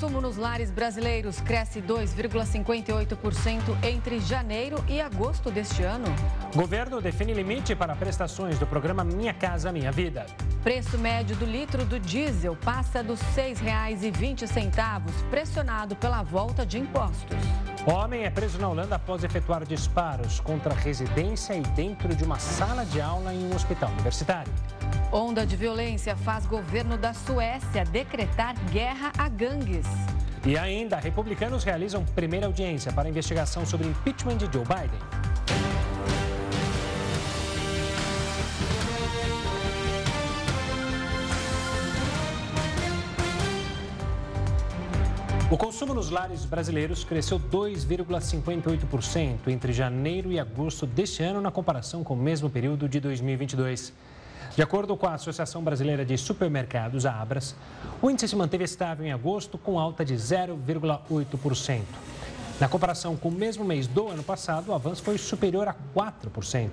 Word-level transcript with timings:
Consumo 0.00 0.20
nos 0.20 0.36
lares 0.36 0.70
brasileiros 0.70 1.40
cresce 1.40 1.82
2,58% 1.82 3.76
entre 3.82 4.20
janeiro 4.20 4.76
e 4.86 5.00
agosto 5.00 5.50
deste 5.50 5.82
ano. 5.82 6.06
Governo 6.54 7.00
define 7.00 7.34
limite 7.34 7.74
para 7.74 7.96
prestações 7.96 8.60
do 8.60 8.66
programa 8.66 9.02
Minha 9.02 9.34
Casa 9.34 9.72
Minha 9.72 9.90
Vida. 9.90 10.24
Preço 10.62 10.96
médio 10.96 11.34
do 11.34 11.44
litro 11.44 11.84
do 11.84 11.98
diesel 11.98 12.54
passa 12.54 13.02
dos 13.02 13.20
R$ 13.36 13.54
6,20, 13.54 15.02
pressionado 15.30 15.96
pela 15.96 16.22
volta 16.22 16.64
de 16.64 16.78
impostos. 16.78 17.36
Homem 17.84 18.22
é 18.22 18.30
preso 18.30 18.56
na 18.58 18.68
Holanda 18.68 18.94
após 18.94 19.24
efetuar 19.24 19.64
disparos 19.64 20.38
contra 20.38 20.72
residência 20.74 21.54
e 21.54 21.62
dentro 21.74 22.14
de 22.14 22.22
uma 22.22 22.38
sala 22.38 22.84
de 22.84 23.00
aula 23.00 23.34
em 23.34 23.50
um 23.50 23.56
hospital 23.56 23.90
universitário. 23.90 24.52
Onda 25.10 25.46
de 25.46 25.56
violência 25.56 26.14
faz 26.14 26.44
governo 26.44 26.98
da 26.98 27.14
Suécia 27.14 27.82
decretar 27.86 28.54
guerra 28.70 29.10
a 29.16 29.26
gangues. 29.26 29.86
E 30.46 30.56
ainda, 30.56 30.96
republicanos 30.96 31.64
realizam 31.64 32.04
primeira 32.04 32.46
audiência 32.46 32.92
para 32.92 33.08
investigação 33.08 33.66
sobre 33.66 33.86
impeachment 33.86 34.36
de 34.36 34.52
Joe 34.52 34.64
Biden. 34.64 35.00
O 45.50 45.56
consumo 45.56 45.94
nos 45.94 46.10
lares 46.10 46.44
brasileiros 46.44 47.04
cresceu 47.04 47.40
2,58% 47.40 49.48
entre 49.48 49.72
janeiro 49.72 50.30
e 50.30 50.38
agosto 50.38 50.84
deste 50.84 51.22
ano, 51.22 51.40
na 51.40 51.50
comparação 51.50 52.04
com 52.04 52.12
o 52.12 52.16
mesmo 52.16 52.50
período 52.50 52.86
de 52.86 53.00
2022. 53.00 53.94
De 54.58 54.62
acordo 54.62 54.96
com 54.96 55.06
a 55.06 55.14
Associação 55.14 55.62
Brasileira 55.62 56.04
de 56.04 56.18
Supermercados, 56.18 57.06
a 57.06 57.12
Abras, 57.12 57.54
o 58.02 58.10
índice 58.10 58.26
se 58.26 58.34
manteve 58.34 58.64
estável 58.64 59.06
em 59.06 59.12
agosto, 59.12 59.56
com 59.56 59.78
alta 59.78 60.04
de 60.04 60.14
0,8%. 60.14 61.82
Na 62.58 62.66
comparação 62.66 63.16
com 63.16 63.28
o 63.28 63.32
mesmo 63.32 63.64
mês 63.64 63.86
do 63.86 64.08
ano 64.08 64.24
passado, 64.24 64.70
o 64.70 64.74
avanço 64.74 65.00
foi 65.04 65.16
superior 65.16 65.68
a 65.68 65.76
4%. 65.94 66.70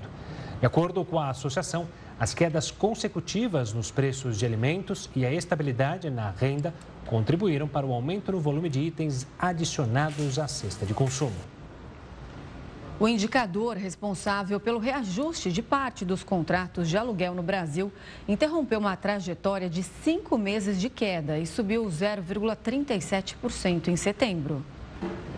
De 0.59 0.65
acordo 0.65 1.05
com 1.05 1.19
a 1.19 1.29
associação, 1.29 1.87
as 2.19 2.33
quedas 2.33 2.71
consecutivas 2.71 3.71
nos 3.71 3.91
preços 3.91 4.39
de 4.39 4.47
alimentos 4.47 5.07
e 5.15 5.23
a 5.23 5.31
estabilidade 5.31 6.09
na 6.09 6.31
renda 6.31 6.73
contribuíram 7.05 7.67
para 7.67 7.85
o 7.85 7.93
aumento 7.93 8.31
no 8.31 8.39
volume 8.39 8.67
de 8.67 8.79
itens 8.79 9.27
adicionados 9.37 10.39
à 10.39 10.47
cesta 10.47 10.87
de 10.87 10.95
consumo. 10.95 11.54
O 12.97 13.09
indicador 13.09 13.75
responsável 13.75 14.57
pelo 14.57 14.79
reajuste 14.79 15.51
de 15.51 15.61
parte 15.61 16.05
dos 16.05 16.23
contratos 16.23 16.87
de 16.87 16.97
aluguel 16.97 17.35
no 17.35 17.43
Brasil 17.43 17.91
interrompeu 18.25 18.79
uma 18.79 18.95
trajetória 18.95 19.69
de 19.69 19.83
cinco 19.83 20.37
meses 20.37 20.79
de 20.79 20.89
queda 20.89 21.37
e 21.37 21.45
subiu 21.45 21.85
0,37% 21.87 23.89
em 23.89 23.97
setembro. 23.97 24.63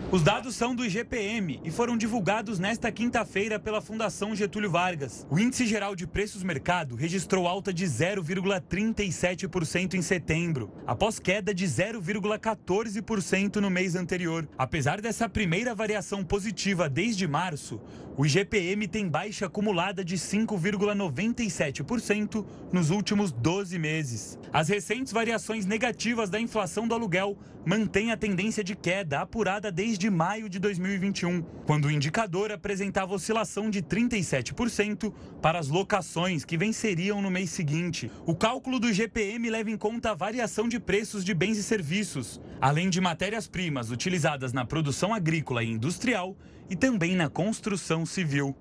Os 0.09 0.23
dados 0.23 0.55
são 0.55 0.73
do 0.73 0.85
IGPM 0.85 1.59
e 1.65 1.69
foram 1.69 1.97
divulgados 1.97 2.59
nesta 2.59 2.89
quinta-feira 2.89 3.59
pela 3.59 3.81
Fundação 3.81 4.33
Getúlio 4.33 4.71
Vargas. 4.71 5.27
O 5.29 5.37
Índice 5.37 5.67
Geral 5.67 5.97
de 5.97 6.07
Preços 6.07 6.43
Mercado 6.43 6.95
registrou 6.95 7.45
alta 7.45 7.73
de 7.73 7.83
0,37% 7.83 9.95
em 9.95 10.01
setembro, 10.01 10.71
após 10.87 11.19
queda 11.19 11.53
de 11.53 11.65
0,14% 11.65 13.57
no 13.57 13.69
mês 13.69 13.97
anterior. 13.97 14.47
Apesar 14.57 15.01
dessa 15.01 15.27
primeira 15.27 15.75
variação 15.75 16.23
positiva 16.23 16.87
desde 16.87 17.27
março, 17.27 17.81
o 18.15 18.25
IGPM 18.25 18.87
tem 18.87 19.09
baixa 19.09 19.45
acumulada 19.45 20.05
de 20.05 20.15
5,97% 20.15 22.45
nos 22.71 22.91
últimos 22.91 23.33
12 23.33 23.77
meses. 23.77 24.39
As 24.53 24.69
recentes 24.69 25.11
variações 25.11 25.65
negativas 25.65 26.29
da 26.29 26.39
inflação 26.39 26.87
do 26.87 26.95
aluguel 26.95 27.37
mantêm 27.65 28.13
a 28.13 28.17
tendência 28.17 28.63
de 28.63 28.75
queda 28.75 29.19
apurada 29.19 29.71
desde 29.71 29.96
maio 30.07 30.47
de 30.47 30.59
2021, 30.59 31.41
quando 31.65 31.85
o 31.85 31.91
indicador 31.91 32.51
apresentava 32.51 33.15
oscilação 33.15 33.69
de 33.69 33.81
37% 33.81 35.11
para 35.41 35.57
as 35.57 35.67
locações 35.67 36.45
que 36.45 36.57
venceriam 36.57 37.21
no 37.21 37.31
mês 37.31 37.49
seguinte. 37.49 38.11
O 38.25 38.35
cálculo 38.35 38.79
do 38.79 38.87
IGPM 38.87 39.49
leva 39.49 39.71
em 39.71 39.77
conta 39.77 40.11
a 40.11 40.15
variação 40.15 40.67
de 40.67 40.79
preços 40.79 41.25
de 41.25 41.33
bens 41.33 41.57
e 41.57 41.63
serviços, 41.63 42.39
além 42.61 42.89
de 42.89 43.01
matérias-primas 43.01 43.89
utilizadas 43.89 44.53
na 44.53 44.63
produção 44.63 45.13
agrícola 45.13 45.63
e 45.63 45.71
industrial 45.71 46.37
e 46.69 46.75
também 46.75 47.15
na 47.15 47.29
construção 47.29 48.05
civil. 48.05 48.55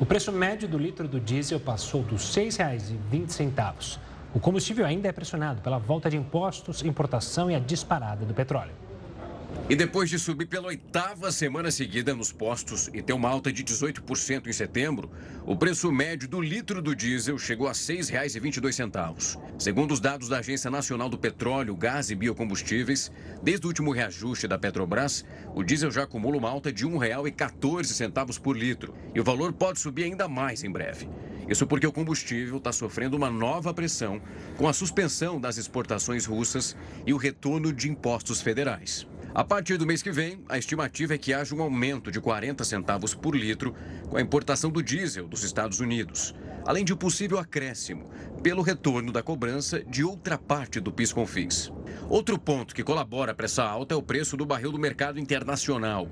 O 0.00 0.04
preço 0.04 0.32
médio 0.32 0.68
do 0.68 0.76
litro 0.76 1.06
do 1.06 1.20
diesel 1.20 1.60
passou 1.60 2.02
dos 2.02 2.34
R$ 2.34 2.48
6,20. 2.48 3.98
O 4.34 4.38
combustível 4.38 4.84
ainda 4.84 5.08
é 5.08 5.12
pressionado 5.12 5.62
pela 5.62 5.78
volta 5.78 6.10
de 6.10 6.16
impostos, 6.16 6.82
importação 6.82 7.50
e 7.50 7.54
a 7.54 7.58
disparada 7.58 8.26
do 8.26 8.34
petróleo. 8.34 8.85
E 9.68 9.74
depois 9.74 10.08
de 10.08 10.16
subir 10.16 10.46
pela 10.46 10.68
oitava 10.68 11.32
semana 11.32 11.72
seguida 11.72 12.14
nos 12.14 12.30
postos 12.30 12.88
e 12.94 13.02
ter 13.02 13.12
uma 13.12 13.28
alta 13.28 13.52
de 13.52 13.64
18% 13.64 14.46
em 14.46 14.52
setembro, 14.52 15.10
o 15.44 15.56
preço 15.56 15.90
médio 15.90 16.28
do 16.28 16.40
litro 16.40 16.80
do 16.80 16.94
diesel 16.94 17.36
chegou 17.36 17.66
a 17.66 17.72
R$ 17.72 17.76
6,22. 17.76 19.40
Segundo 19.58 19.90
os 19.90 19.98
dados 19.98 20.28
da 20.28 20.38
Agência 20.38 20.70
Nacional 20.70 21.08
do 21.08 21.18
Petróleo, 21.18 21.74
Gás 21.74 22.10
e 22.10 22.14
Biocombustíveis, 22.14 23.10
desde 23.42 23.66
o 23.66 23.68
último 23.68 23.90
reajuste 23.90 24.46
da 24.46 24.56
Petrobras, 24.56 25.24
o 25.52 25.64
diesel 25.64 25.90
já 25.90 26.04
acumula 26.04 26.36
uma 26.36 26.48
alta 26.48 26.72
de 26.72 26.84
R$ 26.86 26.92
1,14 26.92 28.40
por 28.40 28.56
litro. 28.56 28.94
E 29.12 29.20
o 29.20 29.24
valor 29.24 29.52
pode 29.52 29.80
subir 29.80 30.04
ainda 30.04 30.28
mais 30.28 30.62
em 30.62 30.70
breve. 30.70 31.08
Isso 31.48 31.66
porque 31.66 31.86
o 31.86 31.92
combustível 31.92 32.58
está 32.58 32.72
sofrendo 32.72 33.16
uma 33.16 33.30
nova 33.30 33.74
pressão 33.74 34.20
com 34.56 34.68
a 34.68 34.72
suspensão 34.72 35.40
das 35.40 35.56
exportações 35.56 36.24
russas 36.24 36.76
e 37.04 37.12
o 37.12 37.16
retorno 37.16 37.72
de 37.72 37.88
impostos 37.88 38.40
federais. 38.40 39.06
A 39.36 39.44
partir 39.44 39.76
do 39.76 39.84
mês 39.84 40.02
que 40.02 40.10
vem, 40.10 40.42
a 40.48 40.56
estimativa 40.56 41.12
é 41.12 41.18
que 41.18 41.34
haja 41.34 41.54
um 41.54 41.60
aumento 41.60 42.10
de 42.10 42.22
40 42.22 42.64
centavos 42.64 43.14
por 43.14 43.36
litro 43.36 43.74
com 44.08 44.16
a 44.16 44.20
importação 44.22 44.70
do 44.70 44.82
diesel 44.82 45.28
dos 45.28 45.44
Estados 45.44 45.78
Unidos, 45.78 46.34
além 46.64 46.86
de 46.86 46.96
possível 46.96 47.38
acréscimo 47.38 48.08
pelo 48.42 48.62
retorno 48.62 49.12
da 49.12 49.22
cobrança 49.22 49.84
de 49.84 50.02
outra 50.02 50.38
parte 50.38 50.80
do 50.80 50.90
PIS/COFINS. 50.90 51.70
Outro 52.08 52.38
ponto 52.38 52.74
que 52.74 52.82
colabora 52.82 53.34
para 53.34 53.44
essa 53.44 53.62
alta 53.62 53.94
é 53.94 53.98
o 53.98 54.02
preço 54.02 54.38
do 54.38 54.46
barril 54.46 54.72
do 54.72 54.78
mercado 54.78 55.20
internacional. 55.20 56.08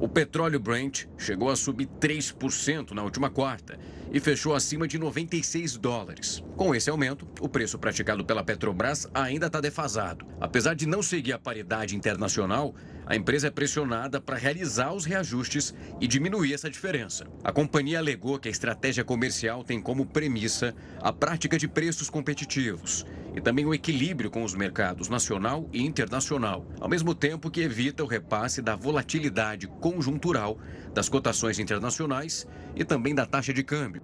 O 0.00 0.08
petróleo 0.08 0.58
Brent 0.58 1.06
chegou 1.16 1.48
a 1.48 1.56
subir 1.56 1.86
3% 2.00 2.90
na 2.90 3.02
última 3.02 3.30
quarta 3.30 3.78
e 4.12 4.18
fechou 4.18 4.54
acima 4.54 4.88
de 4.88 4.98
96 4.98 5.76
dólares. 5.76 6.42
Com 6.56 6.74
esse 6.74 6.90
aumento, 6.90 7.26
o 7.40 7.48
preço 7.48 7.78
praticado 7.78 8.24
pela 8.24 8.44
Petrobras 8.44 9.08
ainda 9.14 9.46
está 9.46 9.60
defasado. 9.60 10.26
Apesar 10.40 10.74
de 10.74 10.86
não 10.86 11.02
seguir 11.02 11.32
a 11.32 11.38
paridade 11.38 11.96
internacional, 11.96 12.74
a 13.06 13.14
empresa 13.14 13.48
é 13.48 13.50
pressionada 13.50 14.20
para 14.20 14.36
realizar 14.36 14.92
os 14.92 15.04
reajustes 15.04 15.74
e 16.00 16.06
diminuir 16.06 16.54
essa 16.54 16.70
diferença. 16.70 17.26
A 17.42 17.52
companhia 17.52 17.98
alegou 17.98 18.38
que 18.38 18.48
a 18.48 18.50
estratégia 18.50 19.04
comercial 19.04 19.62
tem 19.62 19.80
como 19.80 20.06
premissa 20.06 20.74
a 21.00 21.12
prática 21.12 21.58
de 21.58 21.68
preços 21.68 22.08
competitivos 22.08 23.04
e 23.34 23.40
também 23.40 23.66
o 23.66 23.74
equilíbrio 23.74 24.30
com 24.30 24.44
os 24.44 24.54
mercados 24.54 25.08
nacional 25.08 25.68
e 25.72 25.82
internacional, 25.82 26.66
ao 26.80 26.88
mesmo 26.88 27.14
tempo 27.14 27.50
que 27.50 27.60
evita 27.60 28.04
o 28.04 28.06
repasse 28.06 28.62
da 28.62 28.76
volatilidade 28.76 29.66
conjuntural 29.66 30.58
das 30.94 31.08
cotações 31.08 31.58
internacionais 31.58 32.46
e 32.76 32.84
também 32.84 33.14
da 33.14 33.26
taxa 33.26 33.52
de 33.52 33.62
câmbio. 33.64 34.02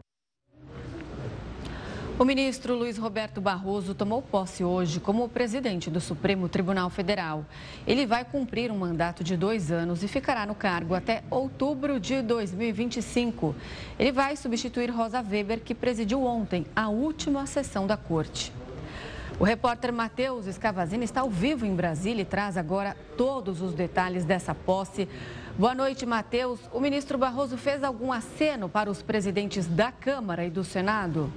O 2.20 2.24
ministro 2.26 2.74
Luiz 2.74 2.98
Roberto 2.98 3.40
Barroso 3.40 3.94
tomou 3.94 4.20
posse 4.20 4.62
hoje 4.62 5.00
como 5.00 5.26
presidente 5.26 5.88
do 5.88 6.02
Supremo 6.02 6.50
Tribunal 6.50 6.90
Federal. 6.90 7.46
Ele 7.86 8.04
vai 8.04 8.26
cumprir 8.26 8.70
um 8.70 8.76
mandato 8.76 9.24
de 9.24 9.38
dois 9.38 9.72
anos 9.72 10.02
e 10.02 10.06
ficará 10.06 10.44
no 10.44 10.54
cargo 10.54 10.94
até 10.94 11.24
outubro 11.30 11.98
de 11.98 12.20
2025. 12.20 13.56
Ele 13.98 14.12
vai 14.12 14.36
substituir 14.36 14.90
Rosa 14.90 15.22
Weber, 15.22 15.60
que 15.60 15.74
presidiu 15.74 16.22
ontem 16.22 16.66
a 16.76 16.90
última 16.90 17.46
sessão 17.46 17.86
da 17.86 17.96
corte. 17.96 18.52
O 19.38 19.44
repórter 19.44 19.90
Matheus 19.90 20.46
Escavazini 20.46 21.06
está 21.06 21.22
ao 21.22 21.30
vivo 21.30 21.64
em 21.64 21.74
Brasília 21.74 22.20
e 22.20 22.26
traz 22.26 22.58
agora 22.58 22.94
todos 23.16 23.62
os 23.62 23.72
detalhes 23.72 24.26
dessa 24.26 24.54
posse. 24.54 25.08
Boa 25.58 25.74
noite, 25.74 26.04
Matheus. 26.04 26.60
O 26.70 26.80
ministro 26.80 27.16
Barroso 27.16 27.56
fez 27.56 27.82
algum 27.82 28.12
aceno 28.12 28.68
para 28.68 28.90
os 28.90 29.00
presidentes 29.00 29.66
da 29.66 29.90
Câmara 29.90 30.44
e 30.44 30.50
do 30.50 30.62
Senado? 30.62 31.32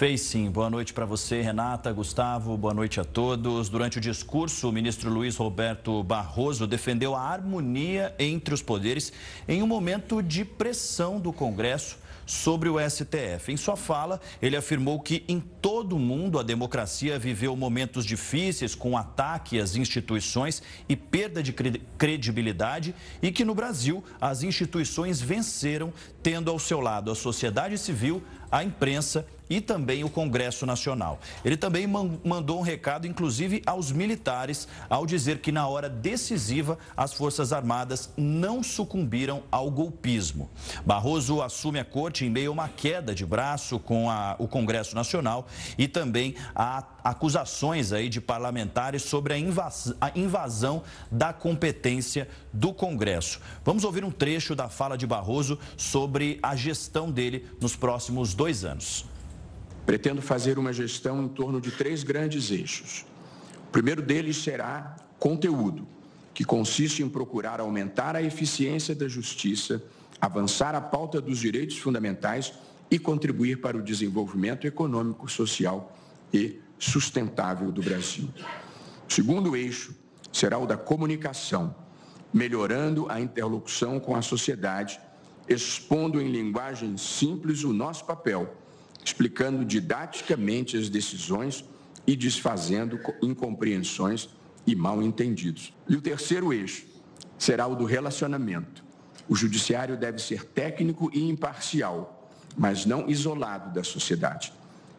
Fez 0.00 0.22
sim. 0.22 0.50
Boa 0.50 0.70
noite 0.70 0.94
para 0.94 1.04
você, 1.04 1.42
Renata, 1.42 1.92
Gustavo. 1.92 2.56
Boa 2.56 2.72
noite 2.72 2.98
a 2.98 3.04
todos. 3.04 3.68
Durante 3.68 3.98
o 3.98 4.00
discurso, 4.00 4.66
o 4.66 4.72
ministro 4.72 5.10
Luiz 5.10 5.36
Roberto 5.36 6.02
Barroso 6.02 6.66
defendeu 6.66 7.14
a 7.14 7.20
harmonia 7.20 8.14
entre 8.18 8.54
os 8.54 8.62
poderes 8.62 9.12
em 9.46 9.62
um 9.62 9.66
momento 9.66 10.22
de 10.22 10.42
pressão 10.42 11.20
do 11.20 11.34
Congresso 11.34 11.98
sobre 12.24 12.70
o 12.70 12.78
STF. 12.80 13.52
Em 13.52 13.58
sua 13.58 13.76
fala, 13.76 14.22
ele 14.40 14.56
afirmou 14.56 14.98
que 15.00 15.22
em 15.28 15.38
todo 15.38 15.96
o 15.96 15.98
mundo 15.98 16.38
a 16.38 16.42
democracia 16.42 17.18
viveu 17.18 17.54
momentos 17.54 18.06
difíceis 18.06 18.74
com 18.74 18.96
ataque 18.96 19.60
às 19.60 19.76
instituições 19.76 20.62
e 20.88 20.96
perda 20.96 21.42
de 21.42 21.52
credibilidade 21.98 22.94
e 23.20 23.30
que 23.30 23.44
no 23.44 23.54
Brasil 23.54 24.02
as 24.18 24.42
instituições 24.42 25.20
venceram, 25.20 25.92
tendo 26.22 26.50
ao 26.50 26.58
seu 26.58 26.80
lado 26.80 27.10
a 27.10 27.14
sociedade 27.14 27.76
civil, 27.76 28.22
a 28.50 28.64
imprensa 28.64 29.26
e 29.50 29.60
também 29.60 30.04
o 30.04 30.08
Congresso 30.08 30.64
Nacional. 30.64 31.18
Ele 31.44 31.56
também 31.56 31.86
mandou 31.86 32.60
um 32.60 32.62
recado, 32.62 33.06
inclusive, 33.06 33.60
aos 33.66 33.90
militares, 33.90 34.68
ao 34.88 35.04
dizer 35.04 35.40
que 35.40 35.50
na 35.50 35.66
hora 35.66 35.88
decisiva 35.88 36.78
as 36.96 37.12
Forças 37.12 37.52
Armadas 37.52 38.10
não 38.16 38.62
sucumbiram 38.62 39.42
ao 39.50 39.68
golpismo. 39.68 40.48
Barroso 40.86 41.42
assume 41.42 41.80
a 41.80 41.84
corte 41.84 42.24
em 42.24 42.30
meio 42.30 42.50
a 42.50 42.52
uma 42.52 42.68
queda 42.68 43.12
de 43.12 43.26
braço 43.26 43.80
com 43.80 44.08
a, 44.08 44.36
o 44.38 44.46
Congresso 44.46 44.94
Nacional 44.94 45.48
e 45.76 45.88
também 45.88 46.36
a 46.54 46.84
acusações 47.02 47.92
aí 47.92 48.08
de 48.08 48.20
parlamentares 48.20 49.02
sobre 49.02 49.32
a 49.32 49.38
invasão, 49.38 49.96
a 50.00 50.12
invasão 50.16 50.82
da 51.10 51.32
competência 51.32 52.28
do 52.52 52.72
Congresso. 52.72 53.40
Vamos 53.64 53.84
ouvir 53.84 54.04
um 54.04 54.10
trecho 54.10 54.54
da 54.54 54.68
fala 54.68 54.96
de 54.96 55.06
Barroso 55.06 55.58
sobre 55.76 56.38
a 56.42 56.54
gestão 56.54 57.10
dele 57.10 57.46
nos 57.60 57.74
próximos 57.74 58.34
dois 58.34 58.64
anos. 58.64 59.09
Pretendo 59.90 60.22
fazer 60.22 60.56
uma 60.56 60.72
gestão 60.72 61.20
em 61.24 61.26
torno 61.26 61.60
de 61.60 61.72
três 61.72 62.04
grandes 62.04 62.52
eixos. 62.52 63.04
O 63.66 63.72
primeiro 63.72 64.00
deles 64.00 64.36
será 64.36 64.94
conteúdo, 65.18 65.84
que 66.32 66.44
consiste 66.44 67.02
em 67.02 67.08
procurar 67.08 67.58
aumentar 67.58 68.14
a 68.14 68.22
eficiência 68.22 68.94
da 68.94 69.08
justiça, 69.08 69.82
avançar 70.20 70.76
a 70.76 70.80
pauta 70.80 71.20
dos 71.20 71.40
direitos 71.40 71.76
fundamentais 71.78 72.52
e 72.88 73.00
contribuir 73.00 73.60
para 73.60 73.76
o 73.76 73.82
desenvolvimento 73.82 74.64
econômico, 74.64 75.28
social 75.28 75.92
e 76.32 76.60
sustentável 76.78 77.72
do 77.72 77.82
Brasil. 77.82 78.28
O 79.08 79.12
segundo 79.12 79.56
eixo 79.56 79.92
será 80.32 80.56
o 80.56 80.66
da 80.66 80.76
comunicação, 80.76 81.74
melhorando 82.32 83.10
a 83.10 83.20
interlocução 83.20 83.98
com 83.98 84.14
a 84.14 84.22
sociedade, 84.22 85.00
expondo 85.48 86.20
em 86.20 86.30
linguagem 86.30 86.96
simples 86.96 87.64
o 87.64 87.72
nosso 87.72 88.04
papel 88.04 88.56
explicando 89.04 89.64
didaticamente 89.64 90.76
as 90.76 90.88
decisões 90.88 91.64
e 92.06 92.16
desfazendo 92.16 92.98
incompreensões 93.22 94.28
e 94.66 94.74
mal 94.74 95.02
entendidos. 95.02 95.72
E 95.88 95.96
o 95.96 96.00
terceiro 96.00 96.52
eixo 96.52 96.86
será 97.38 97.66
o 97.66 97.74
do 97.74 97.84
relacionamento. 97.84 98.84
O 99.28 99.34
judiciário 99.34 99.96
deve 99.96 100.20
ser 100.20 100.44
técnico 100.44 101.10
e 101.14 101.28
imparcial, 101.28 102.30
mas 102.56 102.84
não 102.84 103.08
isolado 103.08 103.72
da 103.72 103.84
sociedade. 103.84 104.52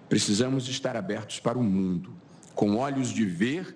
Precisamos 0.07 0.67
estar 0.67 0.95
abertos 0.95 1.39
para 1.39 1.57
o 1.57 1.63
mundo, 1.63 2.13
com 2.55 2.77
olhos 2.77 3.09
de 3.09 3.25
ver, 3.25 3.75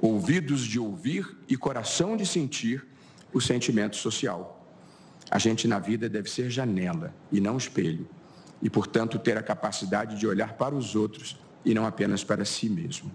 ouvidos 0.00 0.62
de 0.62 0.78
ouvir 0.78 1.36
e 1.48 1.56
coração 1.56 2.16
de 2.16 2.26
sentir 2.26 2.84
o 3.32 3.40
sentimento 3.40 3.96
social. 3.96 4.66
A 5.30 5.38
gente 5.38 5.66
na 5.66 5.78
vida 5.78 6.08
deve 6.08 6.30
ser 6.30 6.50
janela 6.50 7.14
e 7.32 7.40
não 7.40 7.56
espelho 7.56 8.08
e, 8.64 8.70
portanto, 8.70 9.18
ter 9.18 9.36
a 9.36 9.42
capacidade 9.42 10.18
de 10.18 10.26
olhar 10.26 10.54
para 10.54 10.74
os 10.74 10.96
outros 10.96 11.36
e 11.64 11.74
não 11.74 11.84
apenas 11.84 12.24
para 12.24 12.46
si 12.46 12.70
mesmo. 12.70 13.12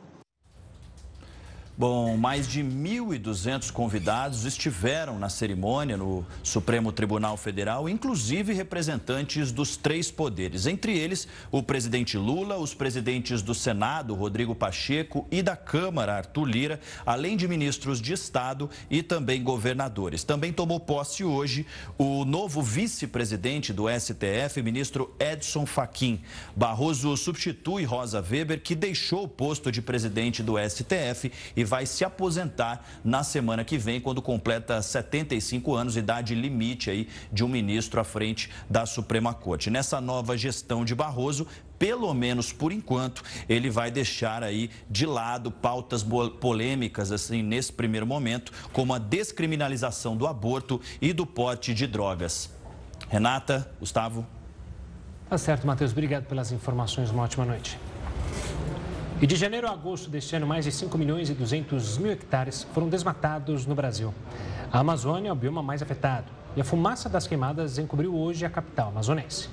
Bom, 1.79 2.17
mais 2.17 2.45
de 2.45 2.61
1.200 2.61 3.71
convidados 3.71 4.43
estiveram 4.43 5.17
na 5.17 5.29
cerimônia 5.29 5.95
no 5.95 6.25
Supremo 6.43 6.91
Tribunal 6.91 7.37
Federal, 7.37 7.87
inclusive 7.87 8.51
representantes 8.51 9.49
dos 9.53 9.77
três 9.77 10.11
poderes. 10.11 10.65
Entre 10.65 10.97
eles, 10.97 11.25
o 11.49 11.63
presidente 11.63 12.17
Lula, 12.17 12.57
os 12.57 12.73
presidentes 12.73 13.41
do 13.41 13.55
Senado, 13.55 14.13
Rodrigo 14.13 14.53
Pacheco, 14.53 15.25
e 15.31 15.41
da 15.41 15.55
Câmara, 15.55 16.17
Arthur 16.17 16.43
Lira, 16.43 16.81
além 17.05 17.37
de 17.37 17.47
ministros 17.47 18.01
de 18.01 18.11
Estado 18.11 18.69
e 18.91 19.01
também 19.01 19.41
governadores. 19.41 20.25
Também 20.25 20.51
tomou 20.51 20.81
posse 20.81 21.23
hoje 21.23 21.65
o 21.97 22.25
novo 22.25 22.61
vice-presidente 22.61 23.71
do 23.71 23.85
STF, 23.89 24.61
ministro 24.61 25.15
Edson 25.17 25.65
Fachin. 25.65 26.19
Barroso 26.53 27.15
substitui 27.15 27.85
Rosa 27.85 28.19
Weber, 28.19 28.61
que 28.61 28.75
deixou 28.75 29.23
o 29.23 29.29
posto 29.29 29.71
de 29.71 29.81
presidente 29.81 30.43
do 30.43 30.55
STF 30.59 31.31
e 31.55 31.69
vai 31.69 31.86
se 31.86 32.04
aposentar 32.04 32.83
na 33.04 33.24
semana 33.24 33.63
que 33.63 33.77
vem, 33.77 34.01
quando 34.01 34.24
completa 34.24 34.81
75 34.81 35.75
anos, 35.75 35.95
idade 35.95 36.33
limite 36.33 36.89
aí 36.89 37.07
de 37.31 37.44
um 37.44 37.48
ministro 37.48 38.01
à 38.01 38.04
frente 38.04 38.50
da 38.68 38.88
Suprema 38.88 39.36
Corte. 39.36 39.69
Nessa 39.69 40.01
nova 40.01 40.36
gestão 40.36 40.83
de 40.83 40.95
Barroso, 40.95 41.45
pelo 41.77 42.12
menos 42.13 42.51
por 42.51 42.71
enquanto, 42.71 43.24
ele 43.48 43.69
vai 43.69 43.92
deixar 43.92 44.44
aí 44.44 44.71
de 44.89 45.06
lado 45.06 45.51
pautas 45.51 46.04
polêmicas 46.42 47.12
assim 47.12 47.44
nesse 47.44 47.72
primeiro 47.72 48.07
momento, 48.07 48.51
como 48.74 48.94
a 48.94 48.98
descriminalização 48.98 50.18
do 50.18 50.25
aborto 50.25 50.81
e 51.00 51.13
do 51.13 51.25
pote 51.25 51.72
de 51.72 51.86
drogas. 51.86 52.50
Renata, 53.07 53.72
Gustavo. 53.80 54.25
Tá 55.30 55.38
certo, 55.38 55.68
Matheus. 55.68 55.92
Obrigado 55.92 56.25
pelas 56.25 56.51
informações. 56.51 57.12
Uma 57.12 57.24
ótima 57.24 57.45
noite. 57.45 57.77
E 59.21 59.27
de 59.27 59.36
janeiro 59.36 59.68
a 59.68 59.71
agosto 59.71 60.10
deste 60.10 60.33
ano, 60.38 60.48
mais 60.48 60.63
de 60.63 60.71
5 60.71 60.98
milhões 60.98 61.30
e 61.30 61.33
200 61.33 61.98
mil 61.98 62.10
hectares 62.10 62.63
foram 62.74 62.88
desmatados 62.88 63.66
no 63.66 63.75
Brasil. 63.75 64.13
A 64.71 64.80
Amazônia 64.80 65.27
é 65.27 65.31
o 65.33 65.36
bioma 65.36 65.62
mais 65.62 65.81
afetado 65.81 66.31
e 66.56 66.62
a 66.62 66.63
fumaça 66.63 67.10
das 67.10 67.27
queimadas 67.27 67.77
encobriu 67.77 68.16
hoje 68.16 68.45
a 68.45 68.50
capital 68.50 68.88
amazonense. 68.88 69.50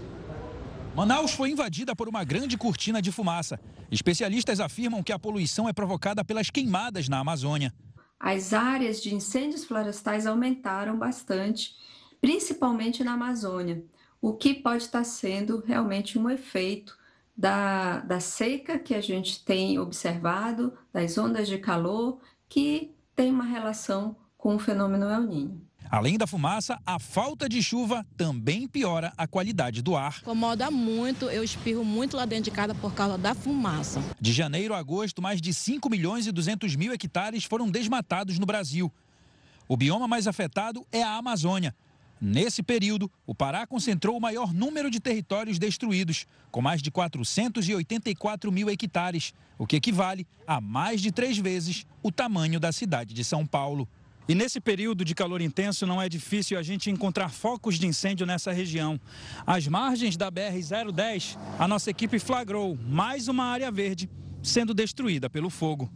Manaus 0.95 1.33
foi 1.33 1.51
invadida 1.51 1.97
por 1.97 2.09
uma 2.09 2.23
grande 2.23 2.57
cortina 2.57 3.03
de 3.03 3.11
fumaça. 3.11 3.59
Especialistas 3.91 4.61
afirmam 4.61 5.03
que 5.03 5.13
a 5.13 5.19
poluição 5.19 5.69
é 5.69 5.73
provocada 5.73 6.25
pelas 6.25 6.49
queimadas 6.49 7.09
na 7.09 7.19
Amazônia. 7.19 7.75
As 8.21 8.53
áreas 8.53 9.03
de 9.03 9.13
incêndios 9.13 9.65
florestais 9.65 10.29
aumentaram 10.29 10.97
bastante, 10.97 11.75
principalmente 12.21 13.03
na 13.03 13.15
Amazônia, 13.15 13.83
o 14.23 14.33
que 14.33 14.55
pode 14.55 14.85
estar 14.85 15.03
sendo 15.03 15.61
realmente 15.67 16.17
um 16.17 16.31
efeito 16.31 16.97
da, 17.37 18.01
da 18.01 18.19
seca 18.19 18.79
que 18.79 18.95
a 18.95 19.01
gente 19.01 19.45
tem 19.45 19.79
observado, 19.79 20.73
das 20.93 21.19
ondas 21.19 21.47
de 21.47 21.59
calor, 21.59 22.19
que 22.49 22.95
tem 23.15 23.31
uma 23.31 23.45
relação 23.45 24.17
com 24.39 24.57
o 24.57 24.59
fenômeno 24.59 25.11
El 25.11 25.23
Niño. 25.23 25.67
Além 25.89 26.19
da 26.19 26.27
fumaça, 26.27 26.81
a 26.85 26.99
falta 26.99 27.49
de 27.49 27.63
chuva 27.63 28.05
também 28.17 28.67
piora 28.67 29.13
a 29.17 29.27
qualidade 29.27 29.83
do 29.83 29.95
ar. 29.95 30.19
Incomoda 30.21 30.71
muito, 30.71 31.27
eu 31.27 31.45
espirro 31.45 31.85
muito 31.85 32.17
lá 32.17 32.25
dentro 32.25 32.45
de 32.45 32.51
casa 32.51 32.75
por 32.75 32.93
causa 32.93 33.17
da 33.17 33.35
fumaça. 33.35 34.03
De 34.21 34.33
janeiro 34.33 34.75
a 34.75 34.79
agosto, 34.79 35.23
mais 35.23 35.41
de 35.41 35.55
5 35.55 35.89
milhões 35.89 36.27
e 36.27 36.33
200 36.33 36.75
mil 36.75 36.93
hectares 36.93 37.45
foram 37.45 37.71
desmatados 37.71 38.39
no 38.39 38.47
Brasil. 38.47 38.93
O 39.69 39.77
bioma 39.77 40.09
mais 40.09 40.27
afetado 40.27 40.85
é 40.91 41.03
a 41.03 41.17
Amazônia, 41.17 41.75
Nesse 42.21 42.63
período, 42.63 43.11
o 43.27 43.35
Pará 43.35 43.67
concentrou 43.67 44.17
o 44.17 44.21
maior 44.21 44.53
número 44.53 44.91
de 44.91 44.99
territórios 44.99 45.59
destruídos, 45.59 46.27
com 46.51 46.63
mais 46.63 46.81
de 46.81 46.91
484 46.91 48.51
mil 48.51 48.71
hectares, 48.71 49.35
o 49.59 49.67
que 49.67 49.77
equivale 49.77 50.27
a 50.47 50.61
mais 50.61 51.03
de 51.03 51.13
três 51.13 51.37
vezes 51.37 51.87
o 52.03 52.11
tamanho 52.11 52.59
da 52.59 52.73
cidade 52.73 53.13
de 53.13 53.23
São 53.23 53.47
Paulo. 53.47 53.87
E 54.29 54.35
nesse 54.35 54.61
período 54.61 55.05
de 55.05 55.15
calor 55.15 55.41
intenso 55.41 55.87
não 55.87 56.03
é 56.03 56.09
difícil 56.09 56.59
a 56.59 56.63
gente 56.63 56.91
encontrar 56.91 57.29
focos 57.29 57.79
de 57.79 57.87
incêndio 57.87 58.27
nessa 58.27 58.51
região. 58.51 58.99
Às 59.47 59.69
margens 59.69 60.17
da 60.17 60.33
BR-010, 60.33 61.39
a 61.59 61.69
nossa 61.69 61.91
equipe 61.91 62.19
flagrou 62.19 62.77
mais 62.89 63.29
uma 63.29 63.45
área 63.45 63.71
verde 63.71 64.11
sendo 64.43 64.75
destruída 64.75 65.31
pelo 65.31 65.51
fogo. 65.51 65.91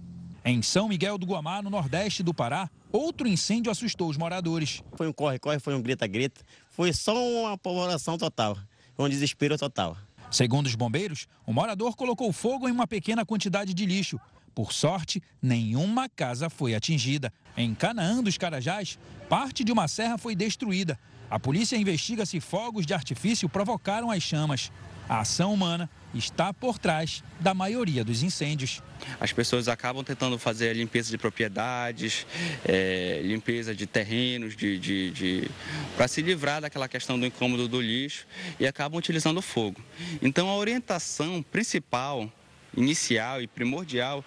Em 0.45 0.63
São 0.63 0.89
Miguel 0.89 1.19
do 1.19 1.27
Guamá, 1.27 1.61
no 1.61 1.71
nordeste 1.71 2.23
do 2.23 2.33
Pará, 2.33 2.71
Outro 2.93 3.29
incêndio 3.29 3.71
assustou 3.71 4.09
os 4.09 4.17
moradores. 4.17 4.83
Foi 4.97 5.07
um 5.07 5.13
corre-corre, 5.13 5.61
foi 5.61 5.75
um 5.75 5.83
grita-grita, 5.83 6.41
foi 6.71 6.93
só 6.93 7.15
uma 7.15 7.53
apavoração 7.53 8.19
total, 8.19 8.59
um 8.99 9.09
desespero 9.09 9.57
total. 9.57 9.97
Segundo 10.31 10.67
os 10.67 10.75
bombeiros, 10.75 11.27
o 11.47 11.53
morador 11.53 11.97
colocou 11.97 12.33
fogo 12.33 12.69
em 12.69 12.73
uma 12.73 12.87
pequena 12.87 13.25
quantidade 13.25 13.75
de 13.75 13.87
lixo. 13.87 14.19
Por 14.55 14.73
sorte, 14.73 15.23
nenhuma 15.41 16.09
casa 16.09 16.51
foi 16.51 16.75
atingida. 16.75 17.33
Em 17.57 17.75
Canaã 17.75 18.23
dos 18.23 18.37
Carajás, 18.37 18.99
parte 19.29 19.63
de 19.63 19.71
uma 19.71 19.87
serra 19.87 20.19
foi 20.19 20.35
destruída. 20.35 20.99
A 21.31 21.39
polícia 21.39 21.77
investiga 21.77 22.27
se 22.27 22.41
fogos 22.41 22.85
de 22.85 22.93
artifício 22.93 23.49
provocaram 23.49 24.11
as 24.11 24.23
chamas. 24.23 24.73
A 25.09 25.21
ação 25.21 25.55
humana 25.55 25.89
está 26.15 26.53
por 26.53 26.79
trás 26.79 27.23
da 27.39 27.55
maioria 27.55 28.05
dos 28.05 28.23
incêndios. 28.23 28.83
As 29.19 29.33
pessoas 29.33 29.69
acabam 29.69 30.05
tentando 30.05 30.39
fazer 30.39 30.71
a 30.71 30.75
limpeza 30.75 31.11
de 31.11 31.19
propriedades, 31.19 32.27
é, 32.65 33.21
limpeza 33.23 33.75
de 33.75 33.87
terrenos, 33.87 34.57
de, 34.57 34.79
de, 34.79 35.11
de... 35.11 35.51
para 35.97 36.09
se 36.09 36.21
livrar 36.21 36.61
daquela 36.61 36.89
questão 36.89 37.19
do 37.19 37.27
incômodo 37.27 37.69
do 37.69 37.81
lixo 37.81 38.27
e 38.59 38.67
acabam 38.67 38.99
utilizando 38.99 39.39
o 39.39 39.43
fogo. 39.43 39.81
Então, 40.21 40.49
a 40.49 40.57
orientação 40.57 41.43
principal, 41.43 42.31
inicial 42.77 43.41
e 43.41 43.47
primordial 43.47 44.25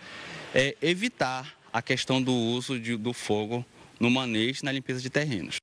é 0.54 0.76
evitar 0.82 1.56
a 1.72 1.82
questão 1.82 2.22
do 2.22 2.34
uso 2.34 2.80
de, 2.80 2.96
do 2.96 3.14
fogo 3.14 3.66
no 4.00 4.10
manejo 4.10 4.62
na 4.64 4.72
limpeza 4.72 5.02
de 5.02 5.10
terrenos. 5.10 5.63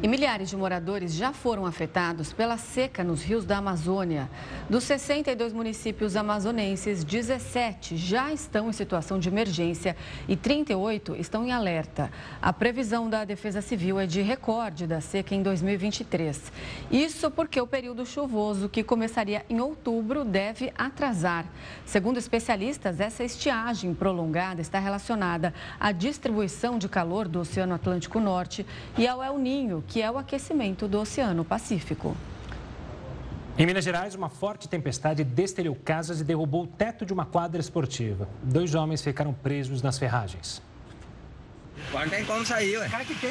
E 0.00 0.06
milhares 0.06 0.48
de 0.48 0.56
moradores 0.56 1.12
já 1.12 1.32
foram 1.32 1.66
afetados 1.66 2.32
pela 2.32 2.56
seca 2.56 3.02
nos 3.02 3.20
rios 3.20 3.44
da 3.44 3.58
Amazônia. 3.58 4.30
Dos 4.70 4.84
62 4.84 5.52
municípios 5.52 6.14
amazonenses, 6.14 7.02
17 7.02 7.96
já 7.96 8.32
estão 8.32 8.68
em 8.68 8.72
situação 8.72 9.18
de 9.18 9.28
emergência 9.28 9.96
e 10.28 10.36
38 10.36 11.16
estão 11.16 11.44
em 11.44 11.50
alerta. 11.50 12.12
A 12.40 12.52
previsão 12.52 13.10
da 13.10 13.24
Defesa 13.24 13.60
Civil 13.60 13.98
é 13.98 14.06
de 14.06 14.22
recorde 14.22 14.86
da 14.86 15.00
seca 15.00 15.34
em 15.34 15.42
2023. 15.42 16.52
Isso 16.92 17.28
porque 17.28 17.60
o 17.60 17.66
período 17.66 18.06
chuvoso, 18.06 18.68
que 18.68 18.84
começaria 18.84 19.44
em 19.50 19.60
outubro, 19.60 20.24
deve 20.24 20.72
atrasar. 20.78 21.44
Segundo 21.84 22.18
especialistas, 22.18 23.00
essa 23.00 23.24
estiagem 23.24 23.92
prolongada 23.92 24.60
está 24.60 24.78
relacionada 24.78 25.52
à 25.80 25.90
distribuição 25.90 26.78
de 26.78 26.88
calor 26.88 27.26
do 27.26 27.40
Oceano 27.40 27.74
Atlântico 27.74 28.20
Norte 28.20 28.64
e 28.96 29.04
ao 29.04 29.20
El 29.20 29.38
Ninho 29.38 29.82
que 29.88 30.02
é 30.02 30.10
o 30.10 30.18
aquecimento 30.18 30.86
do 30.86 31.00
Oceano 31.00 31.44
Pacífico. 31.44 32.16
Em 33.56 33.66
Minas 33.66 33.82
Gerais, 33.82 34.14
uma 34.14 34.28
forte 34.28 34.68
tempestade 34.68 35.24
destelhou 35.24 35.74
casas 35.74 36.20
e 36.20 36.24
derrubou 36.24 36.62
o 36.62 36.66
teto 36.66 37.04
de 37.04 37.12
uma 37.12 37.26
quadra 37.26 37.60
esportiva. 37.60 38.28
Dois 38.42 38.74
homens 38.74 39.02
ficaram 39.02 39.32
presos 39.32 39.82
nas 39.82 39.98
ferragens. 39.98 40.62
Agora 41.88 42.08
tem 42.08 42.24
como 42.24 42.44
sair, 42.44 42.76
ué. 42.76 42.88
Cara 42.88 43.04
que 43.04 43.14
tem, 43.14 43.30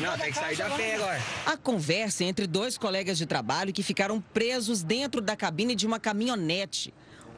Não, 0.00 0.18
tem 0.18 0.32
que 0.32 0.38
sair 0.38 0.56
da 0.56 0.70
pé 0.70 0.94
agora. 0.96 1.20
A 1.46 1.56
conversa 1.56 2.24
é 2.24 2.26
entre 2.26 2.46
dois 2.46 2.78
colegas 2.78 3.18
de 3.18 3.26
trabalho 3.26 3.72
que 3.72 3.82
ficaram 3.82 4.20
presos 4.20 4.82
dentro 4.82 5.20
da 5.20 5.36
cabine 5.36 5.74
de 5.74 5.86
uma 5.86 6.00
caminhonete. 6.00 6.92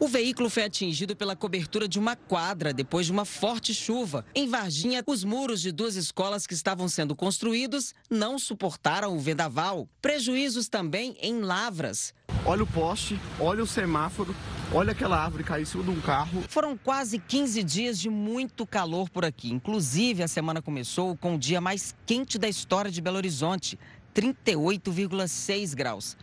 O 0.05 0.07
veículo 0.07 0.51
foi 0.51 0.65
atingido 0.65 1.17
pela 1.17 1.35
cobertura 1.35 1.89
de 1.89 1.99
uma 1.99 2.15
quadra 2.15 2.75
depois 2.75 3.07
de 3.07 3.13
uma 3.13 3.25
forte 3.25 3.73
chuva. 3.73 4.23
Em 4.35 4.47
Varginha, 4.47 5.03
os 5.07 5.25
muros 5.25 5.63
de 5.63 5.73
duas 5.73 5.97
escolas 5.97 6.47
que 6.47 6.53
estavam 6.53 6.91
sendo 6.91 7.17
construídos 7.17 7.95
não 8.11 8.39
suportaram 8.39 9.17
o 9.17 9.19
vendaval. 9.19 9.89
Prejuízos 10.03 10.69
também 10.69 11.17
em 11.23 11.41
Lavras. 11.41 12.13
Olha 12.45 12.65
o 12.65 12.67
poste, 12.67 13.19
olha 13.41 13.63
o 13.63 13.67
semáforo, 13.67 14.37
olha 14.75 14.93
aquela 14.93 15.19
árvore 15.19 15.43
cair 15.43 15.63
em 15.63 15.65
cima 15.65 15.83
de 15.83 15.89
um 15.89 16.01
carro. 16.03 16.45
Foram 16.51 16.77
quase 16.77 17.19
15 17.19 17.63
dias 17.63 17.99
de 17.99 18.11
muito 18.11 18.67
calor 18.67 19.09
por 19.09 19.25
aqui. 19.25 19.51
Inclusive, 19.51 20.23
a 20.23 20.29
semana 20.29 20.61
começou 20.61 21.17
com 21.17 21.35
o 21.37 21.39
dia 21.39 21.63
mais 21.63 21.95
quente 22.05 22.37
da 22.39 22.47
história 22.47 22.91
de 22.91 23.01
Belo 23.01 23.17
Horizonte, 23.17 23.79
38,6 24.15 25.75
graus. 25.75 26.15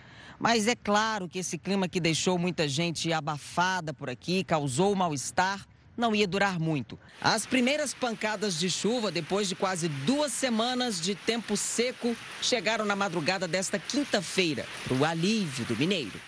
Mas 0.41 0.67
é 0.67 0.75
claro 0.75 1.29
que 1.29 1.38
esse 1.38 1.55
clima 1.55 1.88
que 1.88 2.00
deixou 2.00 2.36
muita 2.36 2.67
gente 2.67 3.13
abafada 3.13 3.93
por 3.93 4.10
aqui, 4.10 4.43
causou 4.43 4.95
mal-estar, 4.95 5.67
não 5.95 6.15
ia 6.15 6.27
durar 6.27 6.60
muito. 6.60 6.98
As 7.21 7.45
primeiras 7.45 7.93
pancadas 7.93 8.57
de 8.57 8.67
chuva, 8.67 9.12
depois 9.12 9.48
de 9.48 9.53
quase 9.53 9.88
duas 9.88 10.31
semanas 10.31 11.00
de 11.00 11.13
tempo 11.13 11.55
seco, 11.55 12.17
chegaram 12.41 12.83
na 12.86 12.95
madrugada 12.95 13.48
desta 13.48 13.77
quinta-feira, 13.77 14.65
para 14.83 14.98
o 14.98 15.05
alívio 15.05 15.63
do 15.65 15.77
mineiro. 15.77 16.19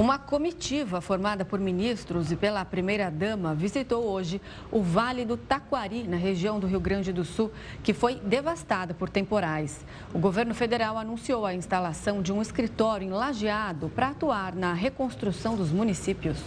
Uma 0.00 0.18
comitiva 0.18 1.02
formada 1.02 1.44
por 1.44 1.60
ministros 1.60 2.32
e 2.32 2.36
pela 2.36 2.64
primeira-dama 2.64 3.54
visitou 3.54 4.02
hoje 4.02 4.40
o 4.72 4.80
Vale 4.80 5.26
do 5.26 5.36
Taquari, 5.36 6.04
na 6.04 6.16
região 6.16 6.58
do 6.58 6.66
Rio 6.66 6.80
Grande 6.80 7.12
do 7.12 7.22
Sul, 7.22 7.52
que 7.82 7.92
foi 7.92 8.14
devastada 8.14 8.94
por 8.94 9.10
temporais. 9.10 9.84
O 10.14 10.18
governo 10.18 10.54
federal 10.54 10.96
anunciou 10.96 11.44
a 11.44 11.52
instalação 11.52 12.22
de 12.22 12.32
um 12.32 12.40
escritório 12.40 13.06
em 13.06 13.10
Lajeado 13.10 13.90
para 13.90 14.08
atuar 14.08 14.54
na 14.54 14.72
reconstrução 14.72 15.54
dos 15.54 15.70
municípios. 15.70 16.38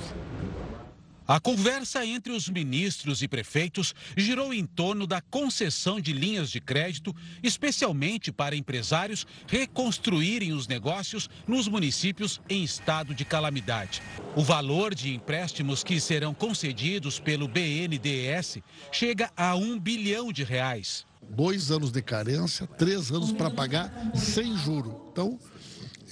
A 1.33 1.39
conversa 1.39 2.05
entre 2.05 2.31
os 2.31 2.47
ministros 2.47 3.23
e 3.23 3.27
prefeitos 3.27 3.95
girou 4.15 4.53
em 4.53 4.67
torno 4.67 5.07
da 5.07 5.19
concessão 5.19 5.99
de 5.99 6.13
linhas 6.13 6.51
de 6.51 6.61
crédito, 6.61 7.11
especialmente 7.41 8.31
para 8.31 8.55
empresários 8.55 9.25
reconstruírem 9.47 10.53
os 10.53 10.67
negócios 10.67 11.27
nos 11.47 11.67
municípios 11.67 12.39
em 12.47 12.63
estado 12.63 13.15
de 13.15 13.25
calamidade. 13.25 13.99
O 14.35 14.43
valor 14.43 14.93
de 14.93 15.11
empréstimos 15.11 15.83
que 15.83 15.99
serão 15.99 16.35
concedidos 16.35 17.17
pelo 17.17 17.47
BNDES 17.47 18.59
chega 18.91 19.31
a 19.35 19.55
um 19.55 19.79
bilhão 19.79 20.31
de 20.31 20.43
reais. 20.43 21.03
Dois 21.31 21.71
anos 21.71 21.91
de 21.91 22.03
carência, 22.03 22.67
três 22.67 23.11
anos 23.11 23.31
para 23.31 23.49
pagar 23.49 23.91
sem 24.13 24.55
juro. 24.55 25.07
Então, 25.11 25.39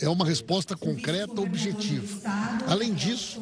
é 0.02 0.10
uma 0.10 0.26
resposta 0.26 0.76
concreta, 0.76 1.40
objetiva. 1.40 2.30
Além 2.68 2.94
disso, 2.94 3.40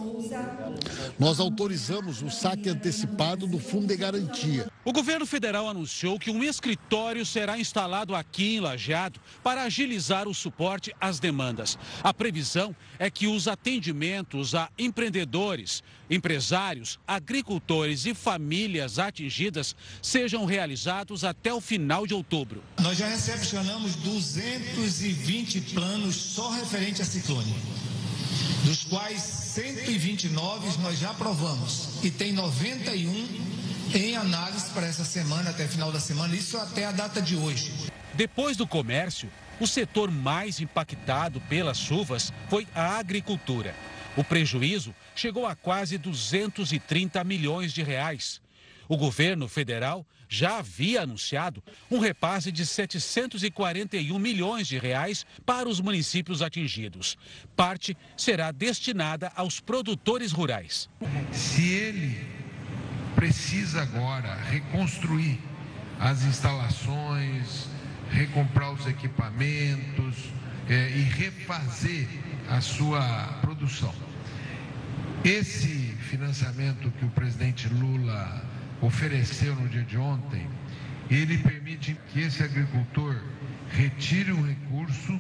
nós 1.18 1.40
autorizamos 1.40 2.22
o 2.22 2.30
saque 2.30 2.70
antecipado 2.70 3.48
do 3.48 3.60
Fundo 3.60 3.88
de 3.88 3.96
Garantia. 3.96 4.70
O 4.84 4.92
governo 4.92 5.26
federal 5.26 5.68
anunciou 5.68 6.20
que 6.20 6.32
um 6.32 6.44
escritório 6.44 7.26
será 7.26 7.58
instalado 7.58 8.14
aqui 8.14 8.56
em 8.56 8.60
Lajeado 8.60 9.20
para 9.44 9.64
agilizar 9.64 10.28
o 10.28 10.34
suporte 10.34 10.94
às 11.00 11.20
demandas. 11.20 11.78
A 12.04 12.14
previsão 12.14 12.76
é 12.98 13.10
que 13.10 13.28
os 13.28 13.48
atendimentos 13.48 14.54
a 14.56 14.70
empreendedores, 14.78 15.84
empresários, 16.10 17.00
agricultores 17.08 18.06
e 18.06 18.14
famílias 18.14 19.00
atingidas 19.00 19.76
sejam 20.02 20.46
realizados 20.46 21.24
até 21.24 21.54
o 21.54 21.62
final 21.62 22.06
de 22.06 22.14
outubro. 22.14 22.64
Nós 22.82 22.98
já 22.98 23.08
recepcionamos 23.08 23.96
220 23.96 25.62
planos 25.62 26.16
só 26.16 26.49
referente 26.52 27.02
a 27.02 27.06
ciclone, 27.06 27.56
dos 28.64 28.84
quais 28.86 29.22
129 29.22 30.82
nós 30.82 31.00
já 31.00 31.12
aprovamos 31.12 32.04
e 32.04 32.12
tem 32.12 32.32
91 32.34 33.50
em 33.94 34.16
análise 34.16 34.70
para 34.70 34.86
essa 34.86 35.04
semana, 35.04 35.50
até 35.50 35.68
final 35.68 35.92
da 35.92 36.00
semana, 36.00 36.36
isso 36.36 36.58
até 36.58 36.86
a 36.86 36.92
data 36.92 37.22
de 37.22 37.36
hoje. 37.36 37.74
Depois 38.14 38.56
do 38.56 38.68
comércio, 38.68 39.30
o 39.60 39.68
setor 39.68 40.12
mais 40.12 40.60
impactado 40.60 41.42
pelas 41.42 41.78
chuvas 41.78 42.32
foi 42.50 42.68
a 42.76 42.98
agricultura. 42.98 43.76
O 44.16 44.24
prejuízo 44.24 44.94
chegou 45.16 45.46
a 45.46 45.56
quase 45.56 45.98
230 45.98 47.24
milhões 47.24 47.74
de 47.74 47.82
reais. 47.82 48.42
O 48.88 48.98
governo 48.98 49.48
federal 49.48 50.06
já 50.30 50.60
havia 50.60 51.02
anunciado 51.02 51.64
um 51.90 51.98
repasse 51.98 52.52
de 52.52 52.64
741 52.64 54.20
milhões 54.20 54.68
de 54.68 54.78
reais 54.78 55.26
para 55.44 55.68
os 55.68 55.82
municípios 55.82 56.44
atingidos. 56.44 57.18
Parte 57.56 57.98
será 58.16 58.52
destinada 58.52 59.32
aos 59.36 59.60
produtores 59.60 60.32
rurais. 60.32 60.88
Se 61.32 61.68
ele 61.68 62.24
precisa 63.16 63.82
agora 63.82 64.36
reconstruir 64.36 65.40
as 66.00 66.24
instalações, 66.24 67.68
recomprar 68.12 68.72
os 68.72 68.86
equipamentos 68.86 70.16
é, 70.70 70.92
e 70.92 71.02
refazer 71.02 72.08
a 72.48 72.62
sua 72.62 73.02
produção. 73.42 73.94
Esse 75.24 75.68
financiamento 76.10 76.90
que 76.92 77.04
o 77.04 77.10
presidente 77.10 77.68
Lula 77.68 78.49
ofereceu 78.82 79.56
no 79.56 79.68
dia 79.68 79.84
de 79.84 79.98
ontem, 79.98 80.48
ele 81.10 81.38
permite 81.38 81.98
que 82.12 82.20
esse 82.22 82.44
agricultor 82.44 83.16
retire 83.72 84.32
o 84.32 84.46
recurso 84.46 85.20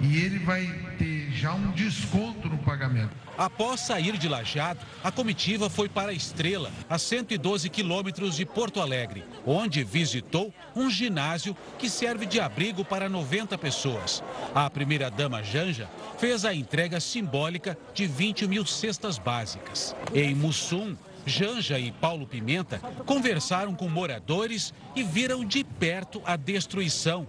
e 0.00 0.16
ele 0.16 0.38
vai 0.38 0.66
ter 0.98 1.30
já 1.32 1.52
um 1.52 1.70
desconto 1.72 2.48
no 2.48 2.58
pagamento. 2.58 3.10
Após 3.36 3.80
sair 3.80 4.18
de 4.18 4.28
Lajado, 4.28 4.80
a 5.02 5.10
comitiva 5.10 5.70
foi 5.70 5.88
para 5.88 6.12
Estrela, 6.12 6.70
a 6.88 6.98
112 6.98 7.70
quilômetros 7.70 8.36
de 8.36 8.44
Porto 8.44 8.80
Alegre, 8.80 9.24
onde 9.46 9.82
visitou 9.82 10.52
um 10.74 10.90
ginásio 10.90 11.56
que 11.78 11.88
serve 11.88 12.26
de 12.26 12.38
abrigo 12.38 12.84
para 12.84 13.08
90 13.08 13.56
pessoas. 13.56 14.22
A 14.54 14.68
primeira-dama 14.68 15.42
Janja 15.42 15.88
fez 16.18 16.44
a 16.44 16.54
entrega 16.54 17.00
simbólica 17.00 17.78
de 17.94 18.06
20 18.06 18.46
mil 18.46 18.66
cestas 18.66 19.18
básicas. 19.18 19.94
Em 20.14 20.34
Mussum, 20.34 20.96
Janja 21.26 21.78
e 21.78 21.92
Paulo 21.92 22.26
Pimenta 22.26 22.78
conversaram 23.06 23.74
com 23.74 23.88
moradores 23.88 24.72
e 24.94 25.02
viram 25.02 25.44
de 25.44 25.62
perto 25.64 26.22
a 26.24 26.36
destruição. 26.36 27.26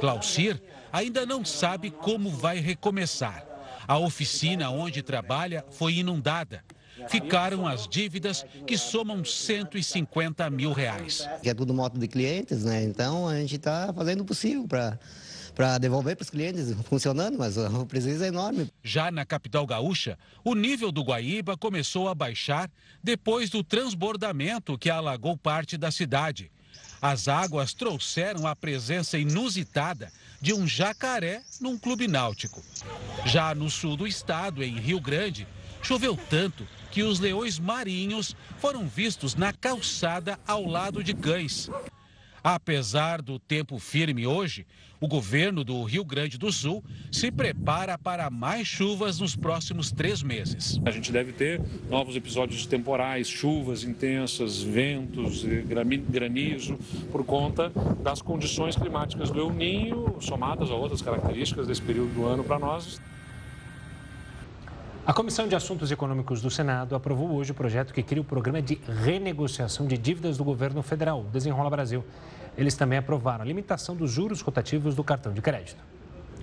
Claucir 0.00 0.60
ainda 0.92 1.24
não 1.24 1.44
sabe 1.44 1.90
como 1.90 2.30
vai 2.30 2.58
recomeçar. 2.58 3.44
A 3.86 3.98
oficina 3.98 4.70
onde 4.70 5.02
trabalha 5.02 5.64
foi 5.70 5.94
inundada. 5.94 6.62
ficaram 7.08 7.66
as 7.66 7.88
dívidas 7.88 8.44
que 8.66 8.76
somam 8.76 9.24
150 9.24 10.50
mil 10.50 10.72
reais. 10.72 11.26
É 11.42 11.54
tudo 11.54 11.72
moto 11.72 11.98
de 11.98 12.06
clientes, 12.06 12.64
né? 12.64 12.82
Então 12.84 13.26
a 13.26 13.36
gente 13.36 13.56
está 13.56 13.92
fazendo 13.92 14.20
o 14.20 14.24
possível 14.24 14.68
para 14.68 14.98
para 15.60 15.76
devolver 15.76 16.16
para 16.16 16.22
os 16.22 16.30
clientes 16.30 16.74
funcionando, 16.88 17.36
mas 17.36 17.58
o 17.58 17.84
prejuízo 17.84 18.24
é 18.24 18.28
enorme. 18.28 18.70
Já 18.82 19.10
na 19.10 19.26
capital 19.26 19.66
gaúcha, 19.66 20.18
o 20.42 20.54
nível 20.54 20.90
do 20.90 21.02
Guaíba 21.02 21.54
começou 21.54 22.08
a 22.08 22.14
baixar 22.14 22.70
depois 23.04 23.50
do 23.50 23.62
transbordamento 23.62 24.78
que 24.78 24.88
alagou 24.88 25.36
parte 25.36 25.76
da 25.76 25.90
cidade. 25.90 26.50
As 27.02 27.28
águas 27.28 27.74
trouxeram 27.74 28.46
a 28.46 28.56
presença 28.56 29.18
inusitada 29.18 30.10
de 30.40 30.54
um 30.54 30.66
jacaré 30.66 31.42
num 31.60 31.76
clube 31.76 32.08
náutico. 32.08 32.62
Já 33.26 33.54
no 33.54 33.68
sul 33.68 33.98
do 33.98 34.06
estado, 34.06 34.64
em 34.64 34.78
Rio 34.78 34.98
Grande, 34.98 35.46
choveu 35.82 36.18
tanto 36.30 36.66
que 36.90 37.02
os 37.02 37.20
leões 37.20 37.58
marinhos 37.58 38.34
foram 38.58 38.88
vistos 38.88 39.34
na 39.34 39.52
calçada 39.52 40.40
ao 40.46 40.64
lado 40.64 41.04
de 41.04 41.12
cães. 41.12 41.68
Apesar 42.42 43.20
do 43.20 43.38
tempo 43.38 43.78
firme 43.78 44.26
hoje, 44.26 44.66
o 45.00 45.06
governo 45.06 45.64
do 45.64 45.82
Rio 45.84 46.04
Grande 46.04 46.38
do 46.38 46.50
Sul 46.52 46.84
se 47.10 47.30
prepara 47.30 47.98
para 47.98 48.30
mais 48.30 48.66
chuvas 48.66 49.18
nos 49.18 49.36
próximos 49.36 49.90
três 49.90 50.22
meses. 50.22 50.80
A 50.84 50.90
gente 50.90 51.12
deve 51.12 51.32
ter 51.32 51.60
novos 51.88 52.16
episódios 52.16 52.66
temporais, 52.66 53.28
chuvas 53.28 53.84
intensas, 53.84 54.62
ventos, 54.62 55.44
granizo, 56.08 56.78
por 57.10 57.24
conta 57.24 57.70
das 58.02 58.20
condições 58.22 58.76
climáticas 58.76 59.30
do 59.30 59.40
El 59.40 59.52
Ninho, 59.52 60.16
somadas 60.20 60.70
a 60.70 60.74
outras 60.74 61.02
características 61.02 61.66
desse 61.66 61.82
período 61.82 62.12
do 62.14 62.26
ano 62.26 62.44
para 62.44 62.58
nós. 62.58 63.00
A 65.10 65.12
Comissão 65.12 65.48
de 65.48 65.56
Assuntos 65.56 65.90
Econômicos 65.90 66.40
do 66.40 66.48
Senado 66.48 66.94
aprovou 66.94 67.32
hoje 67.32 67.50
o 67.50 67.54
projeto 67.54 67.92
que 67.92 68.00
cria 68.00 68.22
o 68.22 68.24
programa 68.24 68.62
de 68.62 68.80
renegociação 69.02 69.84
de 69.84 69.98
dívidas 69.98 70.36
do 70.36 70.44
governo 70.44 70.84
federal, 70.84 71.24
Desenrola 71.32 71.68
Brasil. 71.68 72.04
Eles 72.56 72.76
também 72.76 72.96
aprovaram 72.96 73.42
a 73.42 73.44
limitação 73.44 73.96
dos 73.96 74.12
juros 74.12 74.40
rotativos 74.40 74.94
do 74.94 75.02
cartão 75.02 75.32
de 75.32 75.42
crédito. 75.42 75.82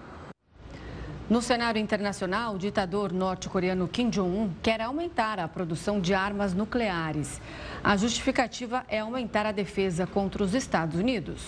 No 1.30 1.44
cenário 1.44 1.80
internacional, 1.80 2.56
o 2.56 2.58
ditador 2.58 3.14
norte-coreano 3.14 3.88
Kim 3.88 4.10
Jong-un 4.10 4.50
quer 4.64 4.82
aumentar 4.82 5.40
a 5.40 5.48
produção 5.48 6.02
de 6.02 6.16
armas 6.16 6.56
nucleares. 6.56 7.40
A 7.84 7.96
justificativa 7.96 8.84
é 8.90 8.98
aumentar 8.98 9.46
a 9.46 9.52
defesa 9.52 10.08
contra 10.08 10.44
os 10.44 10.56
Estados 10.56 11.00
Unidos. 11.00 11.44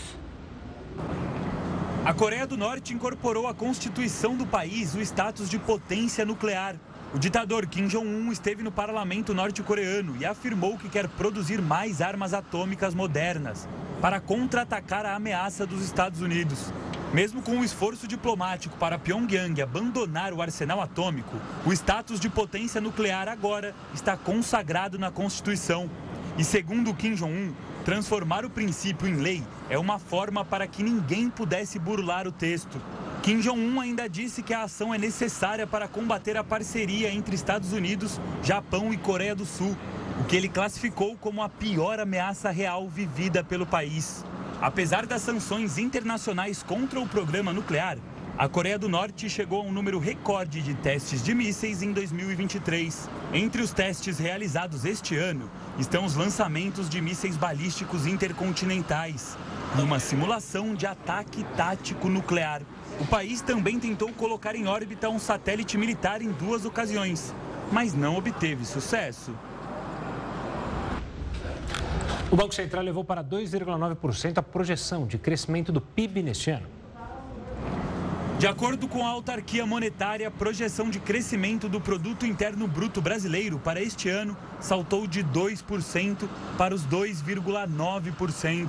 A 2.05 2.13
Coreia 2.13 2.45
do 2.45 2.55
Norte 2.55 2.93
incorporou 2.93 3.47
à 3.47 3.55
Constituição 3.55 4.35
do 4.35 4.45
país 4.45 4.93
o 4.93 5.01
status 5.01 5.49
de 5.49 5.57
potência 5.57 6.23
nuclear. 6.23 6.75
O 7.13 7.19
ditador 7.19 7.67
Kim 7.67 7.85
Jong-un 7.85 8.31
esteve 8.31 8.63
no 8.63 8.71
parlamento 8.71 9.35
norte-coreano 9.35 10.17
e 10.19 10.25
afirmou 10.25 10.79
que 10.79 10.89
quer 10.89 11.07
produzir 11.07 11.61
mais 11.61 12.01
armas 12.01 12.33
atômicas 12.33 12.95
modernas 12.95 13.69
para 14.01 14.19
contra-atacar 14.19 15.05
a 15.05 15.13
ameaça 15.13 15.63
dos 15.63 15.85
Estados 15.85 16.21
Unidos. 16.21 16.73
Mesmo 17.13 17.43
com 17.43 17.59
o 17.59 17.63
esforço 17.63 18.07
diplomático 18.07 18.75
para 18.77 18.97
Pyongyang 18.97 19.61
abandonar 19.61 20.33
o 20.33 20.41
arsenal 20.41 20.81
atômico, 20.81 21.37
o 21.63 21.71
status 21.71 22.19
de 22.19 22.29
potência 22.29 22.81
nuclear 22.81 23.27
agora 23.27 23.75
está 23.93 24.17
consagrado 24.17 24.97
na 24.97 25.11
Constituição. 25.11 25.87
E 26.35 26.43
segundo 26.43 26.95
Kim 26.95 27.13
Jong-un, 27.13 27.53
transformar 27.83 28.45
o 28.45 28.49
princípio 28.49 29.07
em 29.07 29.15
lei 29.15 29.43
é 29.69 29.77
uma 29.77 29.99
forma 29.99 30.43
para 30.45 30.65
que 30.67 30.81
ninguém 30.81 31.29
pudesse 31.29 31.77
burlar 31.77 32.27
o 32.27 32.31
texto. 32.31 32.81
Kim 33.21 33.39
Jong-un 33.39 33.79
ainda 33.79 34.09
disse 34.09 34.41
que 34.41 34.53
a 34.53 34.63
ação 34.63 34.93
é 34.93 34.97
necessária 34.97 35.65
para 35.65 35.87
combater 35.87 36.35
a 36.35 36.43
parceria 36.43 37.13
entre 37.13 37.35
Estados 37.35 37.71
Unidos, 37.71 38.19
Japão 38.41 38.93
e 38.93 38.97
Coreia 38.97 39.35
do 39.35 39.45
Sul, 39.45 39.77
o 40.19 40.25
que 40.25 40.35
ele 40.35 40.49
classificou 40.49 41.15
como 41.17 41.41
a 41.41 41.49
pior 41.49 41.99
ameaça 41.99 42.49
real 42.49 42.87
vivida 42.87 43.43
pelo 43.43 43.65
país. 43.65 44.25
Apesar 44.61 45.05
das 45.05 45.21
sanções 45.21 45.77
internacionais 45.77 46.63
contra 46.63 46.99
o 46.99 47.07
programa 47.07 47.51
nuclear, 47.51 47.97
a 48.35 48.49
Coreia 48.49 48.79
do 48.79 48.89
Norte 48.89 49.29
chegou 49.29 49.61
a 49.61 49.63
um 49.63 49.71
número 49.71 49.99
recorde 49.99 50.59
de 50.63 50.73
testes 50.73 51.23
de 51.23 51.35
mísseis 51.35 51.83
em 51.83 51.93
2023. 51.93 53.07
Entre 53.31 53.61
os 53.61 53.71
testes 53.71 54.17
realizados 54.17 54.85
este 54.85 55.15
ano 55.15 55.49
estão 55.77 56.03
os 56.03 56.15
lançamentos 56.15 56.89
de 56.89 56.99
mísseis 56.99 57.37
balísticos 57.37 58.07
intercontinentais 58.07 59.37
e 59.77 59.81
uma 59.81 59.99
simulação 59.99 60.73
de 60.73 60.87
ataque 60.87 61.43
tático 61.55 62.09
nuclear. 62.09 62.63
O 62.99 63.05
país 63.05 63.39
também 63.39 63.79
tentou 63.79 64.11
colocar 64.13 64.55
em 64.55 64.67
órbita 64.67 65.09
um 65.09 65.19
satélite 65.19 65.77
militar 65.77 66.19
em 66.19 66.31
duas 66.31 66.65
ocasiões, 66.65 67.33
mas 67.71 67.93
não 67.93 68.17
obteve 68.17 68.65
sucesso. 68.65 69.31
O 72.31 72.35
Banco 72.35 72.55
Central 72.55 72.83
levou 72.83 73.03
para 73.03 73.23
2,9% 73.23 74.39
a 74.39 74.43
projeção 74.43 75.05
de 75.05 75.19
crescimento 75.19 75.71
do 75.71 75.79
PIB 75.79 76.23
neste 76.23 76.49
ano. 76.49 76.72
De 78.43 78.47
acordo 78.47 78.89
com 78.89 79.07
a 79.07 79.09
autarquia 79.09 79.65
monetária, 79.65 80.27
a 80.27 80.31
projeção 80.31 80.89
de 80.89 80.99
crescimento 80.99 81.69
do 81.69 81.79
produto 81.79 82.25
interno 82.25 82.67
bruto 82.67 83.01
brasileiro 83.01 83.57
para 83.57 83.81
este 83.81 84.09
ano 84.09 84.35
saltou 84.59 85.07
de 85.07 85.23
2% 85.23 86.27
para 86.57 86.75
os 86.75 86.85
2,9%. 86.85 88.67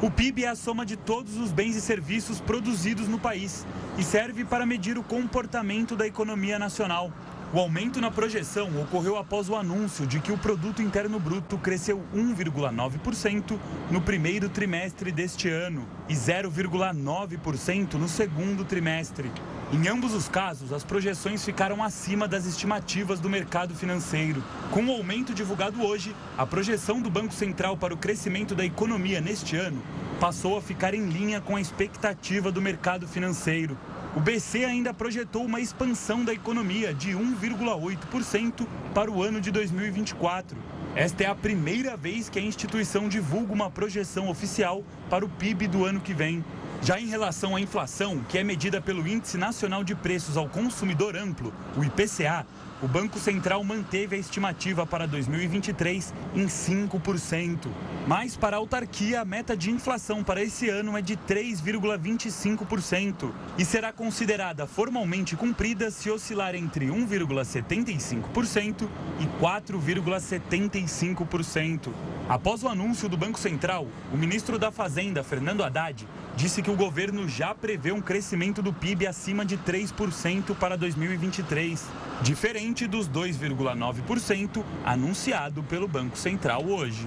O 0.00 0.10
PIB 0.10 0.44
é 0.44 0.48
a 0.48 0.54
soma 0.54 0.86
de 0.86 0.96
todos 0.96 1.36
os 1.36 1.52
bens 1.52 1.76
e 1.76 1.82
serviços 1.82 2.40
produzidos 2.40 3.08
no 3.08 3.18
país 3.18 3.66
e 3.98 4.02
serve 4.02 4.42
para 4.42 4.64
medir 4.64 4.96
o 4.96 5.02
comportamento 5.02 5.94
da 5.94 6.06
economia 6.06 6.58
nacional. 6.58 7.12
O 7.52 7.58
aumento 7.58 8.00
na 8.00 8.12
projeção 8.12 8.70
ocorreu 8.80 9.16
após 9.16 9.48
o 9.48 9.56
anúncio 9.56 10.06
de 10.06 10.20
que 10.20 10.30
o 10.30 10.38
produto 10.38 10.80
interno 10.80 11.18
bruto 11.18 11.58
cresceu 11.58 12.00
1,9% 12.14 13.58
no 13.90 14.00
primeiro 14.00 14.48
trimestre 14.48 15.10
deste 15.10 15.48
ano 15.48 15.84
e 16.08 16.14
0,9% 16.14 17.94
no 17.94 18.08
segundo 18.08 18.64
trimestre. 18.64 19.32
Em 19.72 19.88
ambos 19.88 20.14
os 20.14 20.28
casos, 20.28 20.72
as 20.72 20.84
projeções 20.84 21.44
ficaram 21.44 21.82
acima 21.82 22.28
das 22.28 22.46
estimativas 22.46 23.18
do 23.18 23.28
mercado 23.28 23.74
financeiro. 23.74 24.44
Com 24.70 24.84
o 24.84 24.92
aumento 24.92 25.34
divulgado 25.34 25.82
hoje, 25.82 26.14
a 26.38 26.46
projeção 26.46 27.02
do 27.02 27.10
Banco 27.10 27.34
Central 27.34 27.76
para 27.76 27.92
o 27.92 27.98
crescimento 27.98 28.54
da 28.54 28.64
economia 28.64 29.20
neste 29.20 29.56
ano 29.56 29.82
passou 30.20 30.56
a 30.56 30.62
ficar 30.62 30.94
em 30.94 31.08
linha 31.08 31.40
com 31.40 31.56
a 31.56 31.60
expectativa 31.60 32.52
do 32.52 32.62
mercado 32.62 33.08
financeiro. 33.08 33.76
O 34.14 34.18
BC 34.18 34.64
ainda 34.64 34.92
projetou 34.92 35.44
uma 35.44 35.60
expansão 35.60 36.24
da 36.24 36.32
economia 36.32 36.92
de 36.92 37.10
1,8% 37.10 38.66
para 38.92 39.08
o 39.08 39.22
ano 39.22 39.40
de 39.40 39.52
2024. 39.52 40.58
Esta 40.96 41.22
é 41.22 41.26
a 41.28 41.34
primeira 41.34 41.96
vez 41.96 42.28
que 42.28 42.36
a 42.36 42.42
instituição 42.42 43.08
divulga 43.08 43.52
uma 43.52 43.70
projeção 43.70 44.28
oficial 44.28 44.82
para 45.08 45.24
o 45.24 45.28
PIB 45.28 45.68
do 45.68 45.84
ano 45.84 46.00
que 46.00 46.12
vem. 46.12 46.44
Já 46.82 46.98
em 46.98 47.06
relação 47.06 47.54
à 47.54 47.60
inflação, 47.60 48.24
que 48.28 48.36
é 48.36 48.42
medida 48.42 48.80
pelo 48.80 49.06
Índice 49.06 49.38
Nacional 49.38 49.84
de 49.84 49.94
Preços 49.94 50.36
ao 50.36 50.48
Consumidor 50.48 51.14
Amplo, 51.14 51.54
o 51.76 51.84
IPCA, 51.84 52.44
o 52.82 52.88
Banco 52.88 53.18
Central 53.18 53.62
manteve 53.62 54.16
a 54.16 54.18
estimativa 54.18 54.86
para 54.86 55.06
2023 55.06 56.14
em 56.34 56.46
5%. 56.46 57.68
Mas 58.06 58.34
para 58.36 58.56
a 58.56 58.58
autarquia, 58.58 59.20
a 59.20 59.24
meta 59.24 59.54
de 59.54 59.70
inflação 59.70 60.24
para 60.24 60.42
esse 60.42 60.70
ano 60.70 60.96
é 60.96 61.02
de 61.02 61.14
3,25% 61.16 63.30
e 63.58 63.64
será 63.64 63.92
considerada 63.92 64.66
formalmente 64.66 65.36
cumprida 65.36 65.90
se 65.90 66.10
oscilar 66.10 66.54
entre 66.54 66.86
1,75% 66.86 68.88
e 69.20 69.26
4,75%. 69.42 71.92
Após 72.28 72.62
o 72.62 72.68
anúncio 72.68 73.08
do 73.08 73.16
Banco 73.16 73.38
Central, 73.38 73.86
o 74.12 74.16
ministro 74.16 74.58
da 74.58 74.70
Fazenda, 74.70 75.22
Fernando 75.22 75.62
Haddad, 75.62 76.06
disse 76.40 76.62
que 76.62 76.70
o 76.70 76.74
governo 76.74 77.28
já 77.28 77.54
prevê 77.54 77.92
um 77.92 78.00
crescimento 78.00 78.62
do 78.62 78.72
PIB 78.72 79.06
acima 79.06 79.44
de 79.44 79.58
3% 79.58 80.56
para 80.56 80.74
2023, 80.74 81.86
diferente 82.22 82.86
dos 82.86 83.06
2,9% 83.06 84.64
anunciado 84.82 85.62
pelo 85.62 85.86
Banco 85.86 86.16
Central 86.16 86.64
hoje. 86.64 87.06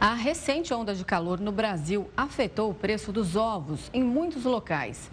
A 0.00 0.14
recente 0.14 0.72
onda 0.72 0.94
de 0.94 1.04
calor 1.04 1.40
no 1.40 1.50
Brasil 1.50 2.08
afetou 2.16 2.70
o 2.70 2.74
preço 2.74 3.10
dos 3.10 3.34
ovos 3.34 3.90
em 3.92 4.04
muitos 4.04 4.44
locais. 4.44 5.10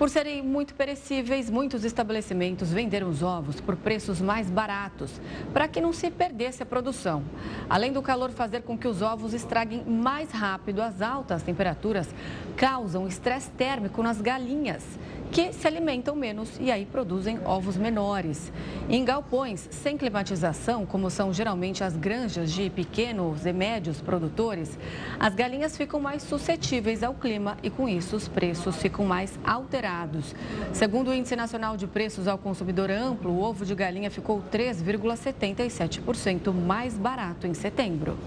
Por 0.00 0.08
serem 0.08 0.40
muito 0.40 0.74
perecíveis, 0.74 1.50
muitos 1.50 1.84
estabelecimentos 1.84 2.72
venderam 2.72 3.10
os 3.10 3.22
ovos 3.22 3.60
por 3.60 3.76
preços 3.76 4.18
mais 4.18 4.48
baratos, 4.48 5.20
para 5.52 5.68
que 5.68 5.78
não 5.78 5.92
se 5.92 6.10
perdesse 6.10 6.62
a 6.62 6.66
produção. 6.66 7.22
Além 7.68 7.92
do 7.92 8.00
calor 8.00 8.30
fazer 8.30 8.62
com 8.62 8.78
que 8.78 8.88
os 8.88 9.02
ovos 9.02 9.34
estraguem 9.34 9.84
mais 9.84 10.30
rápido, 10.30 10.80
as 10.80 11.02
altas 11.02 11.42
temperaturas 11.42 12.08
causam 12.56 13.06
estresse 13.06 13.50
térmico 13.50 14.02
nas 14.02 14.22
galinhas 14.22 14.82
que 15.30 15.52
se 15.52 15.66
alimentam 15.66 16.16
menos 16.16 16.50
e 16.60 16.70
aí 16.70 16.84
produzem 16.84 17.38
ovos 17.44 17.76
menores. 17.76 18.52
Em 18.88 19.04
galpões 19.04 19.68
sem 19.70 19.96
climatização, 19.96 20.84
como 20.84 21.08
são 21.08 21.32
geralmente 21.32 21.84
as 21.84 21.96
granjas 21.96 22.52
de 22.52 22.68
pequenos 22.68 23.46
e 23.46 23.52
médios 23.52 24.00
produtores, 24.00 24.76
as 25.18 25.34
galinhas 25.34 25.76
ficam 25.76 26.00
mais 26.00 26.22
suscetíveis 26.22 27.02
ao 27.02 27.14
clima 27.14 27.56
e 27.62 27.70
com 27.70 27.88
isso 27.88 28.16
os 28.16 28.26
preços 28.26 28.76
ficam 28.76 29.04
mais 29.04 29.38
alterados. 29.44 30.34
Segundo 30.72 31.08
o 31.08 31.14
Índice 31.14 31.36
Nacional 31.36 31.76
de 31.76 31.86
Preços 31.86 32.26
ao 32.26 32.38
Consumidor 32.38 32.90
Amplo, 32.90 33.32
o 33.32 33.40
ovo 33.40 33.64
de 33.64 33.74
galinha 33.74 34.10
ficou 34.10 34.42
3,77% 34.50 36.52
mais 36.52 36.98
barato 36.98 37.46
em 37.46 37.54
setembro. 37.54 38.18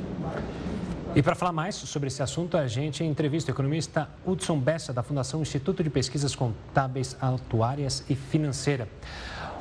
E 1.15 1.21
para 1.21 1.35
falar 1.35 1.51
mais 1.51 1.75
sobre 1.75 2.07
esse 2.07 2.23
assunto, 2.23 2.57
a 2.57 2.65
gente 2.65 3.03
entrevista 3.03 3.51
o 3.51 3.53
economista 3.53 4.09
Hudson 4.25 4.59
Bessa, 4.59 4.91
da 4.91 5.03
Fundação 5.03 5.43
Instituto 5.43 5.83
de 5.83 5.89
Pesquisas 5.91 6.33
Contábeis, 6.35 7.15
Atuárias 7.21 8.03
e 8.09 8.15
Financeira. 8.15 8.89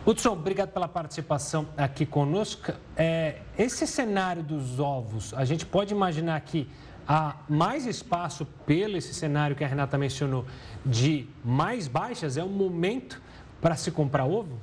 Hudson, 0.06 0.30
obrigado 0.30 0.70
pela 0.70 0.88
participação 0.88 1.68
aqui 1.76 2.06
conosco. 2.06 2.72
É, 2.96 3.40
esse 3.58 3.86
cenário 3.86 4.42
dos 4.42 4.80
ovos, 4.80 5.34
a 5.34 5.44
gente 5.44 5.66
pode 5.66 5.92
imaginar 5.92 6.40
que 6.40 6.66
há 7.06 7.36
mais 7.50 7.84
espaço 7.84 8.46
pelo 8.64 8.96
esse 8.96 9.12
cenário 9.12 9.54
que 9.54 9.62
a 9.62 9.68
Renata 9.68 9.98
mencionou 9.98 10.46
de 10.86 11.28
mais 11.44 11.86
baixas? 11.86 12.38
É 12.38 12.42
um 12.42 12.48
momento 12.48 13.20
para 13.60 13.76
se 13.76 13.90
comprar 13.90 14.24
ovo? 14.24 14.58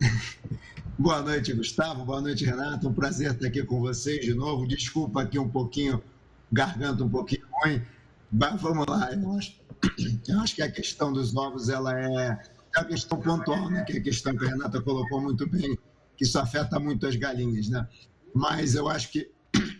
Boa 1.02 1.20
noite, 1.20 1.52
Gustavo. 1.52 2.04
Boa 2.04 2.20
noite, 2.20 2.44
Renato. 2.44 2.88
Um 2.88 2.94
prazer 2.94 3.32
estar 3.32 3.48
aqui 3.48 3.64
com 3.64 3.80
vocês 3.80 4.24
de 4.24 4.34
novo. 4.34 4.68
Desculpa 4.68 5.22
aqui 5.22 5.36
um 5.36 5.48
pouquinho, 5.48 6.00
garganta 6.52 7.02
um 7.02 7.08
pouquinho 7.08 7.42
ruim. 7.50 7.82
Mas 8.30 8.62
vamos 8.62 8.86
lá. 8.86 9.12
Eu 9.12 9.32
acho, 9.32 9.60
eu 10.28 10.38
acho 10.38 10.54
que 10.54 10.62
a 10.62 10.70
questão 10.70 11.12
dos 11.12 11.32
novos 11.32 11.68
ela 11.68 12.00
é, 12.00 12.38
é 12.76 12.80
a 12.80 12.84
questão 12.84 13.20
pontual, 13.20 13.68
né? 13.68 13.82
que 13.82 13.94
é 13.94 13.96
a 13.96 14.00
questão 14.00 14.36
que 14.36 14.44
a 14.44 14.48
Renata 14.50 14.80
colocou 14.80 15.20
muito 15.20 15.44
bem, 15.44 15.76
que 16.16 16.22
isso 16.22 16.38
afeta 16.38 16.78
muito 16.78 17.04
as 17.04 17.16
galinhas. 17.16 17.68
Né? 17.68 17.84
Mas 18.32 18.76
eu 18.76 18.88
acho 18.88 19.10
que 19.10 19.28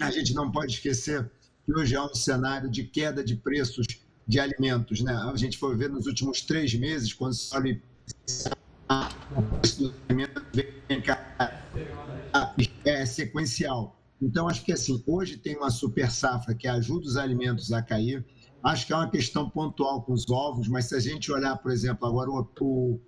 a 0.00 0.10
gente 0.10 0.34
não 0.34 0.50
pode 0.50 0.72
esquecer 0.72 1.30
que 1.64 1.72
hoje 1.72 1.94
há 1.94 2.04
um 2.04 2.16
cenário 2.16 2.68
de 2.68 2.82
queda 2.82 3.22
de 3.22 3.36
preços 3.36 3.86
de 4.26 4.40
alimentos. 4.40 5.00
Né? 5.00 5.14
A 5.14 5.36
gente 5.36 5.56
foi 5.56 5.76
ver 5.76 5.88
nos 5.88 6.06
últimos 6.06 6.40
três 6.40 6.74
meses, 6.74 7.12
quando 7.12 7.34
se 7.34 7.54
olha 7.54 7.80
é 12.84 13.06
sequencial. 13.06 13.98
Então, 14.20 14.48
acho 14.48 14.64
que 14.64 14.72
assim, 14.72 15.02
hoje 15.06 15.36
tem 15.36 15.56
uma 15.56 15.70
super 15.70 16.10
safra 16.10 16.54
que 16.54 16.68
ajuda 16.68 17.06
os 17.06 17.16
alimentos 17.16 17.72
a 17.72 17.82
cair. 17.82 18.24
Acho 18.62 18.86
que 18.86 18.92
é 18.92 18.96
uma 18.96 19.10
questão 19.10 19.50
pontual 19.50 20.02
com 20.02 20.12
os 20.12 20.28
ovos, 20.30 20.68
mas 20.68 20.86
se 20.86 20.94
a 20.94 21.00
gente 21.00 21.32
olhar, 21.32 21.56
por 21.56 21.72
exemplo, 21.72 22.06
agora 22.06 22.30
o, 22.30 22.48
o, 22.60 23.00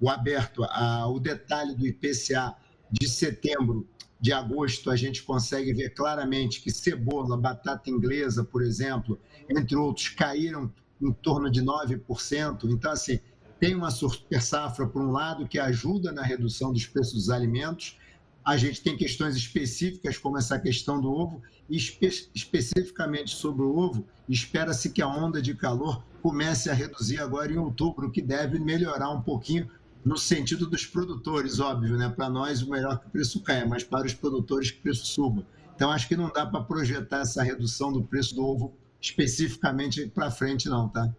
o 0.00 0.10
aberto, 0.10 0.62
a, 0.64 1.08
o 1.08 1.18
detalhe 1.18 1.74
do 1.74 1.86
IPCA 1.86 2.54
de 2.90 3.08
setembro, 3.08 3.88
de 4.20 4.32
agosto, 4.32 4.90
a 4.90 4.96
gente 4.96 5.22
consegue 5.22 5.72
ver 5.72 5.90
claramente 5.90 6.60
que 6.60 6.70
cebola, 6.70 7.36
batata 7.36 7.88
inglesa, 7.88 8.44
por 8.44 8.62
exemplo, 8.62 9.18
entre 9.48 9.76
outros, 9.76 10.08
caíram 10.08 10.72
em 11.00 11.12
torno 11.12 11.48
de 11.50 11.62
9%. 11.62 12.64
Então, 12.64 12.90
assim, 12.90 13.20
tem 13.58 13.74
uma 13.74 13.90
super 13.90 14.40
safra, 14.40 14.86
por 14.86 15.02
um 15.02 15.10
lado, 15.10 15.46
que 15.46 15.58
ajuda 15.58 16.12
na 16.12 16.22
redução 16.22 16.72
dos 16.72 16.86
preços 16.86 17.14
dos 17.14 17.30
alimentos. 17.30 17.98
A 18.44 18.56
gente 18.56 18.82
tem 18.82 18.96
questões 18.96 19.36
específicas, 19.36 20.16
como 20.16 20.38
essa 20.38 20.58
questão 20.58 21.00
do 21.00 21.10
ovo, 21.10 21.42
e 21.68 21.76
espe 21.76 22.06
especificamente 22.34 23.34
sobre 23.34 23.62
o 23.62 23.76
ovo, 23.76 24.06
espera-se 24.28 24.90
que 24.90 25.02
a 25.02 25.08
onda 25.08 25.42
de 25.42 25.54
calor 25.54 26.02
comece 26.22 26.70
a 26.70 26.74
reduzir 26.74 27.20
agora 27.20 27.52
em 27.52 27.58
outubro, 27.58 28.08
o 28.08 28.10
que 28.10 28.22
deve 28.22 28.58
melhorar 28.58 29.10
um 29.10 29.20
pouquinho 29.20 29.68
no 30.04 30.16
sentido 30.16 30.66
dos 30.66 30.86
produtores, 30.86 31.60
óbvio, 31.60 31.96
né? 31.96 32.08
Para 32.08 32.30
nós, 32.30 32.62
o 32.62 32.70
melhor 32.70 32.98
que 32.98 33.06
o 33.08 33.10
preço 33.10 33.42
caia, 33.42 33.66
mas 33.66 33.84
para 33.84 34.06
os 34.06 34.14
produtores 34.14 34.70
que 34.70 34.78
o 34.78 34.82
preço 34.82 35.04
suba. 35.04 35.44
Então, 35.74 35.90
acho 35.90 36.08
que 36.08 36.16
não 36.16 36.30
dá 36.32 36.46
para 36.46 36.62
projetar 36.62 37.20
essa 37.20 37.42
redução 37.42 37.92
do 37.92 38.02
preço 38.02 38.34
do 38.34 38.44
ovo 38.44 38.72
especificamente 39.00 40.06
para 40.08 40.30
frente, 40.30 40.68
não, 40.68 40.88
tá? 40.88 41.14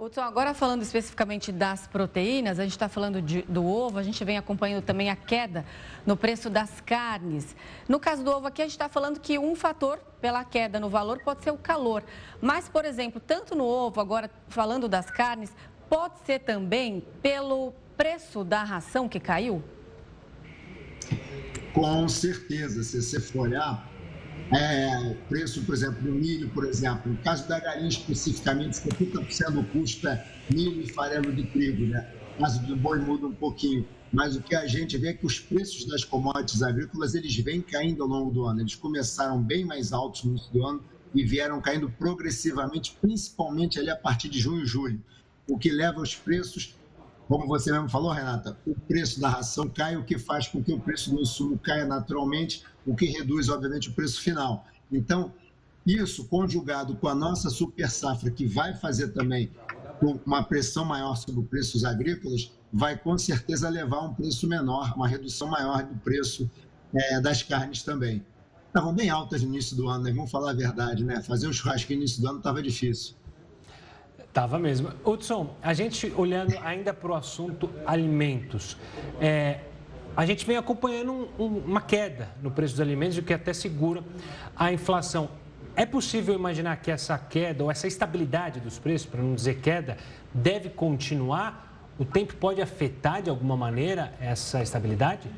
Hudson, 0.00 0.20
agora 0.20 0.54
falando 0.54 0.82
especificamente 0.82 1.50
das 1.50 1.88
proteínas, 1.88 2.60
a 2.60 2.62
gente 2.62 2.70
está 2.70 2.88
falando 2.88 3.20
de, 3.20 3.42
do 3.42 3.66
ovo, 3.66 3.98
a 3.98 4.02
gente 4.04 4.24
vem 4.24 4.38
acompanhando 4.38 4.84
também 4.84 5.10
a 5.10 5.16
queda 5.16 5.66
no 6.06 6.16
preço 6.16 6.48
das 6.48 6.80
carnes. 6.80 7.56
No 7.88 7.98
caso 7.98 8.22
do 8.22 8.30
ovo 8.30 8.46
aqui, 8.46 8.62
a 8.62 8.64
gente 8.64 8.74
está 8.74 8.88
falando 8.88 9.18
que 9.18 9.40
um 9.40 9.56
fator 9.56 9.98
pela 10.20 10.44
queda 10.44 10.78
no 10.78 10.88
valor 10.88 11.20
pode 11.24 11.42
ser 11.42 11.50
o 11.50 11.56
calor. 11.56 12.04
Mas, 12.40 12.68
por 12.68 12.84
exemplo, 12.84 13.20
tanto 13.20 13.56
no 13.56 13.64
ovo, 13.64 14.00
agora 14.00 14.30
falando 14.46 14.88
das 14.88 15.10
carnes, 15.10 15.50
pode 15.90 16.20
ser 16.24 16.38
também 16.38 17.04
pelo 17.20 17.74
preço 17.96 18.44
da 18.44 18.62
ração 18.62 19.08
que 19.08 19.18
caiu? 19.18 19.64
Com 21.72 22.08
certeza, 22.08 22.84
se 22.84 23.02
você 23.02 23.18
for 23.18 23.48
olhar, 23.48 23.84
é, 24.52 25.14
preço, 25.28 25.62
por 25.64 25.74
exemplo, 25.74 26.02
do 26.02 26.12
milho, 26.12 26.48
por 26.50 26.64
exemplo. 26.64 27.12
No 27.12 27.18
caso 27.18 27.46
da 27.48 27.60
galinha, 27.60 27.88
especificamente, 27.88 28.80
70% 28.80 29.50
do 29.50 29.64
custo 29.64 30.08
é 30.08 30.26
milho 30.50 30.82
e 30.82 30.88
farelo 30.92 31.32
de 31.32 31.44
trigo, 31.44 31.86
né? 31.86 32.08
Caso 32.38 32.64
do 32.64 32.76
boi 32.76 32.98
muda 32.98 33.26
um 33.26 33.34
pouquinho. 33.34 33.86
Mas 34.10 34.36
o 34.36 34.40
que 34.40 34.54
a 34.54 34.66
gente 34.66 34.96
vê 34.96 35.08
é 35.08 35.12
que 35.12 35.26
os 35.26 35.38
preços 35.38 35.84
das 35.84 36.02
commodities 36.02 36.62
agrícolas, 36.62 37.14
eles 37.14 37.36
vêm 37.36 37.60
caindo 37.60 38.02
ao 38.02 38.08
longo 38.08 38.30
do 38.30 38.44
ano. 38.44 38.60
Eles 38.60 38.74
começaram 38.74 39.42
bem 39.42 39.64
mais 39.64 39.92
altos 39.92 40.24
no 40.24 40.30
início 40.30 40.52
do 40.52 40.66
ano 40.66 40.82
e 41.14 41.24
vieram 41.24 41.60
caindo 41.60 41.90
progressivamente, 41.90 42.96
principalmente 43.00 43.78
ali 43.78 43.90
a 43.90 43.96
partir 43.96 44.28
de 44.28 44.38
junho 44.38 44.62
e 44.62 44.66
julho. 44.66 45.02
O 45.46 45.58
que 45.58 45.70
leva 45.70 46.00
os 46.00 46.14
preços 46.14 46.74
como 47.28 47.46
você 47.46 47.70
mesmo 47.70 47.90
falou, 47.90 48.10
Renata, 48.10 48.56
o 48.66 48.74
preço 48.74 49.20
da 49.20 49.28
ração 49.28 49.68
cai, 49.68 49.96
o 49.96 50.04
que 50.04 50.18
faz 50.18 50.48
com 50.48 50.64
que 50.64 50.72
o 50.72 50.80
preço 50.80 51.10
do 51.10 51.20
insumo 51.20 51.58
caia 51.58 51.84
naturalmente, 51.84 52.64
o 52.86 52.96
que 52.96 53.04
reduz, 53.04 53.50
obviamente, 53.50 53.90
o 53.90 53.92
preço 53.92 54.22
final. 54.22 54.64
Então, 54.90 55.30
isso 55.86 56.26
conjugado 56.26 56.96
com 56.96 57.06
a 57.06 57.14
nossa 57.14 57.50
super 57.50 57.90
safra, 57.90 58.30
que 58.30 58.46
vai 58.46 58.74
fazer 58.74 59.08
também 59.08 59.50
uma 60.24 60.42
pressão 60.42 60.86
maior 60.86 61.16
sobre 61.16 61.40
os 61.42 61.48
preços 61.48 61.84
agrícolas, 61.84 62.50
vai 62.72 62.96
com 62.96 63.18
certeza 63.18 63.68
levar 63.68 63.98
a 63.98 64.04
um 64.04 64.14
preço 64.14 64.46
menor, 64.46 64.94
uma 64.96 65.06
redução 65.06 65.48
maior 65.48 65.82
do 65.82 65.96
preço 65.96 66.50
é, 66.94 67.20
das 67.20 67.42
carnes 67.42 67.82
também. 67.82 68.24
Estavam 68.68 68.94
bem 68.94 69.10
altas 69.10 69.42
no 69.42 69.48
início 69.48 69.76
do 69.76 69.88
ano, 69.88 70.04
né? 70.04 70.12
vamos 70.12 70.30
falar 70.30 70.52
a 70.52 70.54
verdade, 70.54 71.04
né? 71.04 71.22
Fazer 71.22 71.48
um 71.48 71.52
churrasco 71.52 71.90
no 71.92 71.98
início 71.98 72.22
do 72.22 72.28
ano 72.28 72.38
estava 72.38 72.62
difícil. 72.62 73.14
Tava 74.38 74.56
mesmo. 74.56 74.92
Hudson, 75.04 75.56
a 75.60 75.74
gente 75.74 76.12
olhando 76.16 76.56
ainda 76.62 76.94
para 76.94 77.10
o 77.10 77.14
assunto 77.16 77.68
alimentos, 77.84 78.76
é, 79.20 79.62
a 80.16 80.24
gente 80.24 80.46
vem 80.46 80.56
acompanhando 80.56 81.10
um, 81.12 81.42
um, 81.42 81.58
uma 81.66 81.80
queda 81.80 82.28
no 82.40 82.48
preço 82.48 82.74
dos 82.74 82.80
alimentos, 82.80 83.18
o 83.18 83.22
que 83.24 83.34
até 83.34 83.52
segura 83.52 84.00
a 84.54 84.72
inflação. 84.72 85.28
É 85.74 85.84
possível 85.84 86.36
imaginar 86.36 86.76
que 86.76 86.88
essa 86.88 87.18
queda 87.18 87.64
ou 87.64 87.68
essa 87.68 87.88
estabilidade 87.88 88.60
dos 88.60 88.78
preços, 88.78 89.08
para 89.08 89.20
não 89.20 89.34
dizer 89.34 89.58
queda, 89.58 89.96
deve 90.32 90.68
continuar? 90.68 91.88
O 91.98 92.04
tempo 92.04 92.36
pode 92.36 92.62
afetar 92.62 93.20
de 93.20 93.30
alguma 93.30 93.56
maneira 93.56 94.14
essa 94.20 94.62
estabilidade? 94.62 95.28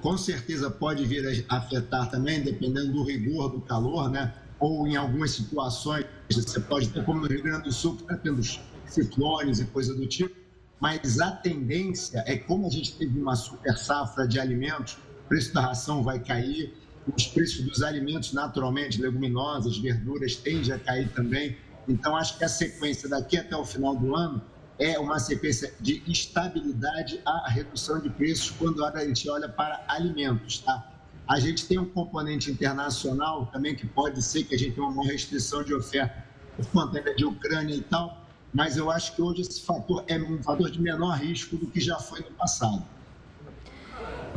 Com 0.00 0.16
certeza 0.16 0.70
pode 0.70 1.04
vir 1.04 1.44
a 1.48 1.56
afetar 1.56 2.08
também, 2.08 2.40
dependendo 2.40 2.92
do 2.92 3.02
rigor 3.02 3.48
do 3.48 3.60
calor, 3.60 4.08
né? 4.08 4.32
Ou 4.60 4.86
em 4.86 4.94
algumas 4.94 5.32
situações, 5.32 6.04
você 6.30 6.60
pode 6.60 6.88
ter, 6.90 7.04
como 7.04 7.20
no 7.20 7.26
Rio 7.26 7.42
Grande 7.42 7.64
do 7.64 7.72
Sul, 7.72 7.96
está 7.96 8.16
tendo 8.16 8.42
ciclones 8.86 9.58
e 9.58 9.64
coisa 9.64 9.94
do 9.94 10.06
tipo, 10.06 10.34
mas 10.78 11.20
a 11.20 11.30
tendência 11.30 12.22
é 12.26 12.36
como 12.36 12.66
a 12.66 12.70
gente 12.70 12.94
teve 12.94 13.18
uma 13.18 13.36
super 13.36 13.76
safra 13.76 14.26
de 14.28 14.38
alimentos, 14.38 14.98
o 15.24 15.28
preço 15.28 15.52
da 15.54 15.60
ração 15.60 16.02
vai 16.02 16.18
cair, 16.18 16.74
os 17.14 17.26
preços 17.26 17.64
dos 17.64 17.82
alimentos, 17.82 18.32
naturalmente, 18.32 19.00
leguminosas, 19.00 19.78
verduras, 19.78 20.36
tende 20.36 20.72
a 20.72 20.78
cair 20.78 21.08
também. 21.12 21.56
Então, 21.88 22.16
acho 22.16 22.38
que 22.38 22.44
a 22.44 22.48
sequência 22.48 23.08
daqui 23.08 23.36
até 23.36 23.56
o 23.56 23.64
final 23.64 23.96
do 23.96 24.14
ano 24.14 24.42
é 24.78 24.98
uma 24.98 25.18
sequência 25.18 25.74
de 25.80 26.02
estabilidade 26.06 27.20
à 27.26 27.48
redução 27.48 28.00
de 28.00 28.08
preços 28.08 28.50
quando 28.50 28.84
a 28.84 29.04
gente 29.04 29.28
olha 29.28 29.48
para 29.48 29.84
alimentos, 29.88 30.58
tá? 30.60 30.90
A 31.30 31.38
gente 31.38 31.64
tem 31.64 31.78
um 31.78 31.84
componente 31.84 32.50
internacional 32.50 33.46
também 33.46 33.76
que 33.76 33.86
pode 33.86 34.20
ser 34.20 34.42
que 34.42 34.52
a 34.52 34.58
gente 34.58 34.74
tenha 34.74 34.84
uma 34.84 35.04
restrição 35.04 35.62
de 35.62 35.72
oferta 35.72 36.24
por 36.56 36.66
conta 36.66 37.14
de 37.14 37.24
Ucrânia 37.24 37.72
e 37.72 37.82
tal, 37.82 38.26
mas 38.52 38.76
eu 38.76 38.90
acho 38.90 39.14
que 39.14 39.22
hoje 39.22 39.42
esse 39.42 39.60
fator 39.60 40.02
é 40.08 40.18
um 40.18 40.42
fator 40.42 40.68
de 40.68 40.82
menor 40.82 41.16
risco 41.16 41.56
do 41.56 41.68
que 41.68 41.78
já 41.80 42.00
foi 42.00 42.18
no 42.18 42.32
passado. 42.32 42.84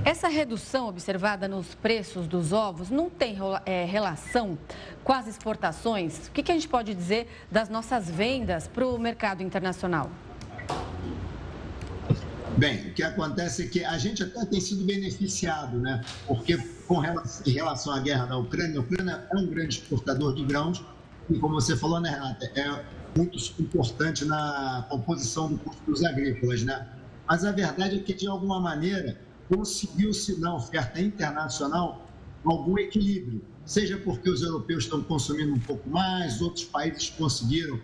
Essa 0.05 0.27
redução 0.27 0.87
observada 0.87 1.47
nos 1.47 1.73
preços 1.73 2.27
dos 2.27 2.53
ovos 2.53 2.91
não 2.91 3.09
tem 3.09 3.37
é, 3.65 3.85
relação 3.85 4.55
com 5.03 5.13
as 5.13 5.25
exportações? 5.25 6.27
O 6.27 6.31
que, 6.31 6.43
que 6.43 6.51
a 6.51 6.55
gente 6.55 6.67
pode 6.67 6.93
dizer 6.93 7.27
das 7.51 7.69
nossas 7.69 8.07
vendas 8.07 8.67
para 8.67 8.85
o 8.85 8.99
mercado 8.99 9.41
internacional? 9.41 10.11
Bem, 12.57 12.89
o 12.89 12.93
que 12.93 13.01
acontece 13.01 13.63
é 13.63 13.67
que 13.67 13.83
a 13.83 13.97
gente 13.97 14.21
até 14.21 14.45
tem 14.45 14.61
sido 14.61 14.85
beneficiado, 14.85 15.79
né? 15.79 16.01
Porque 16.27 16.57
com 16.87 16.99
relação, 16.99 17.45
em 17.47 17.49
relação 17.49 17.93
à 17.93 17.99
guerra 17.99 18.25
da 18.27 18.37
Ucrânia, 18.37 18.77
a 18.77 18.81
Ucrânia 18.81 19.27
é 19.31 19.37
um 19.37 19.47
grande 19.47 19.79
exportador 19.79 20.35
de 20.35 20.45
grãos 20.45 20.83
e, 21.29 21.39
como 21.39 21.55
você 21.55 21.75
falou, 21.75 21.99
né, 21.99 22.11
Renata, 22.11 22.45
é 22.55 22.85
muito 23.17 23.37
importante 23.59 24.23
na 24.25 24.85
composição 24.89 25.49
do 25.49 25.57
custo 25.57 25.81
dos 25.85 26.03
agrícolas, 26.03 26.63
né? 26.63 26.87
Mas 27.27 27.43
a 27.43 27.51
verdade 27.51 27.95
é 27.95 27.99
que, 27.99 28.13
de 28.13 28.27
alguma 28.27 28.59
maneira, 28.59 29.19
conseguiu-se 29.49 30.39
na 30.39 30.55
oferta 30.55 31.01
internacional 31.01 32.07
algum 32.45 32.77
equilíbrio, 32.77 33.41
seja 33.65 33.97
porque 33.97 34.29
os 34.29 34.43
europeus 34.43 34.83
estão 34.83 35.01
consumindo 35.01 35.53
um 35.53 35.59
pouco 35.59 35.89
mais, 35.89 36.41
outros 36.41 36.65
países 36.65 37.09
conseguiram 37.09 37.79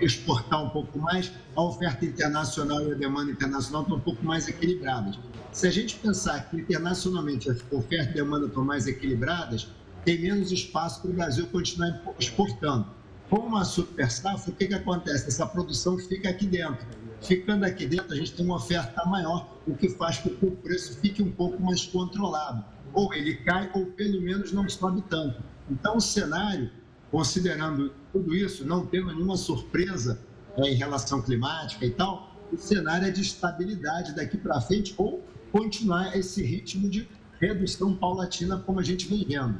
exportar 0.00 0.62
um 0.64 0.70
pouco 0.70 0.98
mais, 0.98 1.32
a 1.54 1.62
oferta 1.62 2.04
internacional 2.04 2.82
e 2.88 2.92
a 2.92 2.94
demanda 2.94 3.30
internacional 3.30 3.82
estão 3.82 3.96
um 3.96 4.00
pouco 4.00 4.24
mais 4.24 4.48
equilibradas. 4.48 5.18
Se 5.52 5.66
a 5.66 5.70
gente 5.70 5.96
pensar 5.96 6.48
que 6.48 6.56
internacionalmente 6.56 7.50
a 7.50 7.54
oferta 7.74 8.10
e 8.10 8.14
demanda 8.14 8.46
estão 8.46 8.64
mais 8.64 8.86
equilibradas, 8.86 9.68
tem 10.04 10.20
menos 10.20 10.50
espaço 10.50 11.02
para 11.02 11.10
o 11.10 11.14
Brasil 11.14 11.46
continuar 11.46 12.00
exportando. 12.18 12.86
Com 13.30 13.40
uma 13.40 13.64
super 13.64 14.10
safra, 14.10 14.50
o 14.50 14.56
que, 14.56 14.66
que 14.66 14.74
acontece? 14.74 15.28
Essa 15.28 15.46
produção 15.46 15.96
fica 15.98 16.28
aqui 16.28 16.46
dentro. 16.46 16.86
Ficando 17.20 17.64
aqui 17.64 17.86
dentro, 17.86 18.12
a 18.12 18.16
gente 18.16 18.32
tem 18.32 18.44
uma 18.44 18.56
oferta 18.56 19.04
maior, 19.06 19.56
o 19.66 19.74
que 19.74 19.88
faz 19.90 20.18
com 20.18 20.30
que 20.30 20.44
o 20.44 20.50
preço 20.50 20.98
fique 21.00 21.22
um 21.22 21.30
pouco 21.30 21.62
mais 21.62 21.84
controlado. 21.86 22.64
Ou 22.92 23.14
ele 23.14 23.36
cai, 23.36 23.70
ou 23.74 23.86
pelo 23.86 24.20
menos 24.20 24.52
não 24.52 24.68
sobe 24.68 25.02
tanto. 25.08 25.40
Então, 25.70 25.96
o 25.96 26.00
cenário 26.00 26.70
considerando 27.12 27.92
tudo 28.12 28.34
isso, 28.34 28.64
não 28.66 28.86
tendo 28.86 29.06
nenhuma 29.06 29.36
surpresa 29.36 30.20
é, 30.56 30.68
em 30.68 30.74
relação 30.74 31.22
climática 31.22 31.84
e 31.84 31.90
tal, 31.90 32.36
o 32.52 32.58
cenário 32.58 33.08
é 33.08 33.10
de 33.10 33.22
estabilidade 33.22 34.14
daqui 34.14 34.36
para 34.36 34.60
frente 34.60 34.94
ou 34.98 35.24
continuar 35.50 36.16
esse 36.16 36.42
ritmo 36.42 36.88
de 36.88 37.08
redução 37.40 37.94
paulatina 37.94 38.58
como 38.58 38.78
a 38.78 38.82
gente 38.82 39.08
vem 39.08 39.24
vendo. 39.24 39.58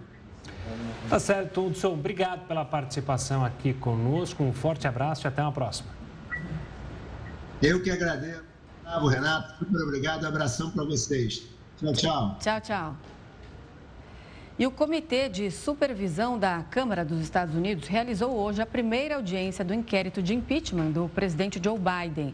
Tá 1.09 1.19
certo, 1.19 1.67
Hudson. 1.67 1.95
Obrigado 1.95 2.47
pela 2.47 2.65
participação 2.65 3.45
aqui 3.45 3.73
conosco. 3.75 4.43
Um 4.43 4.53
forte 4.53 4.87
abraço 4.87 5.27
e 5.27 5.29
até 5.29 5.43
uma 5.43 5.53
próxima. 5.53 5.91
Eu 7.63 7.83
que 7.83 7.91
agradeço. 7.91 8.43
Gustavo, 8.83 9.07
Renato, 9.07 9.59
super 9.59 9.83
obrigado. 9.83 10.25
Abração 10.27 10.71
para 10.71 10.85
vocês. 10.85 11.45
Tchau, 11.79 11.93
tchau. 11.93 12.39
Tchau, 12.41 12.61
tchau. 12.61 12.97
E 14.63 14.67
o 14.69 14.71
Comitê 14.71 15.29
de 15.29 15.51
Supervisão 15.51 16.39
da 16.39 16.63
Câmara 16.63 17.05
dos 17.05 17.21
Estados 17.21 17.53
Unidos 17.53 17.89
realizou 17.89 18.31
hoje 18.31 18.63
a 18.63 18.65
primeira 18.65 19.17
audiência 19.17 19.65
do 19.65 19.75
inquérito 19.75 20.23
de 20.23 20.37
impeachment 20.37 20.93
do 20.93 21.09
presidente 21.09 21.61
Joe 21.61 21.77
Biden. 21.77 22.33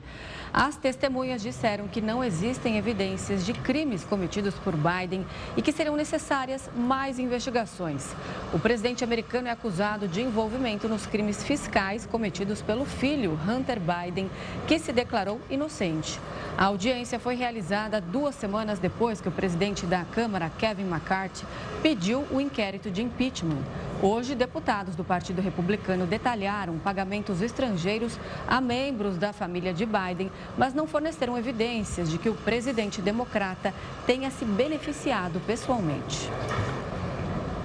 As 0.52 0.76
testemunhas 0.76 1.42
disseram 1.42 1.86
que 1.88 2.00
não 2.00 2.24
existem 2.24 2.78
evidências 2.78 3.44
de 3.44 3.52
crimes 3.52 4.04
cometidos 4.04 4.54
por 4.54 4.74
Biden 4.74 5.26
e 5.56 5.62
que 5.62 5.72
serão 5.72 5.96
necessárias 5.96 6.70
mais 6.74 7.18
investigações. 7.18 8.14
O 8.52 8.58
presidente 8.58 9.04
americano 9.04 9.48
é 9.48 9.50
acusado 9.50 10.08
de 10.08 10.22
envolvimento 10.22 10.88
nos 10.88 11.06
crimes 11.06 11.42
fiscais 11.44 12.06
cometidos 12.06 12.62
pelo 12.62 12.84
filho, 12.84 13.38
Hunter 13.46 13.78
Biden, 13.78 14.30
que 14.66 14.78
se 14.78 14.92
declarou 14.92 15.40
inocente. 15.50 16.18
A 16.56 16.64
audiência 16.64 17.20
foi 17.20 17.34
realizada 17.34 18.00
duas 18.00 18.34
semanas 18.34 18.78
depois 18.78 19.20
que 19.20 19.28
o 19.28 19.32
presidente 19.32 19.86
da 19.86 20.04
Câmara, 20.04 20.50
Kevin 20.58 20.88
McCarthy, 20.88 21.46
pediu 21.82 22.24
o 22.32 22.40
inquérito 22.40 22.90
de 22.90 23.02
impeachment. 23.02 23.62
Hoje, 24.00 24.36
deputados 24.36 24.94
do 24.94 25.02
Partido 25.02 25.42
Republicano 25.42 26.06
detalharam 26.06 26.78
pagamentos 26.78 27.42
estrangeiros 27.42 28.16
a 28.46 28.60
membros 28.60 29.18
da 29.18 29.32
família 29.32 29.74
de 29.74 29.84
Biden 29.84 30.30
mas 30.56 30.72
não 30.72 30.86
forneceram 30.86 31.36
evidências 31.36 32.08
de 32.08 32.16
que 32.16 32.28
o 32.28 32.34
presidente 32.34 33.02
democrata 33.02 33.74
tenha 34.06 34.30
se 34.30 34.44
beneficiado 34.44 35.40
pessoalmente. 35.46 36.30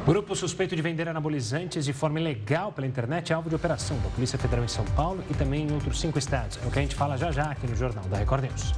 Grupo 0.06 0.36
suspeito 0.36 0.76
de 0.76 0.82
vender 0.82 1.08
anabolizantes 1.08 1.86
de 1.86 1.94
forma 1.94 2.20
ilegal 2.20 2.72
pela 2.72 2.88
internet 2.88 3.32
é 3.32 3.36
alvo 3.36 3.48
de 3.48 3.56
operação 3.56 3.98
da 4.00 4.10
Polícia 4.10 4.38
Federal 4.38 4.66
em 4.66 4.68
São 4.68 4.84
Paulo 4.86 5.24
e 5.30 5.34
também 5.36 5.68
em 5.68 5.72
outros 5.72 6.00
cinco 6.00 6.18
estados. 6.18 6.60
É 6.64 6.68
o 6.68 6.72
que 6.72 6.80
a 6.80 6.82
gente 6.82 6.96
fala 6.96 7.16
já 7.16 7.32
já 7.32 7.52
aqui 7.52 7.68
no 7.68 7.76
Jornal 7.76 8.04
da 8.06 8.18
Record 8.18 8.44
News. 8.44 8.74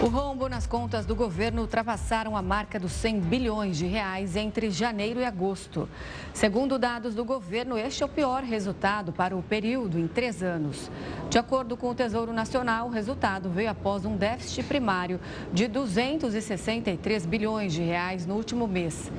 O 0.00 0.06
rombo 0.38 0.48
nas 0.48 0.68
contas 0.68 1.04
do 1.04 1.16
governo 1.16 1.62
ultrapassaram 1.62 2.36
a 2.36 2.42
marca 2.42 2.78
dos 2.78 2.92
100 2.92 3.20
bilhões 3.22 3.76
de 3.76 3.86
reais 3.86 4.36
entre 4.36 4.70
janeiro 4.70 5.18
e 5.18 5.24
agosto. 5.24 5.88
Segundo 6.32 6.78
dados 6.78 7.12
do 7.12 7.24
governo, 7.24 7.76
este 7.76 8.04
é 8.04 8.06
o 8.06 8.08
pior 8.08 8.44
resultado 8.44 9.12
para 9.12 9.36
o 9.36 9.42
período 9.42 9.98
em 9.98 10.06
três 10.06 10.40
anos. 10.40 10.92
De 11.28 11.38
acordo 11.38 11.76
com 11.76 11.90
o 11.90 11.94
Tesouro 11.94 12.32
Nacional, 12.32 12.86
o 12.86 12.90
resultado 12.90 13.50
veio 13.50 13.68
após 13.68 14.04
um 14.04 14.16
déficit 14.16 14.62
primário 14.62 15.18
de 15.52 15.66
263 15.66 17.26
bilhões 17.26 17.72
de 17.72 17.82
reais 17.82 18.24
no 18.24 18.36
último 18.36 18.68
mês. 18.68 19.10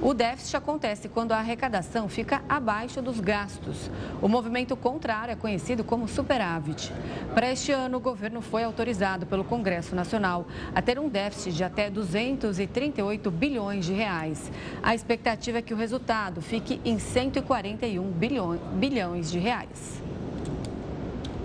O 0.00 0.14
déficit 0.14 0.56
acontece 0.56 1.08
quando 1.08 1.32
a 1.32 1.38
arrecadação 1.38 2.08
fica 2.08 2.40
abaixo 2.48 3.02
dos 3.02 3.18
gastos. 3.18 3.90
O 4.22 4.28
movimento 4.28 4.76
contrário 4.76 5.32
é 5.32 5.34
conhecido 5.34 5.82
como 5.82 6.06
superávit. 6.06 6.92
Para 7.34 7.50
este 7.50 7.72
ano, 7.72 7.98
o 7.98 8.00
governo 8.00 8.40
foi 8.40 8.62
autorizado 8.62 9.26
pelo 9.26 9.42
Congresso 9.42 9.96
Nacional 9.96 10.46
a 10.74 10.82
ter 10.82 10.98
um 10.98 11.08
déficit 11.08 11.56
de 11.56 11.64
até 11.64 11.90
238 11.90 13.30
bilhões 13.30 13.86
de 13.86 13.92
reais. 13.92 14.50
A 14.82 14.94
expectativa 14.94 15.58
é 15.58 15.62
que 15.62 15.74
o 15.74 15.76
resultado 15.76 16.40
fique 16.40 16.80
em 16.84 16.98
141 16.98 18.10
bilhões, 18.10 19.30
de 19.30 19.38
reais. 19.38 20.02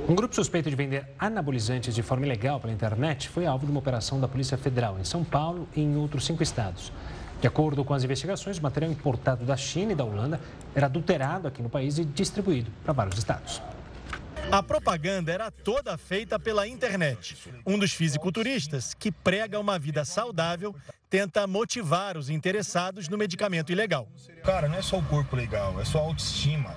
Um 0.07 0.15
grupo 0.15 0.35
suspeito 0.35 0.69
de 0.69 0.75
vender 0.75 1.07
anabolizantes 1.17 1.95
de 1.95 2.01
forma 2.01 2.25
ilegal 2.25 2.59
pela 2.59 2.73
internet 2.73 3.29
foi 3.29 3.45
alvo 3.45 3.65
de 3.65 3.71
uma 3.71 3.79
operação 3.79 4.19
da 4.19 4.27
Polícia 4.27 4.57
Federal 4.57 4.99
em 4.99 5.03
São 5.05 5.23
Paulo 5.23 5.67
e 5.75 5.81
em 5.81 5.95
outros 5.95 6.25
cinco 6.25 6.43
estados. 6.43 6.91
De 7.39 7.47
acordo 7.47 7.83
com 7.83 7.93
as 7.93 8.03
investigações, 8.03 8.57
o 8.57 8.63
material 8.63 8.91
importado 8.91 9.45
da 9.45 9.57
China 9.57 9.91
e 9.91 9.95
da 9.95 10.03
Holanda 10.03 10.39
era 10.73 10.85
adulterado 10.85 11.47
aqui 11.47 11.61
no 11.61 11.69
país 11.69 11.97
e 11.97 12.05
distribuído 12.05 12.71
para 12.83 12.93
vários 12.93 13.17
estados. 13.17 13.61
A 14.51 14.61
propaganda 14.61 15.31
era 15.31 15.49
toda 15.49 15.97
feita 15.97 16.39
pela 16.39 16.67
internet. 16.67 17.37
Um 17.65 17.77
dos 17.77 17.93
fisiculturistas, 17.93 18.93
que 18.93 19.11
prega 19.11 19.59
uma 19.59 19.79
vida 19.79 20.05
saudável, 20.05 20.75
tenta 21.09 21.47
motivar 21.47 22.17
os 22.17 22.29
interessados 22.29 23.09
no 23.09 23.17
medicamento 23.17 23.71
ilegal. 23.71 24.07
Cara, 24.43 24.67
não 24.67 24.77
é 24.77 24.81
só 24.81 24.99
o 24.99 25.05
corpo 25.05 25.35
legal, 25.35 25.79
é 25.79 25.85
só 25.85 25.99
a 25.99 26.01
autoestima. 26.01 26.75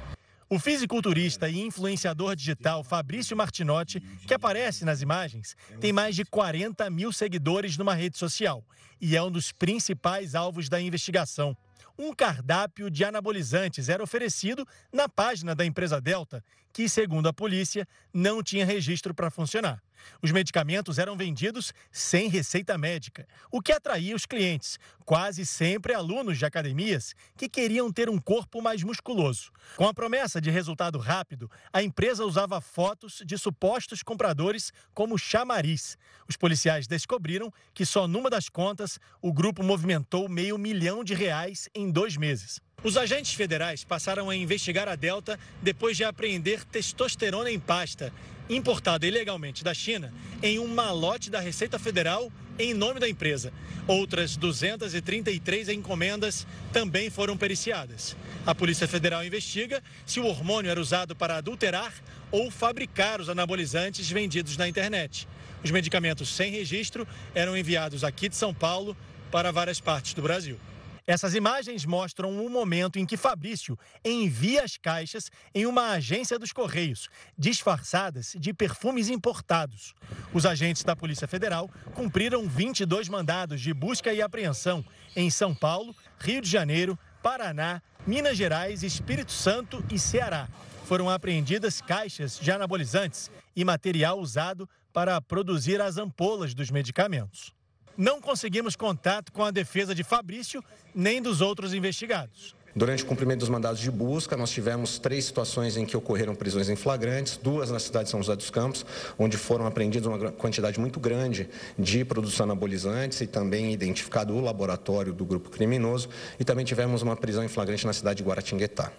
O 0.48 0.58
fisiculturista 0.60 1.48
e 1.48 1.60
influenciador 1.60 2.36
digital 2.36 2.84
Fabrício 2.84 3.36
Martinotti, 3.36 4.00
que 4.26 4.32
aparece 4.32 4.84
nas 4.84 5.02
imagens, 5.02 5.56
tem 5.80 5.92
mais 5.92 6.14
de 6.14 6.24
40 6.24 6.88
mil 6.88 7.12
seguidores 7.12 7.76
numa 7.76 7.94
rede 7.94 8.16
social 8.16 8.64
e 9.00 9.16
é 9.16 9.22
um 9.22 9.30
dos 9.30 9.52
principais 9.52 10.34
alvos 10.34 10.68
da 10.68 10.80
investigação. 10.80 11.56
Um 11.98 12.12
cardápio 12.14 12.90
de 12.90 13.04
anabolizantes 13.04 13.88
era 13.88 14.02
oferecido 14.02 14.66
na 14.92 15.08
página 15.08 15.54
da 15.54 15.64
empresa 15.64 16.00
Delta, 16.00 16.44
que, 16.72 16.88
segundo 16.88 17.28
a 17.28 17.32
polícia, 17.32 17.88
não 18.12 18.42
tinha 18.42 18.66
registro 18.66 19.14
para 19.14 19.30
funcionar. 19.30 19.82
Os 20.22 20.30
medicamentos 20.30 20.98
eram 20.98 21.16
vendidos 21.16 21.72
sem 21.90 22.28
receita 22.28 22.76
médica, 22.76 23.26
o 23.50 23.60
que 23.60 23.72
atraía 23.72 24.14
os 24.14 24.26
clientes, 24.26 24.78
quase 25.04 25.46
sempre 25.46 25.94
alunos 25.94 26.38
de 26.38 26.44
academias 26.44 27.14
que 27.36 27.48
queriam 27.48 27.92
ter 27.92 28.08
um 28.08 28.18
corpo 28.18 28.60
mais 28.60 28.82
musculoso. 28.82 29.52
Com 29.76 29.86
a 29.86 29.94
promessa 29.94 30.40
de 30.40 30.50
resultado 30.50 30.98
rápido, 30.98 31.50
a 31.72 31.82
empresa 31.82 32.24
usava 32.24 32.60
fotos 32.60 33.22
de 33.24 33.38
supostos 33.38 34.02
compradores 34.02 34.72
como 34.92 35.18
chamariz. 35.18 35.96
Os 36.28 36.36
policiais 36.36 36.86
descobriram 36.86 37.52
que 37.72 37.86
só 37.86 38.08
numa 38.08 38.28
das 38.28 38.48
contas 38.48 38.98
o 39.22 39.32
grupo 39.32 39.62
movimentou 39.62 40.28
meio 40.28 40.58
milhão 40.58 41.04
de 41.04 41.14
reais 41.14 41.68
em 41.74 41.90
dois 41.90 42.16
meses. 42.16 42.60
Os 42.82 42.96
agentes 42.96 43.32
federais 43.32 43.84
passaram 43.84 44.28
a 44.28 44.36
investigar 44.36 44.86
a 44.86 44.94
Delta 44.94 45.38
depois 45.62 45.96
de 45.96 46.04
apreender 46.04 46.64
testosterona 46.64 47.50
em 47.50 47.58
pasta, 47.58 48.12
importada 48.48 49.06
ilegalmente 49.06 49.64
da 49.64 49.74
China, 49.74 50.12
em 50.42 50.58
um 50.58 50.66
malote 50.66 51.30
da 51.30 51.40
Receita 51.40 51.78
Federal 51.78 52.30
em 52.58 52.72
nome 52.72 53.00
da 53.00 53.08
empresa. 53.08 53.52
Outras 53.86 54.36
233 54.36 55.68
encomendas 55.68 56.46
também 56.72 57.10
foram 57.10 57.36
periciadas. 57.36 58.16
A 58.46 58.54
Polícia 58.54 58.88
Federal 58.88 59.24
investiga 59.24 59.82
se 60.04 60.20
o 60.20 60.26
hormônio 60.26 60.70
era 60.70 60.80
usado 60.80 61.14
para 61.14 61.36
adulterar 61.36 61.92
ou 62.30 62.50
fabricar 62.50 63.20
os 63.20 63.28
anabolizantes 63.28 64.10
vendidos 64.10 64.56
na 64.56 64.68
internet. 64.68 65.28
Os 65.62 65.70
medicamentos 65.70 66.28
sem 66.28 66.50
registro 66.50 67.06
eram 67.34 67.56
enviados 67.56 68.04
aqui 68.04 68.28
de 68.28 68.36
São 68.36 68.52
Paulo 68.52 68.96
para 69.30 69.52
várias 69.52 69.80
partes 69.80 70.14
do 70.14 70.22
Brasil. 70.22 70.58
Essas 71.06 71.36
imagens 71.36 71.84
mostram 71.84 72.44
o 72.44 72.50
momento 72.50 72.98
em 72.98 73.06
que 73.06 73.16
Fabrício 73.16 73.78
envia 74.04 74.64
as 74.64 74.76
caixas 74.76 75.30
em 75.54 75.64
uma 75.64 75.90
agência 75.90 76.36
dos 76.36 76.52
Correios, 76.52 77.08
disfarçadas 77.38 78.34
de 78.36 78.52
perfumes 78.52 79.08
importados. 79.08 79.94
Os 80.34 80.44
agentes 80.44 80.82
da 80.82 80.96
Polícia 80.96 81.28
Federal 81.28 81.70
cumpriram 81.94 82.48
22 82.48 83.08
mandados 83.08 83.60
de 83.60 83.72
busca 83.72 84.12
e 84.12 84.20
apreensão 84.20 84.84
em 85.14 85.30
São 85.30 85.54
Paulo, 85.54 85.94
Rio 86.18 86.40
de 86.40 86.50
Janeiro, 86.50 86.98
Paraná, 87.22 87.80
Minas 88.04 88.36
Gerais, 88.36 88.82
Espírito 88.82 89.30
Santo 89.30 89.84
e 89.92 90.00
Ceará. 90.00 90.48
Foram 90.86 91.08
apreendidas 91.08 91.80
caixas 91.80 92.36
de 92.36 92.50
anabolizantes 92.50 93.30
e 93.54 93.64
material 93.64 94.18
usado 94.18 94.68
para 94.92 95.20
produzir 95.20 95.80
as 95.80 95.98
ampolas 95.98 96.52
dos 96.52 96.68
medicamentos 96.68 97.54
não 97.96 98.20
conseguimos 98.20 98.76
contato 98.76 99.32
com 99.32 99.44
a 99.44 99.50
defesa 99.50 99.94
de 99.94 100.04
Fabrício 100.04 100.62
nem 100.94 101.20
dos 101.20 101.40
outros 101.40 101.74
investigados. 101.74 102.54
Durante 102.76 103.04
o 103.04 103.06
cumprimento 103.06 103.38
dos 103.38 103.48
mandados 103.48 103.80
de 103.80 103.90
busca, 103.90 104.36
nós 104.36 104.50
tivemos 104.50 104.98
três 104.98 105.24
situações 105.24 105.78
em 105.78 105.86
que 105.86 105.96
ocorreram 105.96 106.34
prisões 106.34 106.68
em 106.68 106.76
flagrantes, 106.76 107.38
duas 107.38 107.70
na 107.70 107.78
cidade 107.78 108.04
de 108.04 108.10
São 108.10 108.22
José 108.22 108.36
dos 108.36 108.50
Campos, 108.50 108.84
onde 109.18 109.38
foram 109.38 109.66
apreendidas 109.66 110.06
uma 110.06 110.30
quantidade 110.32 110.78
muito 110.78 111.00
grande 111.00 111.48
de 111.78 112.04
produtos 112.04 112.38
anabolizantes 112.38 113.22
e 113.22 113.26
também 113.26 113.72
identificado 113.72 114.34
o 114.34 114.42
laboratório 114.42 115.14
do 115.14 115.24
grupo 115.24 115.48
criminoso, 115.48 116.10
e 116.38 116.44
também 116.44 116.66
tivemos 116.66 117.00
uma 117.00 117.16
prisão 117.16 117.42
em 117.42 117.48
flagrante 117.48 117.86
na 117.86 117.94
cidade 117.94 118.18
de 118.18 118.28
Guaratinguetá 118.28 118.92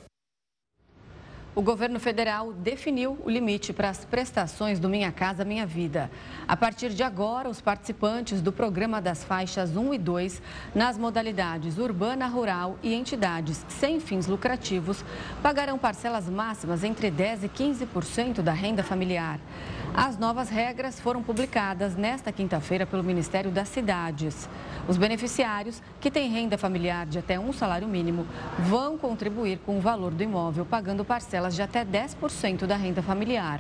o 1.58 1.62
governo 1.64 2.00
federal 2.00 2.54
definiu 2.54 3.18
o 3.26 3.28
limite 3.32 3.74
para 3.74 3.90
as 3.90 4.06
prestações 4.06 4.80
do 4.80 4.88
Minha 4.88 5.12
Casa 5.12 5.44
Minha 5.44 5.66
Vida. 5.66 6.12
A 6.48 6.56
partir 6.56 6.90
de 6.90 7.02
agora, 7.02 7.50
os 7.50 7.60
participantes 7.60 8.44
do 8.44 8.52
programa 8.52 9.02
das 9.02 9.24
faixas 9.24 9.76
1 9.76 9.96
e 9.96 9.98
2, 9.98 10.42
nas 10.76 11.00
modalidades 11.00 11.80
urbana, 11.80 12.28
rural 12.28 12.78
e 12.84 12.94
entidades 12.94 13.66
sem 13.70 14.00
fins 14.00 14.28
lucrativos, 14.28 15.04
pagarão 15.42 15.80
parcelas 15.80 16.30
máximas 16.30 16.84
entre 16.84 17.10
10% 17.10 17.46
e 17.46 17.50
15% 17.50 18.44
da 18.44 18.54
renda 18.54 18.84
familiar. 18.84 19.40
As 19.94 20.18
novas 20.18 20.50
regras 20.50 21.00
foram 21.00 21.24
publicadas 21.24 21.96
nesta 21.96 22.32
quinta-feira 22.32 22.86
pelo 22.86 23.04
Ministério 23.04 23.50
das 23.50 23.68
Cidades. 23.70 24.48
Os 24.88 24.96
beneficiários 24.96 25.82
que 26.00 26.12
têm 26.12 26.30
renda 26.30 26.58
familiar 26.58 27.06
de 27.06 27.18
até 27.18 27.40
um 27.40 27.52
salário 27.52 27.88
mínimo 27.88 28.28
vão 28.60 28.98
contribuir 28.98 29.60
com 29.66 29.78
o 29.78 29.82
valor 29.82 30.12
do 30.12 30.22
imóvel, 30.22 30.66
pagando 30.66 31.04
parcelas 31.04 31.56
de 31.56 31.62
até 31.62 31.84
10% 31.84 32.66
da 32.68 32.76
renda 32.76 33.02
familiar. 33.02 33.60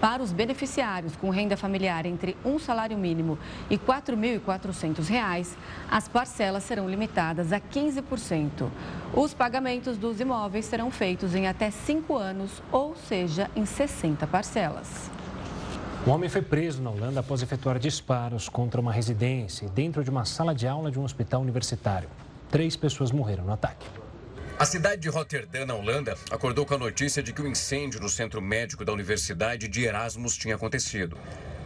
Para 0.00 0.22
os 0.22 0.32
beneficiários 0.32 1.16
com 1.16 1.30
renda 1.30 1.56
familiar 1.56 2.06
entre 2.06 2.36
um 2.44 2.58
salário 2.58 2.96
mínimo 2.96 3.38
e 3.68 3.74
R$ 3.74 3.82
4.400, 3.84 5.56
as 5.90 6.06
parcelas 6.06 6.62
serão 6.62 6.88
limitadas 6.88 7.52
a 7.52 7.60
15%. 7.60 8.68
Os 9.14 9.34
pagamentos 9.34 9.96
dos 9.96 10.20
imóveis 10.20 10.64
serão 10.64 10.90
feitos 10.90 11.34
em 11.34 11.48
até 11.48 11.70
cinco 11.70 12.16
anos, 12.16 12.62
ou 12.70 12.94
seja, 12.94 13.50
em 13.56 13.66
60 13.66 14.26
parcelas. 14.26 15.10
Um 16.04 16.10
homem 16.10 16.28
foi 16.28 16.42
preso 16.42 16.82
na 16.82 16.90
Holanda 16.90 17.20
após 17.20 17.42
efetuar 17.42 17.78
disparos 17.78 18.48
contra 18.48 18.80
uma 18.80 18.92
residência 18.92 19.68
dentro 19.68 20.02
de 20.02 20.10
uma 20.10 20.24
sala 20.24 20.52
de 20.52 20.66
aula 20.66 20.90
de 20.90 20.98
um 20.98 21.04
hospital 21.04 21.40
universitário. 21.40 22.08
Três 22.50 22.74
pessoas 22.74 23.12
morreram 23.12 23.44
no 23.44 23.52
ataque. 23.52 23.86
A 24.58 24.64
cidade 24.64 25.00
de 25.00 25.08
Rotterdam, 25.08 25.64
na 25.64 25.74
Holanda, 25.74 26.16
acordou 26.28 26.66
com 26.66 26.74
a 26.74 26.78
notícia 26.78 27.22
de 27.22 27.32
que 27.32 27.40
o 27.40 27.44
um 27.44 27.48
incêndio 27.48 28.00
no 28.00 28.08
centro 28.08 28.42
médico 28.42 28.84
da 28.84 28.92
Universidade 28.92 29.68
de 29.68 29.84
Erasmus 29.84 30.36
tinha 30.36 30.56
acontecido. 30.56 31.16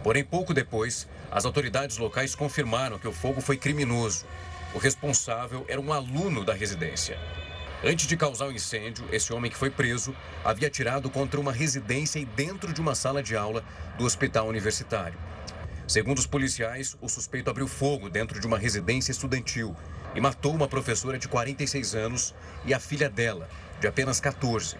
Porém, 0.03 0.23
pouco 0.23 0.53
depois, 0.53 1.09
as 1.31 1.47
autoridades 1.47 1.97
locais 1.97 2.35
confirmaram 2.35 2.99
que 2.99 3.09
o 3.09 3.13
fogo 3.13 3.41
foi 3.41 3.57
criminoso. 3.57 4.27
O 4.75 4.79
responsável 4.79 5.65
era 5.67 5.81
um 5.81 5.95
aluno 5.95 6.45
da 6.45 6.53
residência. 6.53 7.19
Antes 7.85 8.07
de 8.07 8.17
causar 8.17 8.47
o 8.47 8.53
incêndio, 8.53 9.05
esse 9.13 9.33
homem 9.35 9.51
que 9.51 9.57
foi 9.57 9.69
preso 9.69 10.17
havia 10.43 10.67
atirado 10.67 11.11
contra 11.11 11.39
uma 11.39 11.53
residência 11.53 12.19
e 12.19 12.25
dentro 12.25 12.73
de 12.73 12.81
uma 12.81 12.95
sala 12.95 13.23
de 13.23 13.37
aula 13.37 13.63
do 13.99 14.05
hospital 14.05 14.49
universitário. 14.49 15.19
Segundo 15.87 16.19
os 16.19 16.27
policiais, 16.27 16.97
o 17.03 17.09
suspeito 17.09 17.51
abriu 17.51 17.69
fogo 17.69 18.09
dentro 18.09 18.41
de 18.41 18.47
uma 18.47 18.59
residência 18.59 19.13
estudantil 19.13 19.77
e 20.15 20.21
matou 20.21 20.55
uma 20.55 20.67
professora 20.67 21.19
de 21.19 21.29
46 21.29 21.95
anos 21.95 22.35
e 22.65 22.73
a 22.73 22.81
filha 22.81 23.11
dela, 23.11 23.49
de 23.79 23.87
apenas 23.87 24.21
14. 24.21 24.77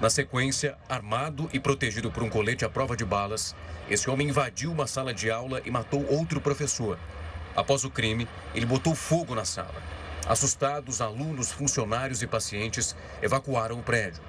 Na 0.00 0.08
sequência, 0.08 0.78
armado 0.88 1.50
e 1.52 1.58
protegido 1.58 2.08
por 2.08 2.22
um 2.22 2.30
colete 2.30 2.64
à 2.64 2.68
prova 2.68 2.96
de 2.96 3.04
balas, 3.04 3.54
esse 3.90 4.08
homem 4.08 4.28
invadiu 4.28 4.70
uma 4.70 4.86
sala 4.86 5.12
de 5.12 5.28
aula 5.28 5.60
e 5.64 5.72
matou 5.72 6.06
outro 6.08 6.40
professor. 6.40 6.98
Após 7.56 7.82
o 7.82 7.90
crime, 7.90 8.28
ele 8.54 8.64
botou 8.64 8.94
fogo 8.94 9.34
na 9.34 9.44
sala. 9.44 9.97
Assustados, 10.28 11.00
alunos, 11.00 11.50
funcionários 11.50 12.22
e 12.22 12.26
pacientes 12.26 12.94
evacuaram 13.22 13.78
o 13.78 13.82
prédio. 13.82 14.22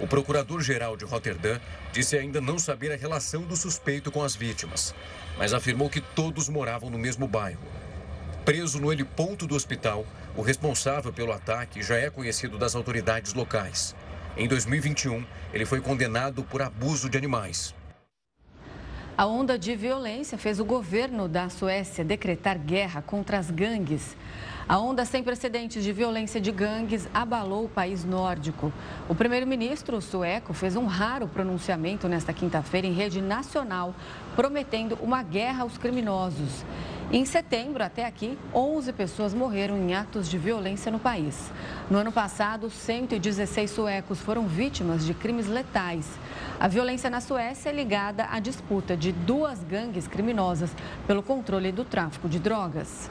O 0.00 0.06
procurador-geral 0.06 0.96
de 0.96 1.04
Rotterdam 1.04 1.60
disse 1.92 2.16
ainda 2.16 2.40
não 2.40 2.58
saber 2.58 2.90
a 2.90 2.96
relação 2.96 3.42
do 3.42 3.54
suspeito 3.54 4.10
com 4.10 4.24
as 4.24 4.34
vítimas, 4.34 4.92
mas 5.38 5.54
afirmou 5.54 5.88
que 5.88 6.00
todos 6.00 6.48
moravam 6.48 6.90
no 6.90 6.98
mesmo 6.98 7.28
bairro. 7.28 7.62
Preso 8.44 8.80
no 8.80 8.92
heliponto 8.92 9.46
do 9.46 9.54
hospital, 9.54 10.04
o 10.36 10.42
responsável 10.42 11.12
pelo 11.12 11.32
ataque 11.32 11.80
já 11.80 11.96
é 11.96 12.10
conhecido 12.10 12.58
das 12.58 12.74
autoridades 12.74 13.32
locais. 13.32 13.94
Em 14.36 14.48
2021, 14.48 15.24
ele 15.54 15.64
foi 15.64 15.80
condenado 15.80 16.42
por 16.42 16.62
abuso 16.62 17.08
de 17.08 17.16
animais. 17.16 17.72
A 19.16 19.26
onda 19.26 19.56
de 19.58 19.76
violência 19.76 20.36
fez 20.36 20.58
o 20.58 20.64
governo 20.64 21.28
da 21.28 21.48
Suécia 21.48 22.02
decretar 22.02 22.58
guerra 22.58 23.02
contra 23.02 23.38
as 23.38 23.50
gangues. 23.50 24.16
A 24.68 24.78
onda 24.78 25.04
sem 25.04 25.22
precedentes 25.22 25.82
de 25.82 25.92
violência 25.92 26.40
de 26.40 26.52
gangues 26.52 27.08
abalou 27.12 27.64
o 27.64 27.68
país 27.68 28.04
nórdico. 28.04 28.72
O 29.08 29.14
primeiro-ministro 29.14 30.00
sueco 30.00 30.54
fez 30.54 30.76
um 30.76 30.86
raro 30.86 31.26
pronunciamento 31.26 32.08
nesta 32.08 32.32
quinta-feira 32.32 32.86
em 32.86 32.92
rede 32.92 33.20
nacional, 33.20 33.94
prometendo 34.36 34.96
uma 35.02 35.22
guerra 35.22 35.62
aos 35.64 35.76
criminosos. 35.76 36.64
Em 37.10 37.26
setembro, 37.26 37.84
até 37.84 38.06
aqui, 38.06 38.38
11 38.54 38.92
pessoas 38.92 39.34
morreram 39.34 39.76
em 39.76 39.94
atos 39.94 40.30
de 40.30 40.38
violência 40.38 40.90
no 40.90 40.98
país. 40.98 41.50
No 41.90 41.98
ano 41.98 42.12
passado, 42.12 42.70
116 42.70 43.70
suecos 43.70 44.20
foram 44.20 44.46
vítimas 44.46 45.04
de 45.04 45.12
crimes 45.12 45.48
letais. 45.48 46.08
A 46.58 46.68
violência 46.68 47.10
na 47.10 47.20
Suécia 47.20 47.68
é 47.68 47.72
ligada 47.72 48.28
à 48.30 48.38
disputa 48.38 48.96
de 48.96 49.12
duas 49.12 49.62
gangues 49.64 50.06
criminosas 50.06 50.70
pelo 51.06 51.22
controle 51.22 51.72
do 51.72 51.84
tráfico 51.84 52.28
de 52.28 52.38
drogas. 52.38 53.10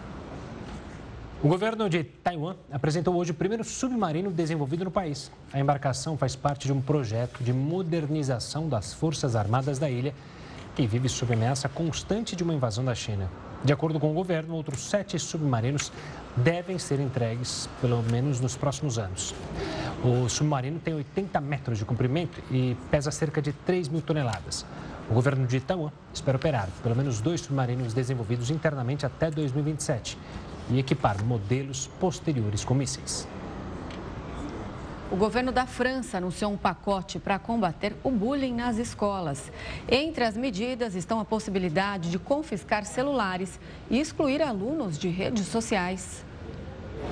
O 1.43 1.47
governo 1.47 1.89
de 1.89 2.03
Taiwan 2.03 2.55
apresentou 2.71 3.15
hoje 3.15 3.31
o 3.31 3.33
primeiro 3.33 3.63
submarino 3.63 4.29
desenvolvido 4.29 4.85
no 4.85 4.91
país. 4.91 5.31
A 5.51 5.59
embarcação 5.59 6.15
faz 6.15 6.35
parte 6.35 6.67
de 6.67 6.71
um 6.71 6.79
projeto 6.79 7.43
de 7.43 7.51
modernização 7.51 8.69
das 8.69 8.93
Forças 8.93 9.35
Armadas 9.35 9.79
da 9.79 9.89
ilha, 9.89 10.13
que 10.75 10.85
vive 10.85 11.09
sob 11.09 11.33
ameaça 11.33 11.67
constante 11.67 12.35
de 12.35 12.43
uma 12.43 12.53
invasão 12.53 12.85
da 12.85 12.93
China. 12.93 13.27
De 13.65 13.73
acordo 13.73 13.99
com 13.99 14.11
o 14.11 14.13
governo, 14.13 14.53
outros 14.53 14.87
sete 14.87 15.17
submarinos 15.17 15.91
devem 16.37 16.77
ser 16.77 16.99
entregues, 16.99 17.67
pelo 17.81 18.03
menos 18.03 18.39
nos 18.39 18.55
próximos 18.55 18.99
anos. 18.99 19.33
O 20.03 20.29
submarino 20.29 20.79
tem 20.79 20.93
80 20.93 21.41
metros 21.41 21.79
de 21.79 21.85
comprimento 21.85 22.39
e 22.51 22.77
pesa 22.91 23.09
cerca 23.09 23.41
de 23.41 23.51
3 23.51 23.87
mil 23.87 24.03
toneladas. 24.03 24.63
O 25.09 25.15
governo 25.15 25.47
de 25.47 25.59
Taiwan 25.59 25.89
espera 26.13 26.37
operar 26.37 26.69
pelo 26.83 26.95
menos 26.95 27.19
dois 27.19 27.41
submarinos 27.41 27.95
desenvolvidos 27.95 28.51
internamente 28.51 29.07
até 29.07 29.31
2027 29.31 30.19
e 30.69 30.79
equipar 30.79 31.23
modelos 31.23 31.87
posteriores 31.99 32.63
com 32.63 32.73
mísseis. 32.73 33.27
O 35.11 35.15
governo 35.17 35.51
da 35.51 35.65
França 35.65 36.19
anunciou 36.19 36.53
um 36.53 36.57
pacote 36.57 37.19
para 37.19 37.37
combater 37.37 37.93
o 38.01 38.09
bullying 38.09 38.53
nas 38.53 38.77
escolas. 38.77 39.51
Entre 39.89 40.23
as 40.23 40.37
medidas 40.37 40.95
estão 40.95 41.19
a 41.19 41.25
possibilidade 41.25 42.09
de 42.09 42.17
confiscar 42.17 42.85
celulares 42.85 43.59
e 43.89 43.99
excluir 43.99 44.41
alunos 44.41 44.97
de 44.97 45.09
redes 45.09 45.47
sociais. 45.47 46.23